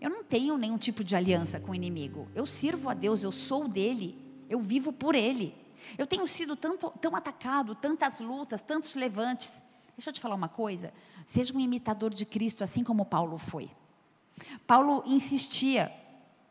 Eu 0.00 0.10
não 0.10 0.24
tenho 0.24 0.56
nenhum 0.58 0.78
tipo 0.78 1.02
de 1.02 1.16
aliança 1.16 1.60
com 1.60 1.72
o 1.72 1.74
inimigo. 1.74 2.28
Eu 2.34 2.44
sirvo 2.44 2.88
a 2.88 2.94
Deus, 2.94 3.22
eu 3.22 3.32
sou 3.32 3.68
dele, 3.68 4.18
eu 4.48 4.60
vivo 4.60 4.92
por 4.92 5.14
ele. 5.14 5.54
Eu 5.96 6.06
tenho 6.06 6.26
sido 6.26 6.56
tanto, 6.56 6.90
tão 7.00 7.14
atacado, 7.14 7.74
tantas 7.74 8.18
lutas, 8.18 8.60
tantos 8.60 8.94
levantes. 8.94 9.64
Deixa 9.96 10.10
eu 10.10 10.12
te 10.12 10.20
falar 10.20 10.34
uma 10.34 10.48
coisa. 10.48 10.92
Seja 11.24 11.54
um 11.54 11.60
imitador 11.60 12.12
de 12.12 12.26
Cristo, 12.26 12.64
assim 12.64 12.82
como 12.82 13.04
Paulo 13.04 13.38
foi. 13.38 13.70
Paulo 14.66 15.02
insistia 15.06 15.90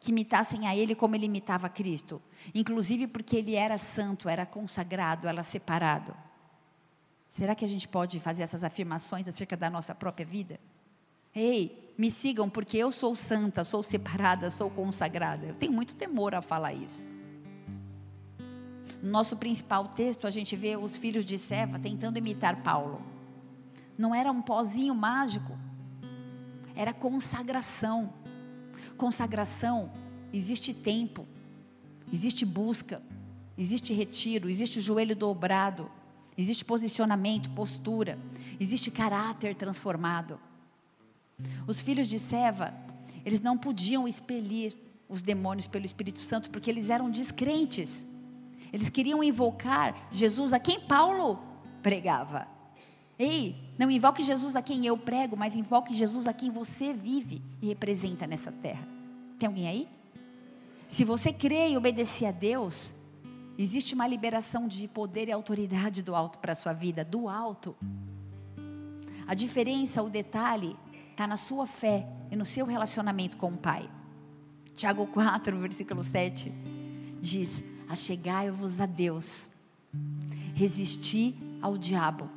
que 0.06 0.12
imitassem 0.12 0.68
a 0.68 0.76
ele 0.76 0.94
como 0.94 1.16
ele 1.16 1.26
imitava 1.26 1.68
Cristo, 1.68 2.22
inclusive 2.54 3.08
porque 3.08 3.38
ele 3.38 3.56
era 3.56 3.76
santo, 3.76 4.30
era 4.30 4.46
consagrado, 4.46 5.28
era 5.28 5.42
separado. 5.42 6.16
Será 7.28 7.56
que 7.56 7.66
a 7.66 7.68
gente 7.68 7.88
pode 7.88 8.20
fazer 8.20 8.44
essas 8.44 8.64
afirmações 8.64 9.28
acerca 9.28 9.58
da 9.58 9.68
nossa 9.68 9.96
própria 9.96 10.24
vida? 10.24 10.60
Ei, 11.34 11.92
me 11.98 12.12
sigam 12.12 12.48
porque 12.48 12.78
eu 12.78 12.92
sou 12.92 13.16
santa, 13.16 13.64
sou 13.64 13.82
separada, 13.82 14.52
sou 14.52 14.70
consagrada. 14.70 15.48
Eu 15.48 15.56
tenho 15.56 15.74
muito 15.74 15.96
temor 15.96 16.36
a 16.36 16.42
falar 16.42 16.74
isso. 16.74 17.04
No 19.02 19.10
nosso 19.10 19.36
principal 19.36 19.88
texto, 19.88 20.28
a 20.28 20.30
gente 20.30 20.56
vê 20.56 20.78
os 20.78 20.98
filhos 20.98 21.26
de 21.26 21.40
Seva 21.40 21.80
tentando 21.80 22.20
imitar 22.20 22.62
Paulo. 22.62 23.02
Não 23.98 24.14
era 24.14 24.32
um 24.32 24.44
pozinho 24.44 24.94
mágico, 24.94 25.58
era 26.76 26.94
consagração 26.94 28.14
consagração, 28.98 29.92
existe 30.34 30.74
tempo, 30.74 31.28
existe 32.12 32.46
busca, 32.46 33.02
existe 33.58 33.94
retiro, 33.94 34.50
existe 34.50 34.82
joelho 34.82 35.16
dobrado, 35.16 35.90
existe 36.38 36.66
posicionamento, 36.66 37.50
postura, 37.52 38.18
existe 38.60 38.92
caráter 38.92 39.56
transformado. 39.56 40.40
Os 41.68 41.82
filhos 41.82 42.08
de 42.08 42.20
Seva, 42.20 42.74
eles 43.26 43.40
não 43.40 43.58
podiam 43.58 44.08
expelir 44.08 44.76
os 45.08 45.22
demônios 45.22 45.68
pelo 45.68 45.86
Espírito 45.86 46.20
Santo 46.20 46.50
porque 46.50 46.70
eles 46.70 46.90
eram 46.90 47.10
descrentes. 47.10 48.08
Eles 48.72 48.90
queriam 48.90 49.24
invocar 49.24 50.08
Jesus 50.12 50.52
a 50.54 50.60
quem 50.60 50.80
Paulo 50.80 51.40
pregava. 51.82 52.55
Ei, 53.18 53.56
não 53.78 53.90
invoque 53.90 54.24
Jesus 54.24 54.56
a 54.56 54.62
quem 54.62 54.86
eu 54.86 54.98
prego, 54.98 55.38
mas 55.38 55.56
invoque 55.56 55.94
Jesus 55.96 56.28
a 56.28 56.34
quem 56.34 56.50
você 56.50 56.94
vive 56.94 57.42
e 57.62 57.68
representa 57.68 58.28
nessa 58.28 58.52
terra. 58.52 58.88
Tem 59.40 59.48
alguém 59.48 59.68
aí? 59.68 59.90
Se 60.88 61.04
você 61.04 61.32
crê 61.32 61.70
e 61.70 61.78
obedecer 61.78 62.26
a 62.26 62.32
Deus, 62.32 62.94
existe 63.58 63.94
uma 63.96 64.08
liberação 64.08 64.68
de 64.68 64.88
poder 64.88 65.30
e 65.30 65.32
autoridade 65.32 66.04
do 66.04 66.14
alto 66.14 66.40
para 66.40 66.52
a 66.52 66.56
sua 66.56 66.74
vida, 66.74 67.04
do 67.04 67.30
alto. 67.30 67.76
A 69.26 69.34
diferença, 69.34 70.04
o 70.04 70.10
detalhe, 70.10 70.76
está 71.12 71.26
na 71.26 71.38
sua 71.38 71.66
fé 71.66 72.08
e 72.30 72.36
no 72.36 72.46
seu 72.46 72.66
relacionamento 72.66 73.38
com 73.38 73.48
o 73.48 73.58
Pai. 73.58 73.90
Tiago 74.76 75.08
4, 75.08 75.58
versículo 75.58 76.04
7 76.04 76.52
diz: 77.22 77.64
Achegai-vos 77.88 78.82
a 78.82 78.86
Deus, 78.86 79.50
resisti 80.54 81.34
ao 81.62 81.78
diabo 81.78 82.30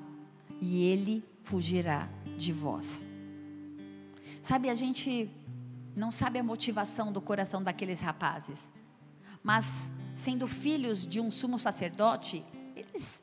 e 0.61 0.83
ele 0.83 1.25
fugirá 1.43 2.09
de 2.37 2.53
vós. 2.53 3.07
Sabe, 4.43 4.69
a 4.71 4.75
gente 4.75 5.31
não 5.97 6.11
sabe 6.11 6.39
a 6.39 6.43
motivação 6.43 7.13
do 7.13 7.21
coração 7.21 7.63
daqueles 7.63 8.01
rapazes, 8.01 8.73
mas 9.43 9.91
sendo 10.15 10.47
filhos 10.47 11.07
de 11.07 11.21
um 11.21 11.31
sumo 11.31 11.59
sacerdote, 11.59 12.45
eles 12.77 13.23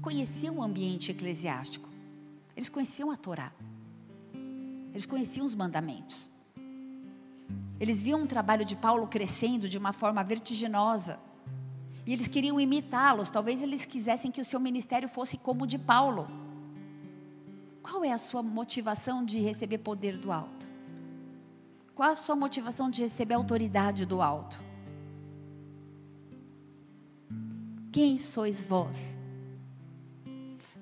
conheciam 0.00 0.58
o 0.58 0.62
ambiente 0.62 1.10
eclesiástico, 1.10 1.88
eles 2.56 2.68
conheciam 2.68 3.10
a 3.10 3.16
Torá, 3.16 3.52
eles 4.92 5.06
conheciam 5.06 5.44
os 5.44 5.54
mandamentos. 5.54 6.30
Eles 7.80 8.00
viam 8.00 8.22
o 8.22 8.26
trabalho 8.26 8.64
de 8.64 8.76
Paulo 8.76 9.06
crescendo 9.08 9.68
de 9.68 9.76
uma 9.76 9.92
forma 9.92 10.22
vertiginosa. 10.22 11.18
E 12.06 12.12
eles 12.12 12.28
queriam 12.28 12.60
imitá-los. 12.60 13.30
Talvez 13.30 13.60
eles 13.60 13.84
quisessem 13.84 14.30
que 14.30 14.40
o 14.40 14.44
seu 14.44 14.60
ministério 14.60 15.08
fosse 15.08 15.36
como 15.36 15.64
o 15.64 15.66
de 15.66 15.78
Paulo. 15.78 16.28
Qual 17.84 18.02
é 18.02 18.10
a 18.10 18.18
sua 18.18 18.42
motivação 18.42 19.22
de 19.22 19.38
receber 19.40 19.76
poder 19.76 20.16
do 20.16 20.32
alto? 20.32 20.66
Qual 21.94 22.10
a 22.10 22.14
sua 22.14 22.34
motivação 22.34 22.88
de 22.88 23.02
receber 23.02 23.34
autoridade 23.34 24.06
do 24.06 24.22
alto? 24.22 24.58
Quem 27.92 28.16
sois 28.16 28.62
vós? 28.62 29.18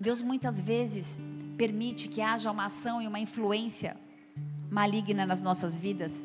Deus 0.00 0.22
muitas 0.22 0.61
vezes 0.61 1.18
permite 1.59 2.09
que 2.09 2.20
haja 2.20 2.53
uma 2.53 2.66
ação 2.66 3.03
e 3.03 3.09
uma 3.09 3.18
influência 3.18 3.96
maligna 4.70 5.26
nas 5.26 5.40
nossas 5.40 5.76
vidas. 5.76 6.24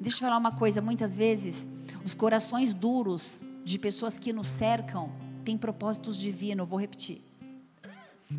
Deixa 0.00 0.18
eu 0.18 0.20
falar 0.20 0.38
uma 0.38 0.52
coisa: 0.52 0.80
muitas 0.80 1.16
vezes, 1.16 1.66
os 2.04 2.14
corações 2.14 2.72
duros 2.72 3.42
de 3.64 3.76
pessoas 3.76 4.16
que 4.20 4.32
nos 4.32 4.46
cercam 4.46 5.10
têm 5.44 5.58
propósitos 5.58 6.16
divinos. 6.16 6.68
Vou 6.68 6.78
repetir. 6.78 7.20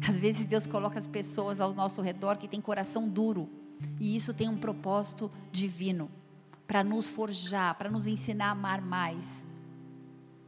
Às 0.07 0.19
vezes, 0.19 0.45
Deus 0.45 0.67
coloca 0.67 0.99
as 0.99 1.07
pessoas 1.07 1.61
ao 1.61 1.73
nosso 1.73 2.01
redor 2.01 2.38
que 2.38 2.47
têm 2.47 2.61
coração 2.61 3.07
duro, 3.07 3.49
e 3.99 4.15
isso 4.15 4.33
tem 4.33 4.49
um 4.49 4.57
propósito 4.57 5.31
divino 5.51 6.09
para 6.67 6.83
nos 6.83 7.07
forjar, 7.07 7.75
para 7.77 7.89
nos 7.89 8.07
ensinar 8.07 8.47
a 8.47 8.51
amar 8.51 8.81
mais 8.81 9.45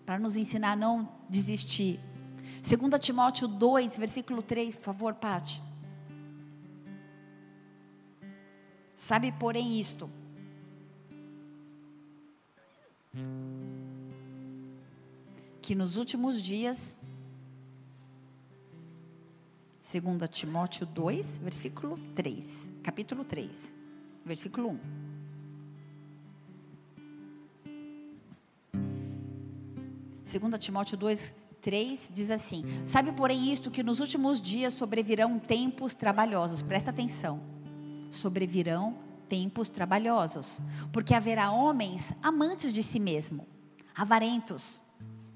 para 0.10 0.18
nos 0.18 0.36
ensinar 0.36 0.72
a 0.72 0.76
não 0.76 1.08
desistir. 1.30 2.00
2 2.68 3.00
Timóteo 3.00 3.48
2, 3.48 3.96
versículo 3.96 4.42
3, 4.42 4.74
por 4.74 4.82
favor, 4.82 5.14
Pati. 5.14 5.62
Sabe, 8.96 9.32
porém, 9.32 9.80
isto. 9.80 10.10
Que 15.62 15.76
nos 15.76 15.96
últimos 15.96 16.42
dias, 16.42 16.98
2 19.92 20.30
Timóteo 20.30 20.86
2, 20.86 21.40
versículo 21.40 21.98
3, 22.14 22.46
capítulo 22.84 23.26
3, 23.26 23.76
versículo 24.24 24.70
1. 24.70 24.80
2 30.40 30.60
Timóteo 30.60 30.96
2, 30.96 31.34
3 31.60 32.10
diz 32.14 32.30
assim: 32.30 32.64
Sabe, 32.86 33.12
porém, 33.14 33.52
isto 33.52 33.72
que 33.72 33.82
nos 33.82 34.00
últimos 34.00 34.40
dias 34.40 34.74
sobrevirão 34.74 35.40
tempos 35.40 35.96
trabalhosos. 35.96 36.62
Presta 36.62 36.92
atenção. 36.92 37.42
Sobrevirão 38.12 38.96
tempos 39.28 39.70
trabalhosos, 39.70 40.60
porque 40.94 41.16
haverá 41.16 41.52
homens 41.52 42.14
amantes 42.22 42.72
de 42.72 42.84
si 42.84 43.00
mesmo, 43.00 43.48
avarentos, 43.96 44.84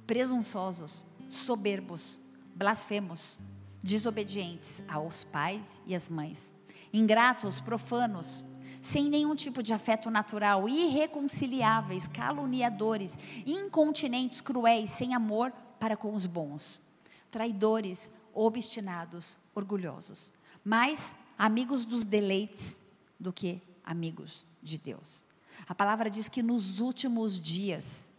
presunçosos, 0.06 1.08
soberbos, 1.28 2.22
blasfemos, 2.56 3.40
desobedientes 3.84 4.82
aos 4.88 5.26
pais 5.26 5.82
e 5.86 5.94
às 5.94 6.08
mães, 6.08 6.54
ingratos, 6.94 7.60
profanos, 7.60 8.44
sem 8.82 9.10
nenhum 9.10 9.36
tipo 9.36 9.62
de 9.62 9.74
afeto 9.74 10.10
natural, 10.10 10.68
irreconciliáveis, 10.68 12.08
caluniadores, 12.08 13.20
incontinentes, 13.46 14.40
cruéis, 14.40 14.90
sem 14.90 15.14
amor 15.14 15.52
para 15.80 15.98
com 15.98 16.14
os 16.16 16.26
bons, 16.26 16.82
traidores, 17.30 18.12
obstinados, 18.34 19.38
orgulhosos, 19.54 20.32
mais 20.64 21.16
amigos 21.38 21.86
dos 21.86 22.06
deleites 22.06 22.78
do 23.20 23.34
que 23.34 23.62
amigos 23.84 24.48
de 24.62 24.78
Deus. 24.78 25.26
A 25.68 25.76
palavra 25.76 26.10
diz 26.10 26.30
que 26.30 26.42
nos 26.42 26.80
últimos 26.80 27.40
dias, 27.40 28.10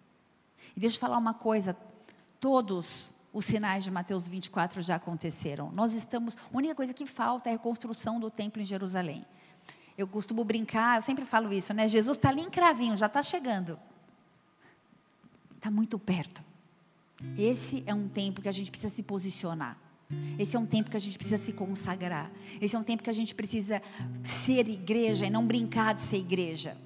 e 0.76 0.80
deixa 0.80 0.96
eu 0.96 1.00
falar 1.00 1.18
uma 1.18 1.34
coisa, 1.34 1.76
todos 2.38 3.13
os 3.34 3.44
sinais 3.44 3.82
de 3.82 3.90
Mateus 3.90 4.28
24 4.28 4.80
já 4.80 4.94
aconteceram. 4.94 5.72
Nós 5.72 5.92
estamos, 5.92 6.36
a 6.36 6.56
única 6.56 6.74
coisa 6.74 6.94
que 6.94 7.04
falta 7.04 7.48
é 7.48 7.52
a 7.52 7.56
reconstrução 7.56 8.20
do 8.20 8.30
templo 8.30 8.62
em 8.62 8.64
Jerusalém. 8.64 9.26
Eu 9.98 10.06
costumo 10.06 10.44
brincar, 10.44 10.98
eu 10.98 11.02
sempre 11.02 11.24
falo 11.24 11.52
isso, 11.52 11.74
né? 11.74 11.88
Jesus 11.88 12.16
está 12.16 12.28
ali 12.28 12.42
em 12.42 12.48
cravinho, 12.48 12.96
já 12.96 13.06
está 13.06 13.22
chegando. 13.22 13.76
Está 15.56 15.68
muito 15.68 15.98
perto. 15.98 16.44
Esse 17.36 17.82
é 17.86 17.92
um 17.92 18.08
tempo 18.08 18.40
que 18.40 18.48
a 18.48 18.52
gente 18.52 18.70
precisa 18.70 18.94
se 18.94 19.02
posicionar. 19.02 19.76
Esse 20.38 20.56
é 20.56 20.58
um 20.58 20.66
tempo 20.66 20.90
que 20.90 20.96
a 20.96 21.00
gente 21.00 21.18
precisa 21.18 21.42
se 21.42 21.52
consagrar. 21.52 22.30
Esse 22.60 22.76
é 22.76 22.78
um 22.78 22.84
tempo 22.84 23.02
que 23.02 23.10
a 23.10 23.14
gente 23.14 23.34
precisa 23.34 23.82
ser 24.22 24.68
igreja 24.68 25.26
e 25.26 25.30
não 25.30 25.44
brincar 25.44 25.94
de 25.94 26.02
ser 26.02 26.18
igreja. 26.18 26.76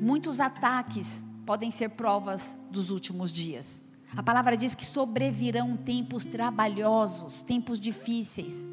Muitos 0.00 0.38
ataques 0.38 1.24
podem 1.44 1.72
ser 1.72 1.90
provas 1.90 2.56
dos 2.70 2.90
últimos 2.90 3.32
dias. 3.32 3.82
A 4.16 4.22
palavra 4.22 4.56
diz 4.56 4.74
que 4.74 4.84
sobrevirão 4.84 5.76
tempos 5.76 6.24
trabalhosos, 6.24 7.42
tempos 7.42 7.80
difíceis. 7.80 8.68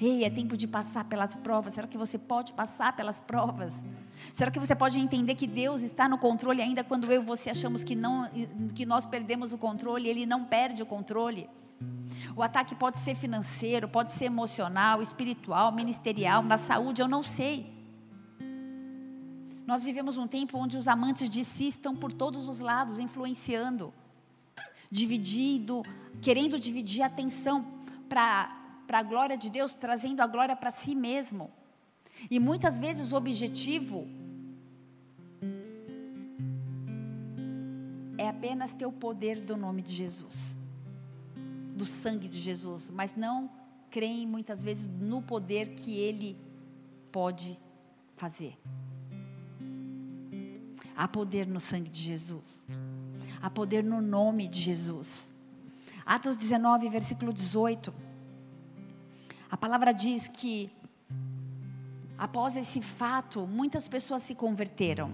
Ei, 0.00 0.24
é 0.24 0.30
tempo 0.30 0.56
de 0.56 0.66
passar 0.66 1.04
pelas 1.04 1.36
provas. 1.36 1.74
Será 1.74 1.86
que 1.86 1.98
você 1.98 2.18
pode 2.18 2.54
passar 2.54 2.96
pelas 2.96 3.20
provas? 3.20 3.72
Será 4.32 4.50
que 4.50 4.58
você 4.58 4.74
pode 4.74 4.98
entender 4.98 5.34
que 5.34 5.46
Deus 5.46 5.82
está 5.82 6.08
no 6.08 6.18
controle 6.18 6.62
ainda 6.62 6.82
quando 6.82 7.10
eu 7.12 7.22
e 7.22 7.24
você 7.24 7.50
achamos 7.50 7.82
que 7.84 7.94
não 7.94 8.28
que 8.74 8.86
nós 8.86 9.06
perdemos 9.06 9.52
o 9.52 9.58
controle, 9.58 10.08
ele 10.08 10.26
não 10.26 10.44
perde 10.44 10.82
o 10.82 10.86
controle? 10.86 11.48
O 12.34 12.42
ataque 12.42 12.74
pode 12.74 12.98
ser 12.98 13.14
financeiro, 13.14 13.88
pode 13.88 14.12
ser 14.12 14.24
emocional, 14.26 15.00
espiritual, 15.00 15.72
ministerial, 15.72 16.42
na 16.42 16.58
saúde, 16.58 17.00
eu 17.00 17.08
não 17.08 17.22
sei. 17.22 17.72
Nós 19.66 19.84
vivemos 19.84 20.18
um 20.18 20.26
tempo 20.26 20.58
onde 20.58 20.76
os 20.76 20.88
amantes 20.88 21.28
de 21.28 21.44
si 21.44 21.68
estão 21.68 21.94
por 21.94 22.12
todos 22.12 22.48
os 22.48 22.58
lados, 22.58 22.98
influenciando, 22.98 23.92
dividindo, 24.90 25.82
querendo 26.20 26.58
dividir 26.58 27.02
a 27.02 27.06
atenção 27.06 27.64
para 28.08 28.50
a 28.90 29.02
glória 29.02 29.36
de 29.36 29.48
Deus, 29.48 29.74
trazendo 29.74 30.20
a 30.20 30.26
glória 30.26 30.56
para 30.56 30.70
si 30.70 30.94
mesmo. 30.94 31.50
E 32.30 32.40
muitas 32.40 32.78
vezes 32.78 33.12
o 33.12 33.16
objetivo 33.16 34.08
é 38.18 38.28
apenas 38.28 38.74
ter 38.74 38.84
o 38.84 38.92
poder 38.92 39.40
do 39.40 39.56
nome 39.56 39.80
de 39.80 39.92
Jesus, 39.92 40.58
do 41.74 41.86
sangue 41.86 42.28
de 42.28 42.38
Jesus, 42.38 42.90
mas 42.90 43.16
não 43.16 43.50
creem 43.90 44.26
muitas 44.26 44.62
vezes 44.62 44.86
no 44.86 45.22
poder 45.22 45.74
que 45.74 45.96
Ele 45.96 46.36
pode 47.10 47.56
fazer. 48.16 48.58
Há 50.94 51.08
poder 51.08 51.46
no 51.46 51.58
sangue 51.58 51.88
de 51.88 51.98
Jesus, 51.98 52.66
há 53.40 53.48
poder 53.48 53.82
no 53.82 54.00
nome 54.00 54.48
de 54.48 54.60
Jesus. 54.60 55.34
Atos 56.04 56.36
19, 56.36 56.88
versículo 56.88 57.32
18. 57.32 57.92
A 59.50 59.56
palavra 59.56 59.92
diz 59.92 60.28
que 60.28 60.70
após 62.16 62.56
esse 62.56 62.80
fato, 62.80 63.46
muitas 63.46 63.88
pessoas 63.88 64.22
se 64.22 64.34
converteram. 64.34 65.12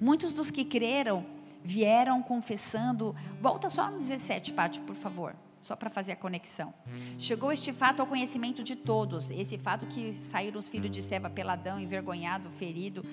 Muitos 0.00 0.32
dos 0.32 0.50
que 0.50 0.64
creram 0.64 1.24
vieram 1.64 2.22
confessando. 2.22 3.14
Volta 3.40 3.68
só 3.68 3.90
no 3.90 3.98
17, 3.98 4.52
Pátio, 4.52 4.82
por 4.82 4.94
favor, 4.94 5.34
só 5.60 5.74
para 5.74 5.90
fazer 5.90 6.12
a 6.12 6.16
conexão. 6.16 6.72
Chegou 7.18 7.52
este 7.52 7.72
fato 7.72 8.00
ao 8.00 8.06
conhecimento 8.06 8.62
de 8.62 8.76
todos. 8.76 9.30
Esse 9.30 9.58
fato 9.58 9.86
que 9.86 10.12
saíram 10.12 10.58
os 10.58 10.68
filhos 10.68 10.90
de 10.90 11.02
Seba 11.02 11.28
peladão, 11.28 11.80
envergonhado, 11.80 12.50
ferido, 12.50 13.04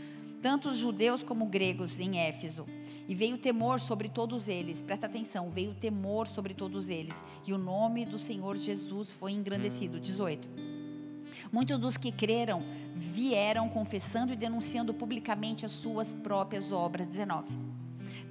tanto 0.45 0.69
os 0.69 0.77
judeus 0.77 1.23
como 1.23 1.47
gregos 1.47 1.99
em 1.99 2.19
Éfeso. 2.19 2.67
E 3.07 3.15
veio 3.15 3.35
temor 3.35 3.79
sobre 3.79 4.07
todos 4.07 4.47
eles, 4.47 4.79
presta 4.79 5.07
atenção, 5.07 5.49
veio 5.49 5.73
temor 5.73 6.27
sobre 6.27 6.53
todos 6.53 6.87
eles, 6.87 7.15
e 7.47 7.51
o 7.51 7.57
nome 7.57 8.05
do 8.05 8.19
Senhor 8.19 8.55
Jesus 8.55 9.11
foi 9.11 9.31
engrandecido. 9.31 9.99
18. 9.99 10.47
Muitos 11.51 11.79
dos 11.79 11.97
que 11.97 12.11
creram 12.11 12.61
vieram 12.93 13.67
confessando 13.67 14.33
e 14.33 14.35
denunciando 14.35 14.93
publicamente 14.93 15.65
as 15.65 15.71
suas 15.71 16.13
próprias 16.13 16.71
obras. 16.71 17.07
19. 17.07 17.51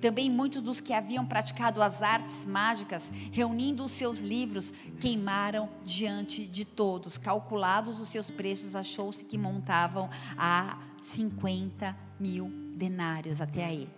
Também 0.01 0.31
muitos 0.31 0.63
dos 0.63 0.81
que 0.81 0.93
haviam 0.93 1.27
praticado 1.27 1.83
as 1.83 2.01
artes 2.01 2.47
mágicas, 2.47 3.13
reunindo 3.33 3.83
os 3.83 3.91
seus 3.91 4.19
livros, 4.19 4.73
queimaram 5.01 5.69
diante 5.85 6.47
de 6.47 6.65
todos. 6.65 7.19
Calculados 7.19 8.01
os 8.01 8.07
seus 8.07 8.31
preços, 8.31 8.77
achou-se 8.77 9.25
que 9.25 9.37
montavam 9.37 10.09
a 10.39 10.79
50 11.03 12.04
mil 12.19 12.51
denários 12.77 13.41
até 13.41 13.65
aí. 13.65 13.89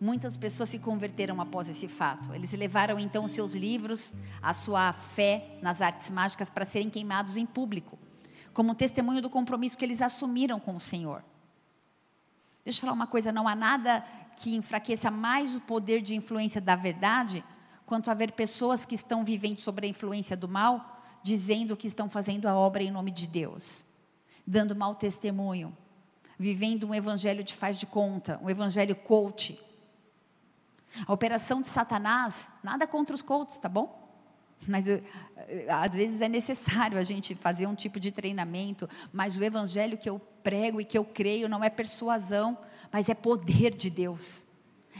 Muitas 0.00 0.36
pessoas 0.36 0.68
se 0.68 0.78
converteram 0.78 1.40
após 1.40 1.68
esse 1.68 1.88
fato. 1.88 2.32
Eles 2.32 2.52
levaram 2.52 3.00
então 3.00 3.26
seus 3.26 3.54
livros, 3.54 4.14
a 4.40 4.54
sua 4.54 4.92
fé 4.92 5.58
nas 5.60 5.82
artes 5.82 6.08
mágicas 6.08 6.48
para 6.48 6.64
serem 6.64 6.88
queimados 6.88 7.36
em 7.36 7.44
público, 7.44 7.98
como 8.54 8.76
testemunho 8.76 9.20
do 9.20 9.28
compromisso 9.28 9.76
que 9.76 9.84
eles 9.84 10.00
assumiram 10.00 10.60
com 10.60 10.76
o 10.76 10.80
Senhor. 10.80 11.24
Deixa 12.64 12.78
eu 12.78 12.80
falar 12.82 12.92
uma 12.92 13.06
coisa: 13.08 13.32
não 13.32 13.48
há 13.48 13.56
nada 13.56 14.04
que 14.36 14.54
enfraqueça 14.54 15.10
mais 15.10 15.56
o 15.56 15.60
poder 15.60 16.00
de 16.00 16.14
influência 16.14 16.60
da 16.60 16.76
verdade, 16.76 17.42
quanto 17.84 18.08
a 18.08 18.14
ver 18.14 18.32
pessoas 18.32 18.84
que 18.84 18.94
estão 18.94 19.24
vivendo 19.24 19.58
sob 19.58 19.84
a 19.84 19.90
influência 19.90 20.36
do 20.36 20.46
mal, 20.46 21.02
dizendo 21.24 21.76
que 21.76 21.88
estão 21.88 22.08
fazendo 22.08 22.46
a 22.46 22.54
obra 22.54 22.84
em 22.84 22.90
nome 22.90 23.10
de 23.10 23.26
Deus, 23.26 23.84
dando 24.46 24.76
mau 24.76 24.94
testemunho, 24.94 25.76
vivendo 26.38 26.86
um 26.86 26.94
evangelho 26.94 27.42
de 27.42 27.54
faz 27.54 27.78
de 27.78 27.86
conta, 27.86 28.38
um 28.42 28.48
evangelho 28.48 28.94
coach. 28.94 29.58
A 31.06 31.12
operação 31.12 31.60
de 31.60 31.66
Satanás, 31.66 32.52
nada 32.62 32.86
contra 32.86 33.14
os 33.14 33.22
coaches, 33.22 33.58
tá 33.58 33.68
bom? 33.68 34.06
Mas 34.66 34.88
eh, 34.88 35.02
às 35.68 35.92
vezes 35.92 36.20
é 36.20 36.28
necessário 36.28 36.98
a 36.98 37.02
gente 37.02 37.34
fazer 37.34 37.66
um 37.66 37.74
tipo 37.74 38.00
de 38.00 38.10
treinamento, 38.10 38.88
mas 39.12 39.36
o 39.36 39.44
evangelho 39.44 39.98
que 39.98 40.08
eu 40.08 40.20
prego 40.42 40.80
e 40.80 40.84
que 40.84 40.96
eu 40.96 41.04
creio 41.04 41.48
não 41.48 41.62
é 41.62 41.70
persuasão, 41.70 42.56
mas 42.90 43.08
é 43.08 43.14
poder 43.14 43.74
de 43.74 43.90
Deus. 43.90 44.46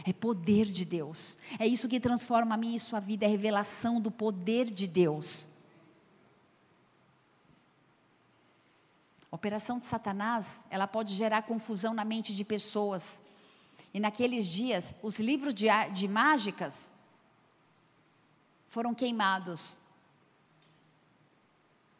É 0.05 0.13
poder 0.13 0.67
de 0.67 0.85
Deus. 0.85 1.39
É 1.59 1.67
isso 1.67 1.89
que 1.89 1.99
transforma 1.99 2.55
a 2.55 2.59
minha 2.59 2.77
e 2.77 2.79
sua 2.79 3.01
vida, 3.01 3.25
é 3.25 3.29
revelação 3.29 4.01
do 4.01 4.11
poder 4.11 4.67
de 4.67 4.87
Deus. 4.87 5.48
A 9.31 9.37
operação 9.37 9.79
de 9.79 9.85
Satanás, 9.85 10.65
ela 10.71 10.87
pode 10.87 11.15
gerar 11.15 11.43
confusão 11.43 11.93
na 11.93 12.05
mente 12.05 12.35
de 12.35 12.45
pessoas. 12.45 13.23
E 13.93 14.01
naqueles 14.01 14.47
dias, 14.47 14.95
os 15.03 15.19
livros 15.19 15.55
de, 15.55 15.67
de 15.93 16.09
mágicas 16.09 16.95
foram 18.69 18.95
queimados. 18.95 19.79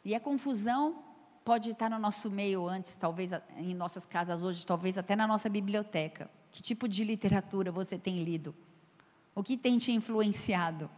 E 0.03 0.15
a 0.15 0.19
confusão 0.19 1.03
pode 1.45 1.71
estar 1.71 1.89
no 1.89 1.99
nosso 1.99 2.29
meio 2.29 2.67
antes, 2.67 2.93
talvez 2.93 3.31
em 3.57 3.73
nossas 3.75 4.05
casas 4.05 4.43
hoje, 4.43 4.65
talvez 4.65 4.97
até 4.97 5.15
na 5.15 5.27
nossa 5.27 5.49
biblioteca. 5.49 6.29
Que 6.51 6.61
tipo 6.61 6.87
de 6.87 7.03
literatura 7.03 7.71
você 7.71 7.97
tem 7.97 8.23
lido? 8.23 8.55
O 9.35 9.43
que 9.43 9.55
tem 9.55 9.77
te 9.77 9.91
influenciado? 9.91 10.89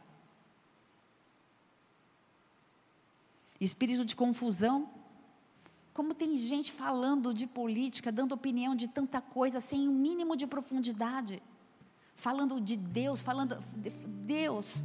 Espírito 3.59 4.03
de 4.03 4.15
confusão 4.15 4.89
como 5.93 6.13
tem 6.13 6.35
gente 6.37 6.71
falando 6.71 7.33
de 7.33 7.45
política, 7.45 8.11
dando 8.11 8.33
opinião 8.33 8.73
de 8.75 8.87
tanta 8.87 9.19
coisa, 9.19 9.59
sem 9.59 9.87
um 9.89 9.93
mínimo 9.93 10.35
de 10.35 10.47
profundidade. 10.47 11.41
Falando 12.15 12.61
de 12.61 12.77
Deus, 12.77 13.21
falando 13.21 13.57
de 13.75 13.89
Deus. 13.89 14.83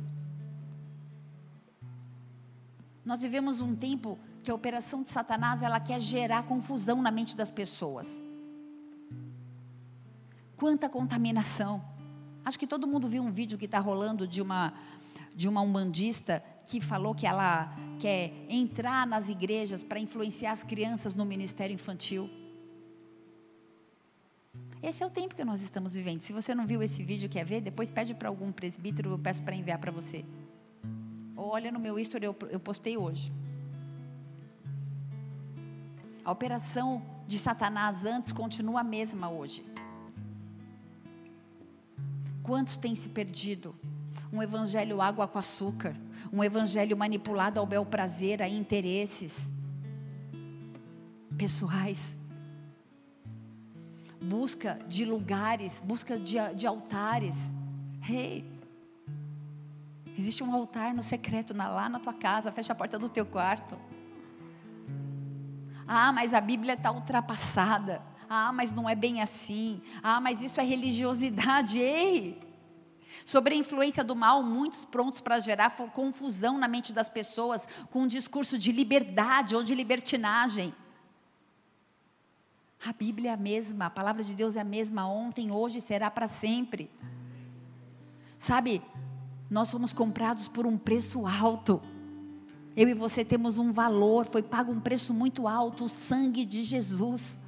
Nós 3.05 3.23
vivemos 3.23 3.61
um 3.61 3.75
tempo 3.77 4.19
que 4.43 4.51
a 4.51 4.55
operação 4.55 5.03
de 5.03 5.09
Satanás, 5.09 5.63
ela 5.63 5.79
quer 5.79 6.01
gerar 6.01 6.43
confusão 6.45 7.01
na 7.01 7.11
mente 7.11 7.37
das 7.37 7.51
pessoas. 7.51 8.23
Quanta 10.57 10.89
contaminação. 10.89 11.85
Acho 12.45 12.59
que 12.59 12.67
todo 12.67 12.87
mundo 12.87 13.07
viu 13.09 13.23
um 13.23 13.31
vídeo 13.31 13.59
que 13.59 13.65
está 13.65 13.79
rolando 13.79 14.27
de 14.27 14.41
uma 14.41 14.73
de 15.37 15.47
uma 15.49 15.61
umbandista 15.61 16.43
que 16.67 16.81
falou 16.81 17.15
que 17.15 17.27
ela 17.27 17.75
quer 17.99 18.33
entrar 18.49 19.07
nas 19.07 19.29
igrejas 19.29 19.83
para 19.83 19.99
influenciar 19.99 20.53
as 20.53 20.63
crianças 20.63 21.15
no 21.15 21.25
ministério 21.25 21.73
infantil. 21.73 22.29
Esse 24.83 25.03
é 25.03 25.07
o 25.07 25.11
tempo 25.11 25.35
que 25.35 25.45
nós 25.45 25.63
estamos 25.63 25.95
vivendo. 25.95 26.21
Se 26.21 26.33
você 26.33 26.55
não 26.55 26.67
viu 26.67 26.83
esse 26.83 27.03
vídeo, 27.03 27.29
quer 27.29 27.45
ver, 27.45 27.61
depois 27.61 27.91
pede 27.91 28.15
para 28.15 28.29
algum 28.29 28.53
presbítero, 28.53 29.11
eu 29.11 29.19
peço 29.19 29.43
para 29.43 29.55
enviar 29.55 29.79
para 29.79 29.91
você. 29.91 30.25
Ou 31.37 31.49
olha 31.49 31.71
no 31.71 31.79
meu 31.79 31.99
history, 31.99 32.25
eu, 32.25 32.37
eu 32.51 32.61
postei 32.61 32.97
hoje. 32.97 33.33
A 36.25 36.33
operação 36.33 37.03
de 37.27 37.39
Satanás 37.39 38.05
antes 38.05 38.33
continua 38.33 38.81
a 38.81 38.85
mesma 38.85 39.31
hoje. 39.31 39.65
Quantos 42.43 42.77
têm 42.77 42.95
se 42.95 43.09
perdido? 43.09 43.75
um 44.33 44.43
evangelho 44.43 45.01
água 45.01 45.27
com 45.27 45.39
açúcar, 45.39 45.97
um 46.33 46.43
evangelho 46.43 46.97
manipulado 46.97 47.61
ao 47.61 47.67
bel 47.67 47.85
prazer, 47.85 48.43
a 48.43 48.49
interesses 48.49 49.51
pessoais. 51.37 52.17
Busca 54.21 54.79
de 54.89 55.05
lugares, 55.05 55.83
busca 55.85 56.19
de, 56.19 56.37
de 56.55 56.67
altares. 56.67 57.53
Rei, 58.01 58.39
hey, 58.39 58.45
existe 60.17 60.43
um 60.43 60.55
altar 60.55 60.95
no 60.95 61.03
secreto 61.03 61.53
na, 61.53 61.69
lá 61.69 61.89
na 61.89 62.01
tua 62.01 62.15
casa, 62.15 62.51
fecha 62.51 62.73
a 62.73 62.77
porta 62.77 62.99
do 62.99 63.09
teu 63.09 63.27
quarto. 63.27 63.77
Ah, 65.87 66.13
mas 66.13 66.35
a 66.35 66.41
Bíblia 66.41 66.75
está 66.75 66.91
ultrapassada. 66.91 68.03
Ah, 68.29 68.53
mas 68.53 68.73
não 68.73 68.89
é 68.89 68.95
bem 68.95 69.21
assim. 69.21 69.81
Ah, 70.03 70.21
mas 70.21 70.43
isso 70.43 70.61
é 70.61 70.65
religiosidade. 70.65 71.79
Ei! 71.79 72.46
Sobre 73.25 73.55
a 73.55 73.57
influência 73.57 74.05
do 74.05 74.15
mal, 74.15 74.43
muitos 74.43 74.85
prontos 74.85 75.21
para 75.21 75.41
gerar 75.41 75.71
confusão 75.71 76.59
na 76.59 76.69
mente 76.69 76.93
das 76.93 77.09
pessoas 77.09 77.67
com 77.91 78.03
um 78.03 78.07
discurso 78.07 78.59
de 78.59 78.73
liberdade 78.73 79.55
ou 79.57 79.63
de 79.63 79.75
libertinagem. 79.75 80.75
A 82.85 82.93
Bíblia 82.93 83.31
é 83.31 83.35
a 83.35 83.37
mesma, 83.37 83.87
a 83.87 83.91
palavra 83.91 84.23
de 84.23 84.35
Deus 84.35 84.55
é 84.55 84.61
a 84.61 84.65
mesma 84.65 85.09
ontem, 85.09 85.51
hoje 85.51 85.81
será 85.81 86.11
para 86.11 86.29
sempre. 86.29 86.91
Sabe, 88.39 88.83
nós 89.51 89.71
fomos 89.71 89.93
comprados 89.93 90.47
por 90.47 90.67
um 90.67 90.77
preço 90.77 91.27
alto. 91.27 91.81
Eu 92.77 92.89
e 92.89 92.95
você 92.95 93.25
temos 93.25 93.59
um 93.59 93.71
valor, 93.71 94.27
foi 94.27 94.43
pago 94.43 94.71
um 94.71 94.81
preço 94.81 95.15
muito 95.15 95.49
alto, 95.49 95.85
o 95.85 95.89
sangue 95.89 96.45
de 96.45 96.63
Jesus. 96.63 97.41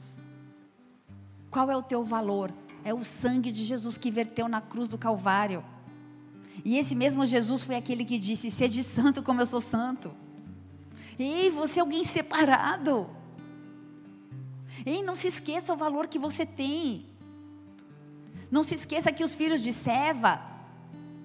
Qual 1.51 1.71
é 1.71 1.77
o 1.77 1.83
teu 1.83 2.03
valor? 2.03 2.53
É 2.85 2.95
o 2.95 3.05
sangue 3.05 3.53
de 3.53 3.65
Jesus 3.65 3.97
que 3.97 4.11
verteu 4.11 4.49
na 4.49 4.61
cruz 4.61 4.89
do 4.89 4.99
Calvário. 4.99 5.65
E 6.65 6.79
esse 6.79 6.95
mesmo 6.95 7.27
Jesus 7.27 7.65
foi 7.65 7.77
aquele 7.77 8.05
que 8.05 8.19
disse: 8.19 8.51
Sede 8.51 8.83
santo 8.83 9.23
como 9.23 9.41
eu 9.41 9.47
sou 9.47 9.61
santo. 9.61 10.13
Ei, 11.19 11.51
você 11.51 11.81
é 11.81 11.83
alguém 11.83 12.05
separado. 12.05 13.09
Ei, 14.87 15.03
não 15.03 15.17
se 15.17 15.29
esqueça 15.29 15.73
o 15.73 15.77
valor 15.77 16.07
que 16.07 16.19
você 16.19 16.47
tem. 16.47 17.07
Não 18.51 18.63
se 18.63 18.75
esqueça 18.75 19.13
que 19.13 19.25
os 19.25 19.35
filhos 19.35 19.61
de 19.63 19.73
Seva 19.73 20.41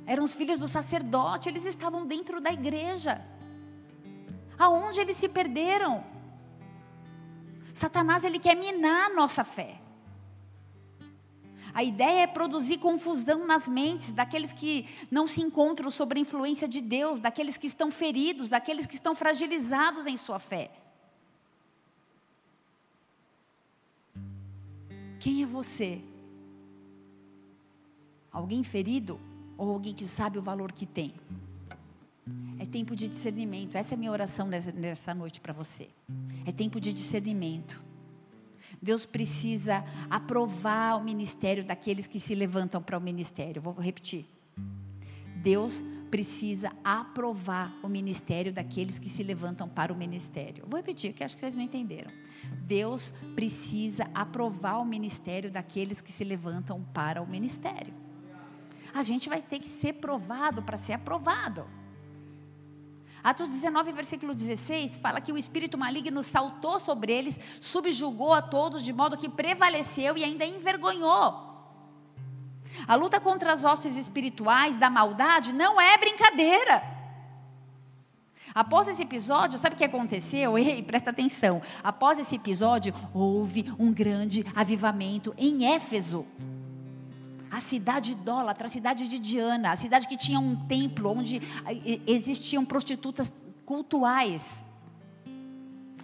eram 0.06 0.24
os 0.24 0.34
filhos 0.34 0.60
do 0.60 0.68
sacerdote, 0.68 1.48
eles 1.48 1.66
estavam 1.66 2.06
dentro 2.06 2.42
da 2.42 2.52
igreja. 2.52 3.22
Aonde 4.58 5.00
eles 5.00 5.18
se 5.18 5.30
perderam? 5.30 6.04
Satanás 7.74 8.24
ele 8.24 8.40
quer 8.40 8.56
minar 8.56 9.12
a 9.12 9.14
nossa 9.14 9.44
fé. 9.44 9.80
A 11.74 11.84
ideia 11.84 12.22
é 12.22 12.28
produzir 12.28 12.78
confusão 12.78 13.48
nas 13.48 13.68
mentes 13.68 14.12
daqueles 14.12 14.54
que 14.54 14.86
não 15.10 15.26
se 15.26 15.42
encontram 15.42 15.90
sob 15.90 16.16
a 16.16 16.20
influência 16.20 16.68
de 16.68 16.80
Deus, 16.80 17.20
daqueles 17.20 17.58
que 17.58 17.66
estão 17.66 17.90
feridos, 17.90 18.48
daqueles 18.48 18.86
que 18.86 18.96
estão 18.96 19.16
fragilizados 19.16 20.06
em 20.06 20.16
sua 20.16 20.40
fé. 20.40 20.70
Quem 25.20 25.42
é 25.42 25.46
você? 25.46 26.02
Alguém 28.32 28.64
ferido 28.64 29.20
ou 29.58 29.72
alguém 29.72 29.94
que 29.94 30.08
sabe 30.08 30.38
o 30.38 30.42
valor 30.42 30.72
que 30.72 30.86
tem? 30.86 31.14
É 32.60 32.66
tempo 32.66 32.96
de 32.96 33.08
discernimento. 33.08 33.76
Essa 33.76 33.94
é 33.94 33.96
a 33.96 33.98
minha 33.98 34.12
oração 34.12 34.48
nessa 34.48 35.14
noite 35.14 35.42
para 35.42 35.54
você. 35.54 35.90
É 36.46 36.52
tempo 36.52 36.80
de 36.80 36.94
discernimento. 36.94 37.84
Deus 38.84 39.06
precisa 39.06 39.82
aprovar 40.10 40.98
o 40.98 41.04
ministério 41.04 41.64
daqueles 41.64 42.06
que 42.06 42.20
se 42.20 42.36
levantam 42.36 42.84
para 42.84 42.98
o 42.98 43.02
ministério. 43.02 43.62
Vou 43.62 43.74
repetir. 43.74 44.26
Deus 45.38 45.82
precisa 46.12 46.70
aprovar 46.84 47.74
o 47.82 47.88
ministério 47.88 48.52
daqueles 48.52 49.00
que 49.00 49.10
se 49.10 49.24
levantam 49.24 49.70
para 49.70 49.94
o 49.94 49.96
ministério. 49.96 50.66
Vou 50.68 50.78
repetir, 50.78 51.14
que 51.14 51.24
acho 51.24 51.34
que 51.34 51.40
vocês 51.40 51.56
não 51.56 51.64
entenderam. 51.64 52.12
Deus 52.68 53.12
precisa 53.34 54.10
aprovar 54.14 54.80
o 54.80 54.86
ministério 54.86 55.50
daqueles 55.50 56.02
que 56.02 56.12
se 56.12 56.26
levantam 56.26 56.84
para 56.94 57.22
o 57.22 57.28
ministério. 57.28 57.94
A 58.94 59.02
gente 59.02 59.30
vai 59.30 59.42
ter 59.42 59.60
que 59.60 59.68
ser 59.68 59.94
provado 59.94 60.62
para 60.62 60.76
ser 60.76 60.94
aprovado. 60.94 61.66
Atos 63.24 63.48
19, 63.48 63.94
versículo 63.94 64.36
16, 64.36 64.98
fala 64.98 65.22
que 65.22 65.32
o 65.32 65.38
espírito 65.38 65.78
maligno 65.78 66.22
saltou 66.22 66.78
sobre 66.78 67.14
eles, 67.14 67.40
subjugou 67.62 68.34
a 68.34 68.42
todos, 68.42 68.84
de 68.84 68.92
modo 68.92 69.18
que 69.18 69.30
prevaleceu 69.30 70.18
e 70.18 70.24
ainda 70.24 70.46
envergonhou. 70.46 71.54
A 72.86 72.96
luta 72.96 73.22
contra 73.22 73.54
as 73.54 73.64
hostes 73.64 73.96
espirituais 73.96 74.76
da 74.76 74.90
maldade 74.90 75.54
não 75.54 75.80
é 75.80 75.98
brincadeira. 75.98 76.84
Após 78.54 78.88
esse 78.88 79.02
episódio, 79.02 79.58
sabe 79.58 79.76
o 79.76 79.78
que 79.78 79.84
aconteceu? 79.84 80.58
Ei, 80.60 80.84
presta 80.84 81.12
atenção. 81.12 81.62
Após 81.82 82.20
esse 82.20 82.36
episódio, 82.36 82.94
houve 83.14 83.74
um 83.80 83.92
grande 83.94 84.46
avivamento 84.54 85.34
em 85.38 85.66
Éfeso 85.74 86.28
a 87.54 87.62
cidade 87.62 88.14
idólatra, 88.14 88.66
a 88.66 88.70
cidade 88.70 89.08
de 89.08 89.20
Diana, 89.20 89.74
a 89.74 89.76
cidade 89.76 90.08
que 90.08 90.18
tinha 90.18 90.40
um 90.40 90.56
templo 90.66 91.12
onde 91.12 91.38
eh, 91.38 92.02
existiam 92.08 92.66
prostitutas 92.66 93.32
cultuais. 93.64 94.66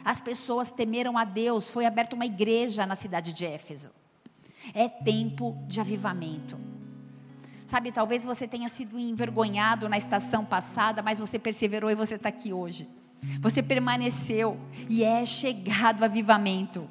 As 0.05 0.21
pessoas 0.21 0.71
temeram 0.71 1.17
a 1.17 1.23
Deus, 1.23 1.67
foi 1.67 1.87
aberta 1.87 2.15
uma 2.15 2.27
igreja 2.27 2.85
na 2.85 2.95
cidade 2.95 3.33
de 3.33 3.47
Éfeso. 3.47 3.89
É 4.75 4.87
tempo 4.87 5.57
de 5.67 5.81
avivamento. 5.81 6.55
Sabe, 7.65 7.91
talvez 7.91 8.23
você 8.23 8.47
tenha 8.47 8.69
sido 8.69 8.99
envergonhado 8.99 9.89
na 9.89 9.97
estação 9.97 10.45
passada, 10.45 11.01
mas 11.01 11.19
você 11.19 11.39
perseverou 11.39 11.89
e 11.89 11.95
você 11.95 12.13
está 12.13 12.29
aqui 12.29 12.53
hoje. 12.53 12.87
Você 13.41 13.63
permaneceu 13.63 14.55
e 14.87 15.03
é 15.03 15.25
chegado 15.25 16.01
o 16.01 16.05
avivamento. 16.05 16.87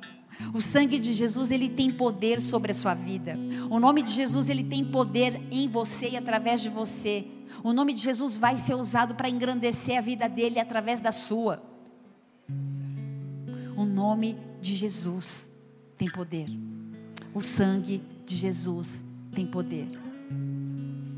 O 0.54 0.60
sangue 0.60 0.98
de 0.98 1.12
Jesus, 1.12 1.50
ele 1.50 1.68
tem 1.68 1.90
poder 1.90 2.40
sobre 2.40 2.72
a 2.72 2.74
sua 2.74 2.94
vida. 2.94 3.36
O 3.70 3.78
nome 3.78 4.02
de 4.02 4.10
Jesus, 4.10 4.48
ele 4.48 4.64
tem 4.64 4.84
poder 4.84 5.40
em 5.50 5.68
você 5.68 6.10
e 6.10 6.16
através 6.16 6.60
de 6.60 6.68
você. 6.68 7.26
O 7.62 7.72
nome 7.72 7.92
de 7.92 8.02
Jesus 8.02 8.38
vai 8.38 8.56
ser 8.56 8.74
usado 8.74 9.14
para 9.14 9.28
engrandecer 9.28 9.98
a 9.98 10.00
vida 10.00 10.28
dele 10.28 10.58
através 10.58 11.00
da 11.00 11.12
sua. 11.12 11.62
O 13.76 13.84
nome 13.84 14.36
de 14.60 14.74
Jesus 14.74 15.48
tem 15.96 16.08
poder. 16.08 16.48
O 17.34 17.42
sangue 17.42 18.02
de 18.24 18.36
Jesus 18.36 19.04
tem 19.32 19.46
poder. 19.46 19.88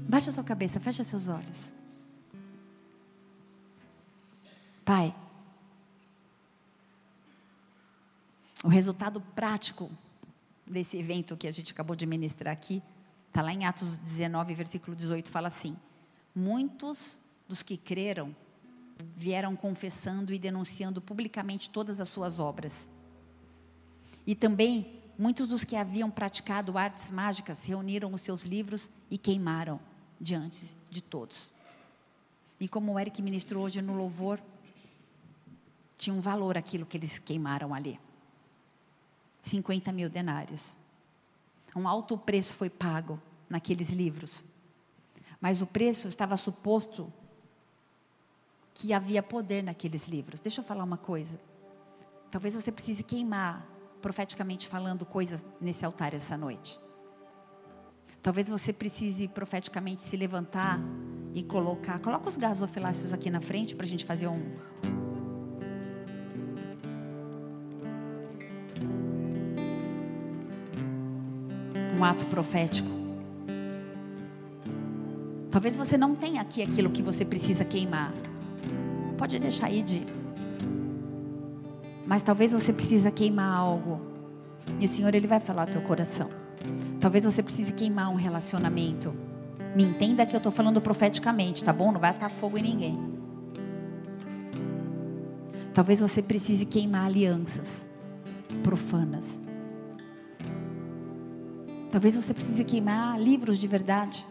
Baixa 0.09 0.33
sua 0.33 0.43
cabeça, 0.43 0.81
fecha 0.81 1.05
seus 1.05 1.29
olhos. 1.29 1.73
Pai, 4.85 5.15
o 8.63 8.69
resultado 8.69 9.21
prático 9.21 9.91
desse 10.67 10.97
evento 10.97 11.37
que 11.37 11.49
a 11.49 11.53
gente 11.53 11.73
acabou 11.73 11.97
de 11.97 12.07
ministrar 12.07 12.53
aqui, 12.53 12.83
está 13.29 13.43
lá 13.43 13.53
em 13.53 13.65
Atos 13.65 13.99
19, 13.99 14.55
versículo 14.55 14.97
18, 14.97 15.31
fala 15.31 15.49
assim: 15.49 15.77
Muitos 16.35 17.19
dos 17.49 17.63
que 17.63 17.77
creram 17.77 18.35
vieram 19.17 19.57
confessando 19.57 20.33
e 20.33 20.39
denunciando 20.39 21.01
publicamente 21.01 21.71
todas 21.71 22.01
as 22.01 22.09
suas 22.09 22.39
obras. 22.39 22.89
E 24.27 24.35
também 24.35 25.01
muitos 25.19 25.49
dos 25.49 25.65
que 25.65 25.75
haviam 25.75 26.11
praticado 26.11 26.77
artes 26.77 27.11
mágicas 27.11 27.65
reuniram 27.65 28.13
os 28.13 28.21
seus 28.21 28.43
livros 28.43 28.91
e 29.11 29.17
queimaram 29.17 29.81
diante 30.21 30.77
de 30.91 31.03
todos. 31.03 31.55
E 32.61 32.69
como 32.69 32.93
o 32.93 32.99
Eric 32.99 33.23
ministrou 33.23 33.65
hoje 33.65 33.81
no 33.81 33.97
louvor, 33.97 34.39
tinha 35.97 36.15
um 36.15 36.21
valor 36.21 36.59
aquilo 36.59 36.85
que 36.85 36.97
eles 36.97 37.19
queimaram 37.19 37.75
ali. 37.75 37.99
50 39.43 39.93
mil 39.93 40.09
denários. 40.09 40.79
Um 41.75 41.87
alto 41.87 42.19
preço 42.19 42.55
foi 42.55 42.69
pago 42.69 43.21
naqueles 43.49 43.91
livros. 43.91 44.45
Mas 45.41 45.63
o 45.63 45.67
preço 45.67 46.09
estava 46.09 46.37
suposto 46.37 47.13
que 48.75 48.93
havia 48.93 49.23
poder 49.23 49.63
naqueles 49.63 50.07
livros. 50.07 50.41
Deixa 50.41 50.61
eu 50.61 50.65
falar 50.65 50.85
uma 50.85 50.97
coisa. 50.97 51.41
Talvez 52.31 52.55
você 52.55 52.71
precise 52.71 53.03
queimar, 53.03 53.67
profeticamente 54.01 54.69
falando, 54.69 55.05
coisas 55.05 55.45
nesse 55.61 55.85
altar 55.85 56.15
essa 56.15 56.37
noite. 56.37 56.79
Talvez 58.23 58.49
você 58.49 58.73
precise 58.73 59.27
profeticamente 59.29 60.03
se 60.03 60.17
levantar 60.17 60.79
e 61.35 61.43
colocar. 61.43 61.99
Coloca 62.01 62.29
os 62.29 62.37
gasofiláceos 62.37 63.13
aqui 63.13 63.31
na 63.31 63.41
frente 63.41 63.75
para 63.75 63.87
a 63.87 63.89
gente 63.89 64.05
fazer 64.05 64.29
um, 64.29 64.55
um 72.01 72.05
ato 72.05 72.25
profético. 72.27 72.89
Talvez 75.51 75.77
você 75.77 75.99
não 75.99 76.15
tenha 76.15 76.41
aqui 76.41 76.63
aquilo 76.63 76.89
que 76.89 77.03
você 77.03 77.25
precisa 77.25 77.63
queimar. 77.65 78.13
Pode 79.19 79.39
deixar 79.39 79.67
aí 79.67 79.83
de. 79.83 80.03
Mas 82.07 82.23
talvez 82.23 82.53
você 82.53 82.73
precisa 82.73 83.11
queimar 83.11 83.55
algo. 83.55 84.01
E 84.79 84.87
o 84.87 84.89
Senhor 84.89 85.15
ele 85.15 85.27
vai 85.27 85.41
falar 85.41 85.63
ao 85.63 85.69
teu 85.69 85.83
coração. 85.83 86.31
Talvez 86.99 87.25
você 87.25 87.43
precise 87.43 87.73
queimar 87.75 88.11
um 88.11 88.15
relacionamento. 88.15 89.13
Me 89.77 89.85
entenda 89.85 90.25
que 90.25 90.35
eu 90.35 90.39
estou 90.39 90.53
falando 90.53 90.81
profeticamente, 90.81 91.63
tá 91.63 91.73
bom? 91.73 91.93
Não 91.93 92.01
vai 92.01 92.11
atar 92.11 92.31
fogo 92.31 92.57
em 92.57 92.63
ninguém. 92.63 92.99
Talvez 95.75 96.01
você 96.01 96.23
precise 96.23 96.65
queimar 96.65 97.07
alianças 97.07 97.87
profanas. 98.63 99.41
Talvez 101.91 102.15
você 102.15 102.33
precise 102.33 102.65
queimar 102.65 103.21
livros 103.21 103.59
de 103.59 103.67
verdade. 103.67 104.25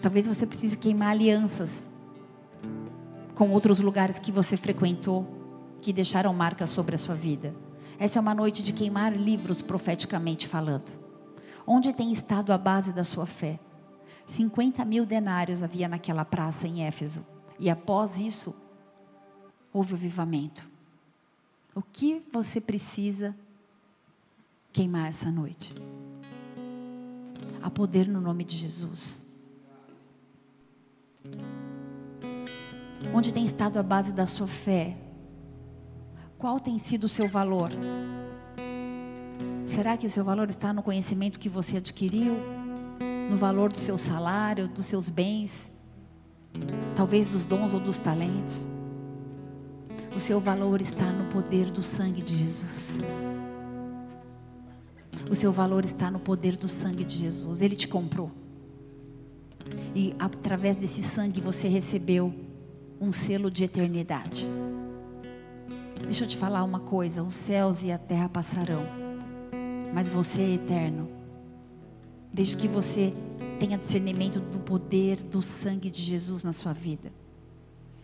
Talvez 0.00 0.26
você 0.26 0.46
precise 0.46 0.76
queimar 0.78 1.10
alianças 1.10 1.88
com 3.34 3.50
outros 3.50 3.80
lugares 3.80 4.18
que 4.18 4.30
você 4.30 4.56
frequentou, 4.56 5.26
que 5.80 5.92
deixaram 5.92 6.32
marcas 6.32 6.70
sobre 6.70 6.94
a 6.94 6.98
sua 6.98 7.14
vida. 7.14 7.54
Essa 7.98 8.18
é 8.18 8.22
uma 8.22 8.34
noite 8.34 8.62
de 8.62 8.72
queimar 8.72 9.12
livros 9.16 9.60
profeticamente 9.60 10.46
falando. 10.46 10.92
Onde 11.66 11.92
tem 11.92 12.12
estado 12.12 12.52
a 12.52 12.58
base 12.58 12.92
da 12.92 13.02
sua 13.02 13.26
fé? 13.26 13.58
50 14.26 14.84
mil 14.84 15.04
denários 15.04 15.62
havia 15.62 15.88
naquela 15.88 16.24
praça 16.24 16.68
em 16.68 16.84
Éfeso. 16.84 17.26
E 17.58 17.68
após 17.68 18.20
isso, 18.20 18.54
houve 19.72 19.94
o 19.94 19.96
avivamento. 19.96 20.64
O 21.74 21.82
que 21.82 22.22
você 22.32 22.60
precisa 22.60 23.34
queimar 24.72 25.08
essa 25.08 25.30
noite? 25.30 25.74
Há 27.62 27.70
poder 27.70 28.06
no 28.08 28.20
nome 28.20 28.44
de 28.44 28.56
Jesus. 28.56 29.24
Onde 33.14 33.32
tem 33.32 33.44
estado 33.44 33.78
a 33.78 33.82
base 33.82 34.12
da 34.12 34.26
sua 34.26 34.46
fé? 34.46 34.96
Qual 36.36 36.60
tem 36.60 36.78
sido 36.78 37.04
o 37.04 37.08
seu 37.08 37.28
valor? 37.28 37.70
Será 39.64 39.96
que 39.96 40.06
o 40.06 40.10
seu 40.10 40.24
valor 40.24 40.48
está 40.48 40.72
no 40.72 40.82
conhecimento 40.82 41.38
que 41.38 41.48
você 41.48 41.78
adquiriu? 41.78 42.36
No 43.30 43.36
valor 43.36 43.72
do 43.72 43.78
seu 43.78 43.98
salário, 43.98 44.68
dos 44.68 44.86
seus 44.86 45.08
bens? 45.08 45.70
Talvez 46.96 47.28
dos 47.28 47.44
dons 47.44 47.74
ou 47.74 47.80
dos 47.80 47.98
talentos? 47.98 48.68
O 50.16 50.20
seu 50.20 50.40
valor 50.40 50.80
está 50.80 51.12
no 51.12 51.28
poder 51.30 51.70
do 51.70 51.82
sangue 51.82 52.22
de 52.22 52.36
Jesus. 52.36 53.00
O 55.30 55.34
seu 55.34 55.52
valor 55.52 55.84
está 55.84 56.10
no 56.10 56.18
poder 56.18 56.56
do 56.56 56.68
sangue 56.68 57.04
de 57.04 57.16
Jesus. 57.16 57.60
Ele 57.60 57.76
te 57.76 57.86
comprou. 57.86 58.30
E 59.94 60.14
através 60.18 60.76
desse 60.76 61.02
sangue 61.02 61.40
você 61.40 61.68
recebeu 61.68 62.34
um 63.00 63.12
selo 63.12 63.50
de 63.50 63.64
eternidade. 63.64 64.48
Deixa 66.02 66.24
eu 66.24 66.28
te 66.28 66.36
falar 66.36 66.64
uma 66.64 66.80
coisa: 66.80 67.22
os 67.22 67.34
céus 67.34 67.82
e 67.82 67.92
a 67.92 67.98
terra 67.98 68.28
passarão, 68.28 68.82
mas 69.92 70.08
você 70.08 70.40
é 70.40 70.54
eterno. 70.54 71.08
Desde 72.32 72.56
que 72.56 72.68
você 72.68 73.12
tenha 73.58 73.78
discernimento 73.78 74.40
do 74.40 74.58
poder 74.58 75.20
do 75.20 75.42
sangue 75.42 75.90
de 75.90 76.02
Jesus 76.02 76.44
na 76.44 76.52
sua 76.52 76.72
vida, 76.72 77.12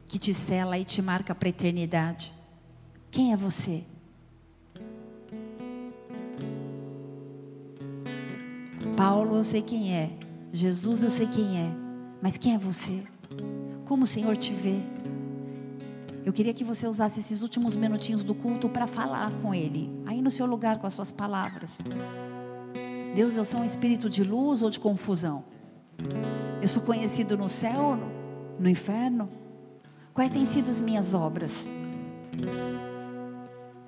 que 0.08 0.18
te 0.18 0.34
sela 0.34 0.78
e 0.78 0.84
te 0.84 1.00
marca 1.00 1.34
para 1.34 1.48
a 1.48 1.50
eternidade. 1.50 2.34
Quem 3.10 3.32
é 3.32 3.36
você? 3.36 3.84
Paulo, 8.96 9.36
eu 9.36 9.44
sei 9.44 9.60
quem 9.60 9.92
é. 9.92 10.10
Jesus, 10.52 11.02
eu 11.02 11.10
sei 11.10 11.26
quem 11.26 11.58
é. 11.58 11.70
Mas 12.22 12.36
quem 12.38 12.54
é 12.54 12.58
você? 12.58 13.02
Como 13.84 14.04
o 14.04 14.06
Senhor 14.06 14.36
te 14.36 14.52
vê? 14.52 14.78
Eu 16.24 16.32
queria 16.32 16.54
que 16.54 16.64
você 16.64 16.86
usasse 16.86 17.20
esses 17.20 17.42
últimos 17.42 17.74
minutinhos 17.76 18.22
do 18.22 18.34
culto 18.34 18.68
para 18.68 18.86
falar 18.86 19.30
com 19.42 19.54
Ele, 19.54 19.90
aí 20.06 20.22
no 20.22 20.30
seu 20.30 20.46
lugar 20.46 20.78
com 20.78 20.86
as 20.86 20.92
suas 20.92 21.10
palavras. 21.10 21.72
Deus, 23.14 23.36
eu 23.36 23.44
sou 23.44 23.60
um 23.60 23.64
espírito 23.64 24.08
de 24.08 24.22
luz 24.22 24.62
ou 24.62 24.70
de 24.70 24.80
confusão? 24.80 25.44
Eu 26.62 26.68
sou 26.68 26.82
conhecido 26.82 27.36
no 27.36 27.48
céu, 27.48 27.96
no, 27.96 28.60
no 28.60 28.68
inferno? 28.68 29.28
Quais 30.14 30.30
têm 30.30 30.44
sido 30.44 30.70
as 30.70 30.80
minhas 30.80 31.12
obras? 31.12 31.66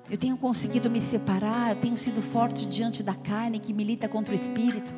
Eu 0.09 0.15
tenho 0.17 0.37
conseguido 0.37 0.89
me 0.89 1.01
separar, 1.01 1.71
eu 1.71 1.81
tenho 1.81 1.97
sido 1.97 2.21
forte 2.21 2.65
diante 2.65 3.03
da 3.03 3.13
carne 3.13 3.59
que 3.59 3.73
milita 3.73 4.07
contra 4.07 4.31
o 4.31 4.35
espírito. 4.35 4.93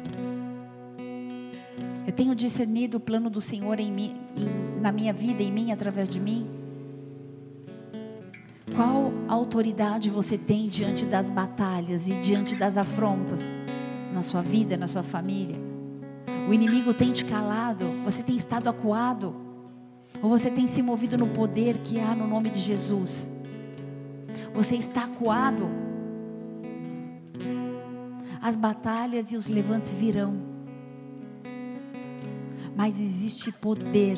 Eu 2.06 2.14
tenho 2.14 2.36
discernido 2.36 2.98
o 2.98 3.00
plano 3.00 3.28
do 3.28 3.42
Senhor 3.42 3.80
em 3.80 3.92
mim, 3.92 4.16
em, 4.38 4.80
na 4.80 4.92
minha 4.92 5.12
vida, 5.12 5.42
em 5.42 5.52
mim, 5.52 5.72
através 5.72 6.08
de 6.08 6.20
mim. 6.20 6.48
Qual 8.76 9.12
autoridade 9.28 10.12
você 10.12 10.38
tem 10.38 10.70
diante 10.70 11.06
das 11.06 11.28
batalhas 11.28 12.08
e 12.08 12.14
diante 12.14 12.56
das 12.56 12.78
afrontas 12.78 13.40
na 14.14 14.22
sua 14.22 14.44
vida, 14.44 14.78
na 14.78 14.86
sua 14.86 15.04
família? 15.04 15.58
O 16.48 16.54
inimigo 16.54 16.94
tem 16.94 17.12
te 17.12 17.26
calado, 17.26 17.86
você 18.06 18.22
tem 18.22 18.36
estado 18.36 18.70
acuado, 18.70 19.36
ou 20.22 20.30
você 20.30 20.52
tem 20.52 20.68
se 20.68 20.84
movido 20.84 21.18
no 21.18 21.28
poder 21.28 21.78
que 21.80 22.00
há 22.00 22.14
no 22.14 22.28
nome 22.28 22.50
de 22.52 22.60
Jesus? 22.60 23.32
Você 24.60 24.76
está 24.76 25.06
acuado. 25.06 25.70
As 28.42 28.58
batalhas 28.58 29.32
e 29.32 29.38
os 29.38 29.48
levantes 29.48 29.94
virão. 29.94 30.34
Mas 32.76 33.00
existe 33.00 33.54
poder 33.54 34.18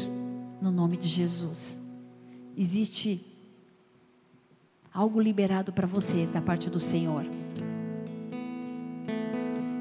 no 0.59 0.71
nome 0.71 0.97
de 0.97 1.07
Jesus. 1.07 1.79
Existe 2.57 3.23
algo 4.91 5.21
liberado 5.21 5.71
para 5.71 5.85
você 5.85 6.25
da 6.25 6.41
parte 6.41 6.71
do 6.71 6.79
Senhor. 6.79 7.23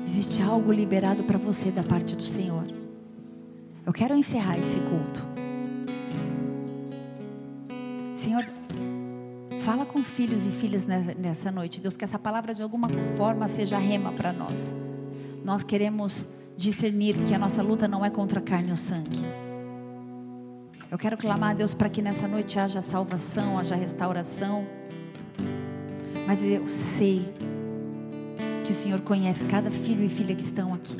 Existe 0.04 0.42
algo 0.42 0.70
liberado 0.70 1.24
para 1.24 1.38
você 1.38 1.70
da 1.70 1.82
parte 1.82 2.14
do 2.14 2.22
Senhor. 2.22 2.66
Eu 3.86 3.94
quero 3.94 4.14
encerrar 4.14 4.58
esse 4.58 4.78
culto. 4.78 5.26
Senhor, 8.14 8.59
Fala 9.70 9.86
com 9.86 10.02
filhos 10.02 10.46
e 10.46 10.50
filhas 10.50 10.84
nessa 10.84 11.48
noite, 11.48 11.80
Deus, 11.80 11.96
que 11.96 12.02
essa 12.02 12.18
palavra 12.18 12.52
de 12.52 12.60
alguma 12.60 12.88
forma 13.16 13.46
seja 13.46 13.78
rema 13.78 14.10
para 14.10 14.32
nós. 14.32 14.74
Nós 15.44 15.62
queremos 15.62 16.26
discernir 16.56 17.14
que 17.14 17.32
a 17.32 17.38
nossa 17.38 17.62
luta 17.62 17.86
não 17.86 18.04
é 18.04 18.10
contra 18.10 18.40
carne 18.40 18.72
ou 18.72 18.76
sangue. 18.76 19.20
Eu 20.90 20.98
quero 20.98 21.16
clamar 21.16 21.50
a 21.50 21.54
Deus 21.54 21.72
para 21.72 21.88
que 21.88 22.02
nessa 22.02 22.26
noite 22.26 22.58
haja 22.58 22.82
salvação, 22.82 23.56
haja 23.56 23.76
restauração. 23.76 24.66
Mas 26.26 26.42
eu 26.42 26.68
sei 26.68 27.32
que 28.64 28.72
o 28.72 28.74
Senhor 28.74 29.00
conhece 29.02 29.44
cada 29.44 29.70
filho 29.70 30.02
e 30.02 30.08
filha 30.08 30.34
que 30.34 30.42
estão 30.42 30.74
aqui. 30.74 30.98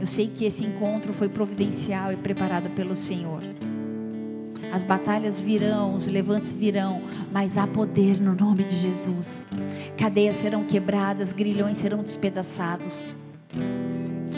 Eu 0.00 0.06
sei 0.06 0.28
que 0.28 0.46
esse 0.46 0.64
encontro 0.64 1.12
foi 1.12 1.28
providencial 1.28 2.10
e 2.10 2.16
preparado 2.16 2.70
pelo 2.70 2.96
Senhor. 2.96 3.42
As 4.72 4.82
batalhas 4.82 5.38
virão, 5.38 5.92
os 5.92 6.06
levantes 6.06 6.54
virão, 6.54 7.02
mas 7.30 7.58
há 7.58 7.66
poder 7.66 8.18
no 8.18 8.34
nome 8.34 8.64
de 8.64 8.74
Jesus. 8.74 9.44
Cadeias 9.98 10.36
serão 10.36 10.64
quebradas, 10.64 11.30
grilhões 11.30 11.76
serão 11.76 12.02
despedaçados. 12.02 13.06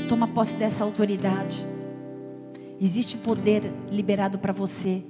Toma 0.09 0.27
posse 0.27 0.55
dessa 0.55 0.83
autoridade. 0.83 1.65
Existe 2.81 3.17
poder 3.17 3.73
liberado 3.93 4.37
para 4.37 4.53
você 4.53 5.05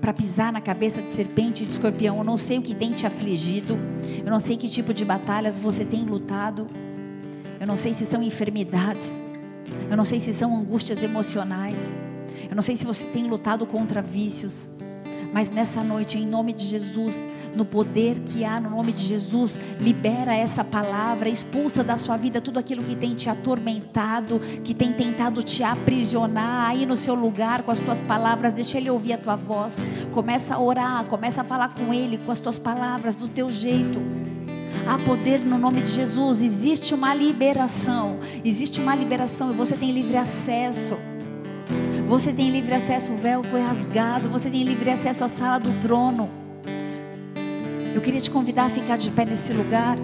para 0.00 0.14
pisar 0.14 0.52
na 0.52 0.60
cabeça 0.60 1.02
de 1.02 1.10
serpente 1.10 1.62
e 1.62 1.66
de 1.66 1.72
escorpião. 1.72 2.18
Eu 2.18 2.24
não 2.24 2.36
sei 2.36 2.58
o 2.58 2.62
que 2.62 2.74
tem 2.74 2.90
te 2.90 3.06
afligido. 3.06 3.78
Eu 4.24 4.30
não 4.30 4.40
sei 4.40 4.56
que 4.56 4.68
tipo 4.68 4.94
de 4.94 5.04
batalhas 5.04 5.58
você 5.58 5.84
tem 5.84 6.04
lutado. 6.04 6.66
Eu 7.60 7.66
não 7.66 7.76
sei 7.76 7.92
se 7.92 8.06
são 8.06 8.22
enfermidades. 8.22 9.12
Eu 9.90 9.96
não 9.96 10.04
sei 10.04 10.18
se 10.18 10.32
são 10.32 10.56
angústias 10.56 11.02
emocionais. 11.02 11.94
Eu 12.50 12.56
não 12.56 12.62
sei 12.62 12.74
se 12.74 12.84
você 12.84 13.04
tem 13.06 13.28
lutado 13.28 13.64
contra 13.64 14.02
vícios, 14.02 14.68
mas 15.32 15.48
nessa 15.48 15.84
noite, 15.84 16.18
em 16.18 16.26
nome 16.26 16.52
de 16.52 16.66
Jesus, 16.66 17.16
no 17.54 17.64
poder 17.64 18.18
que 18.20 18.44
há 18.44 18.60
no 18.60 18.70
nome 18.70 18.90
de 18.90 19.04
Jesus, 19.04 19.54
libera 19.78 20.34
essa 20.34 20.64
palavra, 20.64 21.28
expulsa 21.28 21.84
da 21.84 21.96
sua 21.96 22.16
vida 22.16 22.40
tudo 22.40 22.58
aquilo 22.58 22.82
que 22.82 22.96
tem 22.96 23.14
te 23.14 23.30
atormentado, 23.30 24.40
que 24.64 24.74
tem 24.74 24.92
tentado 24.92 25.42
te 25.44 25.62
aprisionar 25.62 26.70
aí 26.70 26.84
no 26.84 26.96
seu 26.96 27.14
lugar 27.14 27.62
com 27.62 27.70
as 27.70 27.78
tuas 27.78 28.02
palavras. 28.02 28.52
Deixa 28.52 28.78
ele 28.78 28.90
ouvir 28.90 29.12
a 29.12 29.18
tua 29.18 29.36
voz. 29.36 29.78
Começa 30.10 30.54
a 30.56 30.60
orar, 30.60 31.04
começa 31.04 31.42
a 31.42 31.44
falar 31.44 31.74
com 31.74 31.94
ele 31.94 32.18
com 32.18 32.32
as 32.32 32.40
tuas 32.40 32.58
palavras, 32.58 33.14
do 33.14 33.28
teu 33.28 33.50
jeito. 33.50 34.00
Há 34.86 34.98
poder 34.98 35.38
no 35.38 35.56
nome 35.56 35.82
de 35.82 35.90
Jesus. 35.90 36.40
Existe 36.40 36.94
uma 36.94 37.14
liberação. 37.14 38.18
Existe 38.44 38.80
uma 38.80 38.96
liberação 38.96 39.50
e 39.50 39.54
você 39.54 39.76
tem 39.76 39.92
livre 39.92 40.16
acesso. 40.16 40.96
Você 42.10 42.32
tem 42.32 42.50
livre 42.50 42.74
acesso, 42.74 43.12
o 43.12 43.16
véu 43.16 43.44
foi 43.44 43.60
rasgado. 43.60 44.28
Você 44.30 44.50
tem 44.50 44.64
livre 44.64 44.90
acesso 44.90 45.22
à 45.22 45.28
sala 45.28 45.60
do 45.60 45.78
trono. 45.78 46.28
Eu 47.94 48.00
queria 48.00 48.20
te 48.20 48.28
convidar 48.28 48.64
a 48.64 48.68
ficar 48.68 48.96
de 48.96 49.12
pé 49.12 49.24
nesse 49.24 49.52
lugar. 49.52 49.96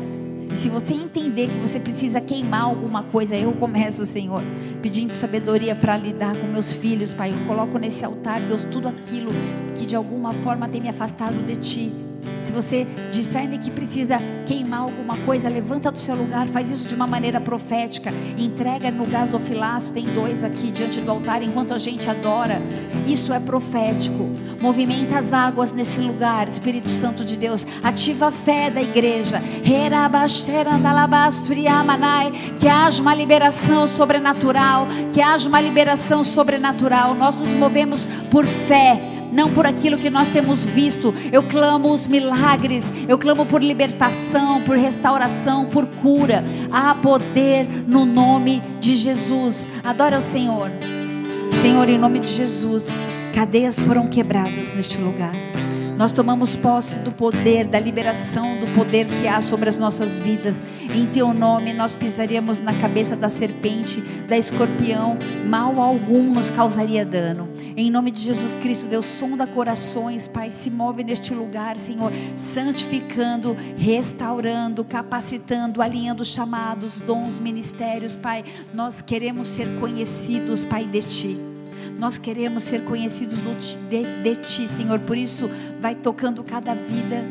Se 0.55 0.69
você 0.69 0.95
entender 0.95 1.49
que 1.49 1.59
você 1.59 1.81
precisa 1.81 2.21
queimar 2.21 2.63
alguma 2.63 3.03
coisa, 3.03 3.35
eu 3.35 3.51
começo, 3.55 4.07
Senhor, 4.07 4.41
pedindo 4.81 5.13
sabedoria 5.13 5.75
para 5.75 5.97
lidar 5.97 6.37
com 6.37 6.47
meus 6.47 6.73
filhos, 6.73 7.13
Pai. 7.13 7.33
Eu 7.33 7.45
coloco 7.45 7.77
nesse 7.77 8.05
altar, 8.05 8.41
Deus, 8.41 8.63
tudo 8.63 8.87
aquilo 8.87 9.33
que 9.75 9.85
de 9.85 9.97
alguma 9.97 10.33
forma 10.33 10.69
tem 10.69 10.81
me 10.81 10.89
afastado 10.89 11.45
de 11.45 11.57
Ti. 11.57 11.93
Se 12.41 12.53
você 12.53 12.87
discerne 13.11 13.59
que 13.59 13.71
precisa 13.71 14.19
queimar 14.45 14.81
alguma 14.81 15.17
coisa, 15.19 15.49
levanta 15.49 15.91
do 15.91 15.99
seu 15.99 16.15
lugar, 16.15 16.47
faz 16.49 16.71
isso 16.71 16.89
de 16.89 16.95
uma 16.95 17.07
maneira 17.07 17.41
profética, 17.41 18.13
entrega 18.39 18.91
no 18.91 19.05
gasofilaço, 19.07 19.93
tem 19.93 20.05
dois 20.05 20.45
aqui 20.45 20.71
diante 20.71 21.01
do 21.01 21.11
altar 21.11 21.43
enquanto 21.43 21.75
a 21.75 21.79
gente 21.79 22.09
adora. 22.09 22.63
Isso 23.07 23.33
é 23.33 23.41
profético. 23.41 24.31
Movimenta 24.61 25.19
as 25.19 25.33
águas 25.33 25.73
nesse 25.73 26.01
lugar, 26.01 26.49
Espírito 26.49 26.89
Santo 26.89 27.25
de 27.25 27.37
Deus. 27.37 27.67
Ativa 27.83 28.29
a 28.29 28.33
fé 28.33 28.71
da 28.71 28.81
igreja. 28.81 29.43
Que 32.59 32.69
haja 32.69 33.03
uma 33.03 33.15
liberação 33.15 33.87
sobrenatural, 33.87 34.87
que 35.13 35.21
haja 35.21 35.49
uma 35.49 35.61
liberação 35.61 36.25
sobrenatural. 36.25 37.15
Nós 37.15 37.37
nos 37.37 37.49
movemos 37.49 38.07
por 38.31 38.47
fé 38.47 39.16
não 39.33 39.51
por 39.51 39.67
aquilo 39.67 39.99
que 39.99 40.11
nós 40.11 40.29
temos 40.29 40.65
visto. 40.65 41.15
Eu 41.33 41.43
clamo 41.43 41.93
os 41.93 42.07
milagres, 42.07 42.85
eu 43.09 43.19
clamo 43.19 43.47
por 43.47 43.63
libertação, 43.63 44.63
por 44.63 44.77
restauração, 44.77 45.67
por 45.67 45.87
cura. 45.87 46.45
Há 46.71 46.95
poder 46.95 47.67
no 47.87 48.05
nome 48.05 48.63
de 48.81 48.97
Jesus. 48.97 49.67
Adora 49.85 50.19
o 50.19 50.21
Senhor. 50.21 50.71
Senhor, 51.63 51.89
em 51.89 51.99
nome 51.99 52.21
de 52.21 52.29
Jesus, 52.29 52.87
cadeias 53.35 53.79
foram 53.79 54.09
quebradas 54.09 54.73
neste 54.75 54.99
lugar. 54.99 55.56
Nós 55.97 56.13
tomamos 56.13 56.55
posse 56.55 56.99
do 56.99 57.11
poder, 57.11 57.67
da 57.67 57.81
liberação 57.81 58.61
do 58.61 58.67
poder 58.75 59.07
que 59.07 59.27
há 59.27 59.41
sobre 59.41 59.71
as 59.71 59.79
nossas 59.79 60.15
vidas. 60.15 60.63
Em 60.95 61.07
teu 61.07 61.33
nome 61.33 61.73
nós 61.73 61.97
pisaríamos 61.97 62.61
na 62.61 62.75
cabeça 62.75 63.17
da 63.17 63.31
serpente, 63.31 64.03
da 64.29 64.37
escorpião, 64.37 65.17
mal 65.47 65.81
algum 65.81 66.35
nos 66.35 66.51
causaria 66.51 67.03
dano. 67.03 67.49
Em 67.75 67.91
nome 67.91 68.11
de 68.11 68.21
Jesus 68.21 68.55
Cristo, 68.55 68.87
Deus 68.87 69.07
sonda 69.07 69.47
corações, 69.47 70.29
Pai, 70.29 70.51
se 70.51 70.71
move 70.71 71.03
neste 71.03 71.33
lugar, 71.33 71.79
Senhor, 71.79 72.13
santificando, 72.37 73.57
restaurando, 73.79 74.85
capacitando, 74.85 75.81
alinhando 75.81 76.27
chamados, 76.27 77.01
dons, 77.01 77.39
ministérios, 77.39 78.17
Pai. 78.17 78.45
Nós 78.75 79.01
queremos 79.01 79.49
ser 79.49 79.67
conhecidos, 79.81 80.63
Pai, 80.63 80.85
de 80.85 81.01
ti. 81.01 81.56
Nós 81.99 82.19
queremos 82.19 82.63
ser 82.63 82.85
conhecidos 82.85 83.39
de, 83.89 84.37
Ti, 84.37 84.69
Senhor. 84.69 84.99
Por 85.01 85.17
isso, 85.17 85.51
vai 85.81 85.95
tocando 85.95 86.45
cada 86.45 86.75
vida, 86.75 87.25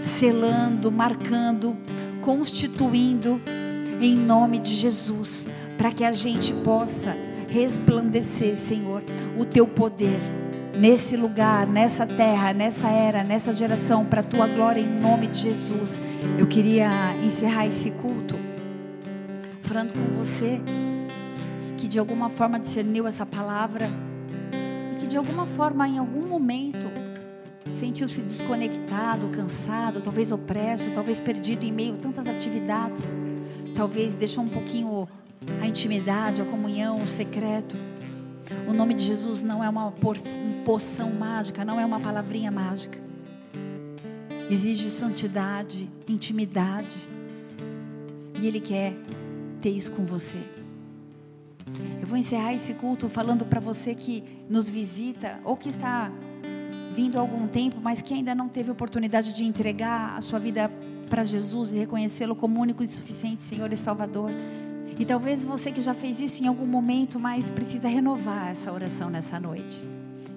selando, 0.00 0.90
marcando, 0.90 1.76
constituindo, 2.22 3.40
em 4.00 4.14
nome 4.14 4.58
de 4.58 4.74
Jesus, 4.74 5.46
para 5.76 5.90
que 5.90 6.04
a 6.04 6.12
gente 6.12 6.52
possa 6.52 7.16
resplandecer, 7.48 8.56
Senhor, 8.56 9.02
o 9.38 9.44
Teu 9.44 9.66
poder 9.66 10.18
nesse 10.78 11.16
lugar, 11.16 11.66
nessa 11.66 12.06
terra, 12.06 12.52
nessa 12.52 12.88
era, 12.88 13.24
nessa 13.24 13.52
geração, 13.52 14.04
para 14.04 14.20
a 14.20 14.24
tua 14.24 14.46
glória 14.46 14.80
em 14.80 15.00
nome 15.00 15.26
de 15.26 15.40
Jesus. 15.40 16.00
Eu 16.38 16.46
queria 16.46 16.90
encerrar 17.24 17.66
esse 17.66 17.90
culto 17.90 18.36
falando 19.62 19.92
com 19.92 20.24
você 20.24 20.60
que 21.76 21.88
de 21.88 21.98
alguma 21.98 22.28
forma 22.28 22.58
discerniu 22.58 23.06
essa 23.06 23.26
palavra 23.26 23.88
de 25.16 25.18
alguma 25.18 25.46
forma, 25.46 25.88
em 25.88 25.96
algum 25.96 26.26
momento, 26.28 26.90
sentiu-se 27.72 28.20
desconectado, 28.20 29.28
cansado, 29.28 30.02
talvez 30.02 30.30
opresso, 30.30 30.90
talvez 30.90 31.18
perdido 31.18 31.64
em 31.64 31.72
meio 31.72 31.94
a 31.94 31.96
tantas 31.96 32.28
atividades, 32.28 33.02
talvez 33.74 34.14
deixou 34.14 34.44
um 34.44 34.48
pouquinho 34.50 35.08
a 35.58 35.66
intimidade, 35.66 36.42
a 36.42 36.44
comunhão, 36.44 37.02
o 37.02 37.06
secreto. 37.06 37.78
O 38.68 38.74
nome 38.74 38.92
de 38.92 39.04
Jesus 39.04 39.40
não 39.40 39.64
é 39.64 39.68
uma 39.70 39.90
poção 40.66 41.10
mágica, 41.14 41.64
não 41.64 41.80
é 41.80 41.86
uma 41.86 41.98
palavrinha 41.98 42.50
mágica. 42.50 42.98
Exige 44.50 44.90
santidade, 44.90 45.88
intimidade. 46.06 47.08
E 48.38 48.46
Ele 48.46 48.60
quer 48.60 48.92
ter 49.62 49.70
isso 49.70 49.92
com 49.92 50.04
você. 50.04 50.36
Eu 52.06 52.10
vou 52.10 52.18
encerrar 52.18 52.54
esse 52.54 52.72
culto 52.72 53.08
falando 53.08 53.44
para 53.44 53.58
você 53.58 53.92
que 53.92 54.22
nos 54.48 54.70
visita 54.70 55.40
ou 55.42 55.56
que 55.56 55.68
está 55.68 56.12
vindo 56.94 57.18
há 57.18 57.20
algum 57.20 57.48
tempo, 57.48 57.80
mas 57.82 58.00
que 58.00 58.14
ainda 58.14 58.32
não 58.32 58.48
teve 58.48 58.70
oportunidade 58.70 59.34
de 59.34 59.44
entregar 59.44 60.16
a 60.16 60.20
sua 60.20 60.38
vida 60.38 60.70
para 61.10 61.24
Jesus 61.24 61.72
e 61.72 61.76
reconhecê-lo 61.78 62.36
como 62.36 62.60
único 62.60 62.84
e 62.84 62.86
suficiente 62.86 63.42
Senhor 63.42 63.72
e 63.72 63.76
Salvador. 63.76 64.30
E 64.96 65.04
talvez 65.04 65.44
você 65.44 65.72
que 65.72 65.80
já 65.80 65.92
fez 65.92 66.20
isso 66.20 66.44
em 66.44 66.46
algum 66.46 66.64
momento, 66.64 67.18
mas 67.18 67.50
precisa 67.50 67.88
renovar 67.88 68.52
essa 68.52 68.72
oração 68.72 69.10
nessa 69.10 69.40
noite. 69.40 69.82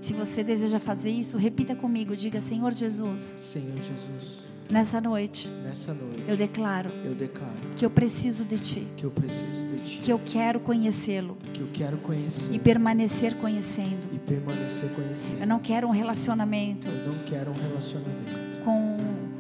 Se 0.02 0.12
você 0.12 0.44
deseja 0.44 0.80
fazer 0.80 1.12
isso, 1.12 1.38
repita 1.38 1.76
comigo, 1.76 2.16
diga 2.16 2.42
Senhor 2.42 2.74
Jesus. 2.74 3.38
Senhor 3.40 3.76
Jesus. 3.76 4.40
Nessa 4.72 5.00
noite, 5.00 5.50
nessa 5.64 5.94
noite, 5.94 6.24
eu 6.28 6.36
declaro, 6.36 6.90
eu 7.06 7.14
declaro 7.14 7.54
que 7.76 7.86
eu 7.86 7.92
preciso 7.92 8.44
de 8.44 8.58
ti, 8.58 8.88
que 8.98 9.04
eu 9.04 9.12
preciso 9.12 9.69
que 9.98 10.12
eu 10.12 10.20
quero 10.24 10.60
conhecê-lo, 10.60 11.38
que 11.54 11.62
eu 11.62 11.68
quero 11.74 11.98
conhecer 11.98 12.52
e 12.52 12.60
permanecer 12.60 13.36
conhecendo, 13.36 14.14
e 14.14 14.20
permanecer 14.20 14.90
conhecendo. 14.92 15.42
Eu 15.42 15.48
não 15.48 15.60
quero 15.60 15.88
um 15.88 15.92
relacionamento, 15.92 16.88
eu 16.88 17.14
não 17.14 17.24
quero 17.26 17.52
um 17.52 17.56
relacionamento 17.56 18.60
com 18.64 18.98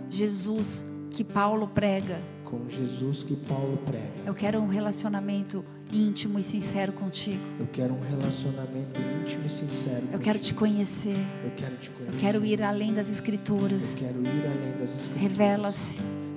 Jesus 0.10 0.86
que 1.12 1.24
Paulo 1.24 1.68
prega, 1.68 2.22
com 2.44 2.68
Jesus 2.68 3.24
que 3.24 3.36
Paulo 3.36 3.78
prega. 3.86 4.10
Eu 4.26 4.34
quero 4.34 4.60
um 4.60 4.68
relacionamento 4.68 5.64
íntimo 5.92 6.40
e 6.40 6.44
sincero 6.44 6.94
contigo. 6.94 7.42
Eu 7.60 7.68
quero 7.72 7.94
um 7.94 8.00
relacionamento 8.00 9.00
íntimo 9.22 9.46
e 9.46 9.50
sincero. 9.50 10.08
Eu 10.12 10.20
quero 10.20 10.40
te 10.40 10.54
conhecer. 10.54 11.18
Eu 11.44 11.52
quero 11.56 11.76
te 11.78 11.90
conhecer. 11.90 12.16
Eu 12.16 12.20
quero 12.20 12.46
ir 12.46 12.62
além 12.64 12.94
das 12.94 13.10
escrituras. 13.10 14.02
Eu 14.02 14.08
quero 14.08 14.22
ir 14.22 14.46
além 14.46 14.78
das 14.80 14.90
escrituras. 14.92 15.22
Revela-se. 15.22 16.29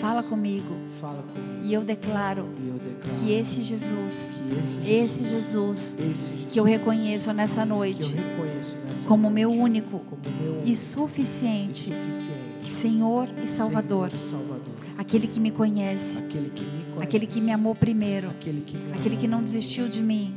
Fala 0.00 0.22
comigo. 0.22 0.74
Fala 1.00 1.22
comigo. 1.22 1.64
E 1.64 1.72
eu 1.72 1.82
declaro, 1.82 2.48
e 2.62 2.68
eu 2.68 2.74
declaro 2.74 3.18
que 3.18 3.32
esse 3.32 3.62
Jesus, 3.62 4.30
que 4.32 4.58
esse, 4.58 4.72
Jesus, 4.72 4.86
esse 4.88 5.24
Jesus, 5.28 5.98
esse 5.98 6.06
Jesus 6.06 6.46
que 6.52 6.60
eu 6.60 6.64
reconheço 6.64 7.32
nessa 7.32 7.64
noite, 7.64 8.14
reconheço 8.14 8.76
nessa 8.84 9.06
como 9.08 9.22
noite, 9.30 9.34
meu 9.34 9.50
único, 9.50 9.98
como 10.00 10.22
meu 10.40 10.62
e 10.64 10.76
suficiente, 10.76 11.90
e 11.90 11.94
suficiente 11.94 12.72
Senhor 12.72 13.28
e 13.42 13.46
Salvador, 13.46 14.10
Senhor 14.10 14.22
e 14.26 14.30
Salvador. 14.30 14.74
aquele 14.98 15.26
que 15.26 15.38
me 15.40 15.50
conhece, 15.50 16.18
Aquele 16.18 16.50
que 16.50 16.64
me 16.64 16.84
conhece. 16.84 17.02
aquele 17.02 17.26
que 17.26 17.40
me 17.40 17.52
amou 17.52 17.74
primeiro, 17.74 18.28
Aquele 18.30 18.60
que 18.60 18.76
me 18.76 18.92
aquele 18.92 19.16
que 19.16 19.26
amou. 19.26 19.38
não 19.38 19.44
desistiu 19.44 19.88
de 19.88 20.02
mim. 20.02 20.34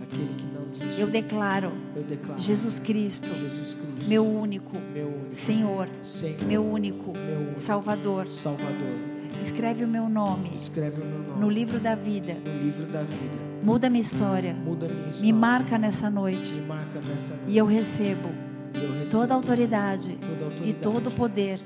Eu 0.97 1.07
declaro 1.07 1.71
Eu 1.95 2.03
declaro. 2.03 2.39
Jesus 2.39 2.79
Cristo, 2.79 3.27
Jesus 3.27 3.73
Cristo. 3.75 4.07
meu 4.07 4.25
único 4.25 4.77
meu 4.93 5.07
único 5.07 5.27
Senhor, 5.31 5.87
Senhor. 6.03 6.43
meu 6.45 6.65
único 6.65 7.13
meu 7.17 7.39
único 7.41 7.59
Salvador. 7.59 8.27
Salvador. 8.29 8.97
Escreve 9.41 9.85
o 9.85 9.87
meu 9.87 10.09
nome 10.09 10.51
Escreve 10.55 11.01
o 11.01 11.05
meu 11.05 11.19
nome 11.19 11.39
no 11.39 11.49
livro 11.49 11.79
da 11.79 11.95
vida. 11.95 12.35
no 12.45 12.63
livro 12.63 12.85
da 12.87 13.01
vida. 13.03 13.49
Muda 13.63 13.89
minha 13.89 14.01
história. 14.01 14.53
Muda 14.53 14.87
minha 14.87 14.99
história. 15.09 15.21
Me 15.21 15.33
marca 15.33 15.77
nessa 15.77 16.09
noite 16.09 16.61
marca 16.61 16.99
nessa 16.99 17.33
noite. 17.33 17.43
e 17.47 17.57
eu 17.57 17.65
recebo 17.65 18.29
eu 18.75 18.91
recebo 18.93 19.11
toda 19.11 19.33
a 19.33 19.35
autoridade 19.35 20.15
toda 20.21 20.41
a 20.41 20.45
autoridade 20.45 20.69
e 20.69 20.73
todo 20.73 21.07
o 21.07 21.11
poder 21.11 21.59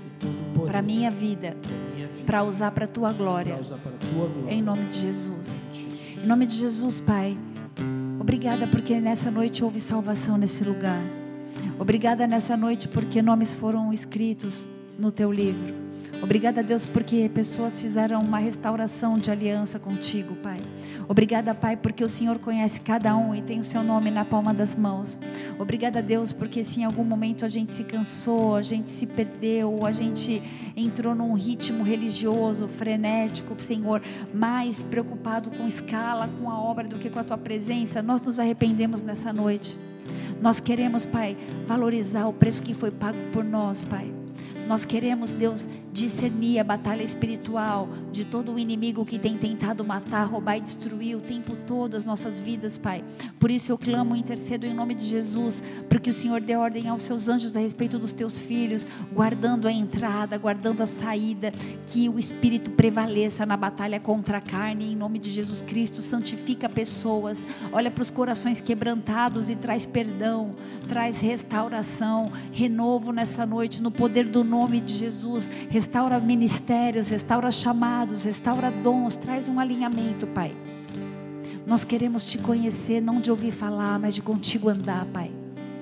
poder 0.53 0.67
para 0.67 0.81
minha 0.81 1.11
vida, 1.11 1.49
da 1.61 1.95
minha 1.95 2.07
vida 2.07 2.23
para 2.25 2.43
usar 2.43 2.71
para 2.71 2.85
a 2.85 2.87
tua 2.87 3.11
glória, 3.11 3.53
para 3.55 3.61
usar 3.61 3.77
para 3.77 3.91
a 3.91 3.97
tua 3.97 4.27
glória. 4.27 4.53
em 4.53 4.61
nome 4.61 4.85
de 4.87 4.99
Jesus. 4.99 5.67
Em 6.23 6.25
nome 6.25 6.45
de 6.45 6.55
Jesus, 6.55 6.99
Pai. 7.01 7.37
Obrigada 8.23 8.65
porque 8.65 9.01
nessa 9.01 9.29
noite 9.29 9.65
houve 9.65 9.81
salvação 9.81 10.37
nesse 10.37 10.63
lugar. 10.63 11.01
Obrigada 11.77 12.25
nessa 12.25 12.55
noite 12.55 12.87
porque 12.87 13.21
nomes 13.21 13.53
foram 13.53 13.91
escritos 13.91 14.65
no 14.97 15.11
teu 15.11 15.29
livro. 15.29 15.75
Obrigada, 16.21 16.63
Deus, 16.63 16.85
porque 16.85 17.29
pessoas 17.33 17.79
fizeram 17.79 18.21
uma 18.21 18.37
restauração 18.37 19.17
de 19.17 19.29
aliança 19.29 19.77
contigo, 19.77 20.35
Pai. 20.35 20.57
Obrigada, 21.07 21.53
Pai, 21.53 21.75
porque 21.75 22.03
o 22.03 22.09
Senhor 22.09 22.39
conhece 22.39 22.79
cada 22.79 23.15
um 23.15 23.35
e 23.35 23.41
tem 23.41 23.59
o 23.59 23.63
seu 23.63 23.83
nome 23.83 24.09
na 24.09 24.23
palma 24.23 24.53
das 24.53 24.75
mãos. 24.75 25.19
Obrigada, 25.59 26.01
Deus, 26.01 26.31
porque 26.31 26.63
se 26.63 26.79
em 26.79 26.85
algum 26.85 27.03
momento 27.03 27.43
a 27.43 27.49
gente 27.49 27.73
se 27.73 27.83
cansou, 27.83 28.55
a 28.55 28.61
gente 28.61 28.89
se 28.89 29.05
perdeu, 29.05 29.85
a 29.85 29.91
gente 29.91 30.41
entrou 30.75 31.13
num 31.13 31.33
ritmo 31.33 31.83
religioso, 31.83 32.67
frenético, 32.67 33.55
Senhor, 33.61 34.01
mais 34.33 34.81
preocupado 34.83 35.49
com 35.51 35.67
escala, 35.67 36.29
com 36.39 36.49
a 36.49 36.59
obra 36.59 36.87
do 36.87 36.97
que 36.97 37.09
com 37.09 37.19
a 37.19 37.23
tua 37.23 37.37
presença, 37.37 38.01
nós 38.01 38.21
nos 38.21 38.39
arrependemos 38.39 39.01
nessa 39.01 39.33
noite. 39.33 39.77
Nós 40.41 40.59
queremos, 40.59 41.05
Pai, 41.05 41.37
valorizar 41.67 42.27
o 42.27 42.33
preço 42.33 42.63
que 42.63 42.73
foi 42.73 42.91
pago 42.91 43.17
por 43.31 43.43
nós, 43.43 43.83
Pai. 43.83 44.11
Nós 44.67 44.85
queremos, 44.85 45.33
Deus, 45.33 45.67
discernir 45.93 46.57
a 46.57 46.63
batalha 46.63 47.03
espiritual 47.03 47.87
de 48.11 48.25
todo 48.25 48.53
o 48.53 48.59
inimigo 48.59 49.05
que 49.05 49.19
tem 49.19 49.37
tentado 49.37 49.85
matar, 49.85 50.25
roubar 50.25 50.57
e 50.57 50.61
destruir 50.61 51.15
o 51.15 51.21
tempo 51.21 51.55
todo 51.67 51.95
as 51.95 52.03
nossas 52.03 52.39
vidas, 52.39 52.75
Pai. 52.77 53.03
Por 53.39 53.51
isso 53.51 53.71
eu 53.71 53.77
clamo 53.77 54.15
e 54.15 54.19
intercedo 54.19 54.65
em 54.65 54.73
nome 54.73 54.95
de 54.95 55.05
Jesus, 55.05 55.63
porque 55.87 56.09
o 56.09 56.13
Senhor 56.13 56.41
dê 56.41 56.55
ordem 56.55 56.89
aos 56.89 57.03
seus 57.03 57.29
anjos 57.29 57.55
a 57.55 57.59
respeito 57.59 57.99
dos 57.99 58.11
teus 58.11 58.39
filhos, 58.39 58.87
guardando 59.13 59.67
a 59.67 59.71
entrada, 59.71 60.35
guardando 60.37 60.81
a 60.81 60.87
saída, 60.87 61.51
que 61.85 62.09
o 62.09 62.17
Espírito 62.17 62.71
prevaleça 62.71 63.45
na 63.45 63.55
batalha 63.55 63.99
contra 63.99 64.39
a 64.39 64.41
carne, 64.41 64.93
em 64.93 64.95
nome 64.95 65.19
de 65.19 65.31
Jesus 65.31 65.61
Cristo. 65.61 66.01
Santifica 66.01 66.67
pessoas, 66.67 67.45
olha 67.71 67.91
para 67.91 68.01
os 68.01 68.09
corações 68.09 68.59
quebrantados 68.59 69.47
e 69.47 69.55
traz 69.55 69.85
perdão, 69.85 70.55
traz 70.89 71.19
restauração, 71.19 72.31
renovo 72.51 73.11
nessa 73.11 73.45
noite, 73.45 73.81
no 73.81 73.91
poder 73.91 74.27
do 74.27 74.43
nome 74.43 74.81
de 74.81 74.93
Jesus. 74.93 75.47
Restaura 75.83 76.17
ministérios, 76.17 77.09
restaura 77.09 77.51
chamados, 77.51 78.23
restaura 78.23 78.71
dons, 78.71 79.17
traz 79.17 79.49
um 79.49 79.59
alinhamento, 79.59 80.25
Pai. 80.25 80.55
Nós 81.67 81.83
queremos 81.83 82.23
te 82.23 82.37
conhecer, 82.37 83.01
não 83.01 83.19
de 83.19 83.29
ouvir 83.29 83.51
falar, 83.51 83.99
mas 83.99 84.15
de 84.15 84.21
contigo 84.21 84.69
andar, 84.69 85.05
Pai. 85.07 85.29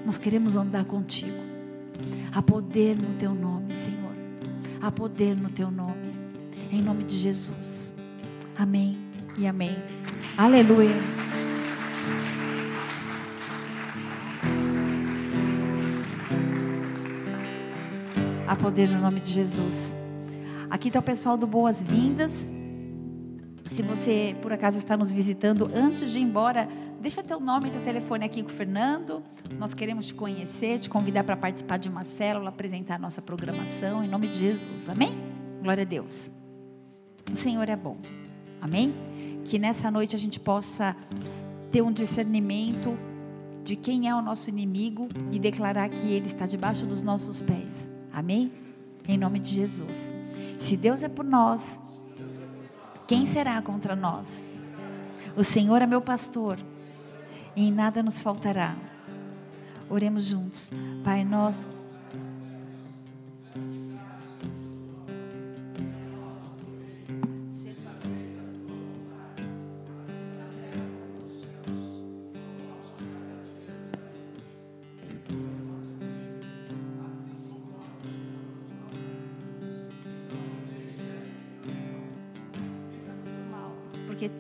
Nós 0.04 0.18
queremos 0.18 0.58
andar 0.58 0.86
contigo. 0.86 1.38
Há 2.34 2.42
poder 2.42 2.98
no 2.98 3.14
teu 3.14 3.36
nome, 3.36 3.72
Senhor. 3.72 4.12
Há 4.82 4.92
poder 4.92 5.38
no 5.38 5.52
teu 5.52 5.70
nome. 5.70 6.12
Em 6.72 6.82
nome 6.82 7.04
de 7.04 7.16
Jesus. 7.16 7.94
Amém 8.58 8.98
e 9.38 9.46
amém. 9.46 9.78
Aleluia. 10.36 10.96
Há 18.52 18.56
poder 18.58 18.90
no 18.90 19.00
nome 19.00 19.22
de 19.22 19.30
Jesus. 19.30 19.98
Aqui 20.70 20.90
está 20.90 21.00
o 21.00 21.02
pessoal 21.02 21.38
do 21.38 21.48
Boas-Vindas. 21.48 22.52
Se 23.70 23.82
você 23.82 24.36
por 24.42 24.52
acaso 24.52 24.78
está 24.78 24.98
nos 24.98 25.10
visitando, 25.10 25.72
antes 25.74 26.12
de 26.12 26.20
ir 26.20 26.24
embora, 26.24 26.68
deixa 27.00 27.24
teu 27.24 27.40
nome 27.40 27.70
e 27.70 27.72
teu 27.72 27.82
telefone 27.82 28.26
aqui 28.26 28.44
com 28.44 28.50
o 28.50 28.52
Fernando. 28.52 29.24
Nós 29.58 29.74
queremos 29.74 30.08
te 30.08 30.14
conhecer, 30.14 30.80
te 30.80 30.90
convidar 30.90 31.24
para 31.24 31.38
participar 31.38 31.78
de 31.78 31.88
uma 31.88 32.04
célula, 32.04 32.50
apresentar 32.50 32.96
a 32.96 33.00
nossa 33.00 33.22
programação, 33.22 34.04
em 34.04 34.10
nome 34.10 34.28
de 34.28 34.40
Jesus. 34.40 34.90
Amém? 34.90 35.16
Glória 35.64 35.84
a 35.84 35.86
Deus. 35.86 36.30
O 37.32 37.38
Senhor 37.38 37.70
é 37.70 37.76
bom. 37.78 38.00
Amém? 38.60 38.94
Que 39.46 39.58
nessa 39.58 39.90
noite 39.90 40.14
a 40.14 40.20
gente 40.20 40.42
possa 40.42 40.94
ter 41.72 41.82
um 41.82 41.92
discernimento 41.94 42.98
de 43.64 43.78
quem 43.78 44.10
é 44.10 44.14
o 44.14 44.22
nosso 44.22 44.50
inimigo 44.50 45.08
e 45.32 45.40
declarar 45.40 45.88
que 45.88 46.06
ele 46.08 46.26
está 46.26 46.46
debaixo 46.46 46.86
dos 46.86 47.02
nossos 47.02 47.40
pés. 47.40 47.91
Amém? 48.14 48.52
Em 49.08 49.18
nome 49.18 49.40
de 49.40 49.56
Jesus. 49.56 49.98
Se 50.60 50.78
Deus 50.78 51.04
é 51.04 51.10
por 51.10 51.26
nós, 51.26 51.82
quem 53.08 53.26
será 53.26 53.62
contra 53.62 53.96
nós? 53.96 54.44
O 55.36 55.44
Senhor 55.44 55.82
é 55.82 55.86
meu 55.86 56.02
pastor 56.02 56.60
e 57.56 57.68
em 57.68 57.72
nada 57.72 58.04
nos 58.04 58.22
faltará. 58.22 58.76
Oremos 59.90 60.26
juntos. 60.26 60.72
Pai, 61.04 61.24
nós. 61.26 61.68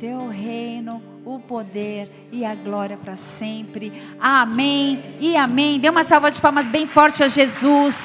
Teu 0.01 0.29
reino, 0.29 0.99
o 1.23 1.39
poder 1.39 2.09
e 2.31 2.43
a 2.43 2.55
glória 2.55 2.97
para 2.97 3.15
sempre. 3.15 3.93
Amém 4.19 5.15
e 5.19 5.37
amém. 5.37 5.79
Dê 5.79 5.91
uma 5.91 6.03
salva 6.03 6.31
de 6.31 6.41
palmas 6.41 6.67
bem 6.67 6.87
forte 6.87 7.23
a 7.23 7.27
Jesus. 7.27 7.95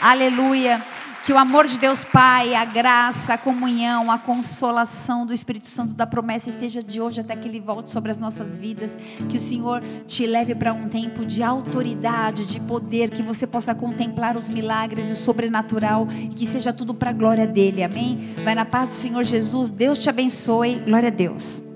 Aleluia. 0.00 0.82
Que 1.24 1.32
o 1.32 1.38
amor 1.38 1.66
de 1.66 1.78
Deus 1.78 2.04
Pai, 2.04 2.54
a 2.54 2.66
graça, 2.66 3.32
a 3.32 3.38
comunhão, 3.38 4.10
a 4.10 4.18
consolação 4.18 5.24
do 5.24 5.32
Espírito 5.32 5.66
Santo 5.66 5.94
da 5.94 6.06
promessa 6.06 6.50
esteja 6.50 6.82
de 6.82 7.00
hoje 7.00 7.22
até 7.22 7.34
que 7.34 7.48
Ele 7.48 7.60
volte 7.60 7.90
sobre 7.90 8.10
as 8.10 8.18
nossas 8.18 8.54
vidas. 8.54 8.94
Que 9.30 9.38
o 9.38 9.40
Senhor 9.40 9.82
te 10.06 10.26
leve 10.26 10.54
para 10.54 10.74
um 10.74 10.86
tempo 10.86 11.24
de 11.24 11.42
autoridade, 11.42 12.44
de 12.44 12.60
poder, 12.60 13.08
que 13.08 13.22
você 13.22 13.46
possa 13.46 13.74
contemplar 13.74 14.36
os 14.36 14.50
milagres 14.50 15.06
do 15.06 15.14
sobrenatural 15.14 16.06
e 16.10 16.28
que 16.28 16.46
seja 16.46 16.74
tudo 16.74 16.92
para 16.92 17.08
a 17.08 17.14
glória 17.14 17.46
dele. 17.46 17.82
Amém? 17.82 18.34
Vai 18.44 18.54
na 18.54 18.66
paz 18.66 18.88
do 18.88 18.94
Senhor 18.94 19.24
Jesus. 19.24 19.70
Deus 19.70 19.98
te 19.98 20.10
abençoe. 20.10 20.80
Glória 20.80 21.08
a 21.08 21.10
Deus. 21.10 21.73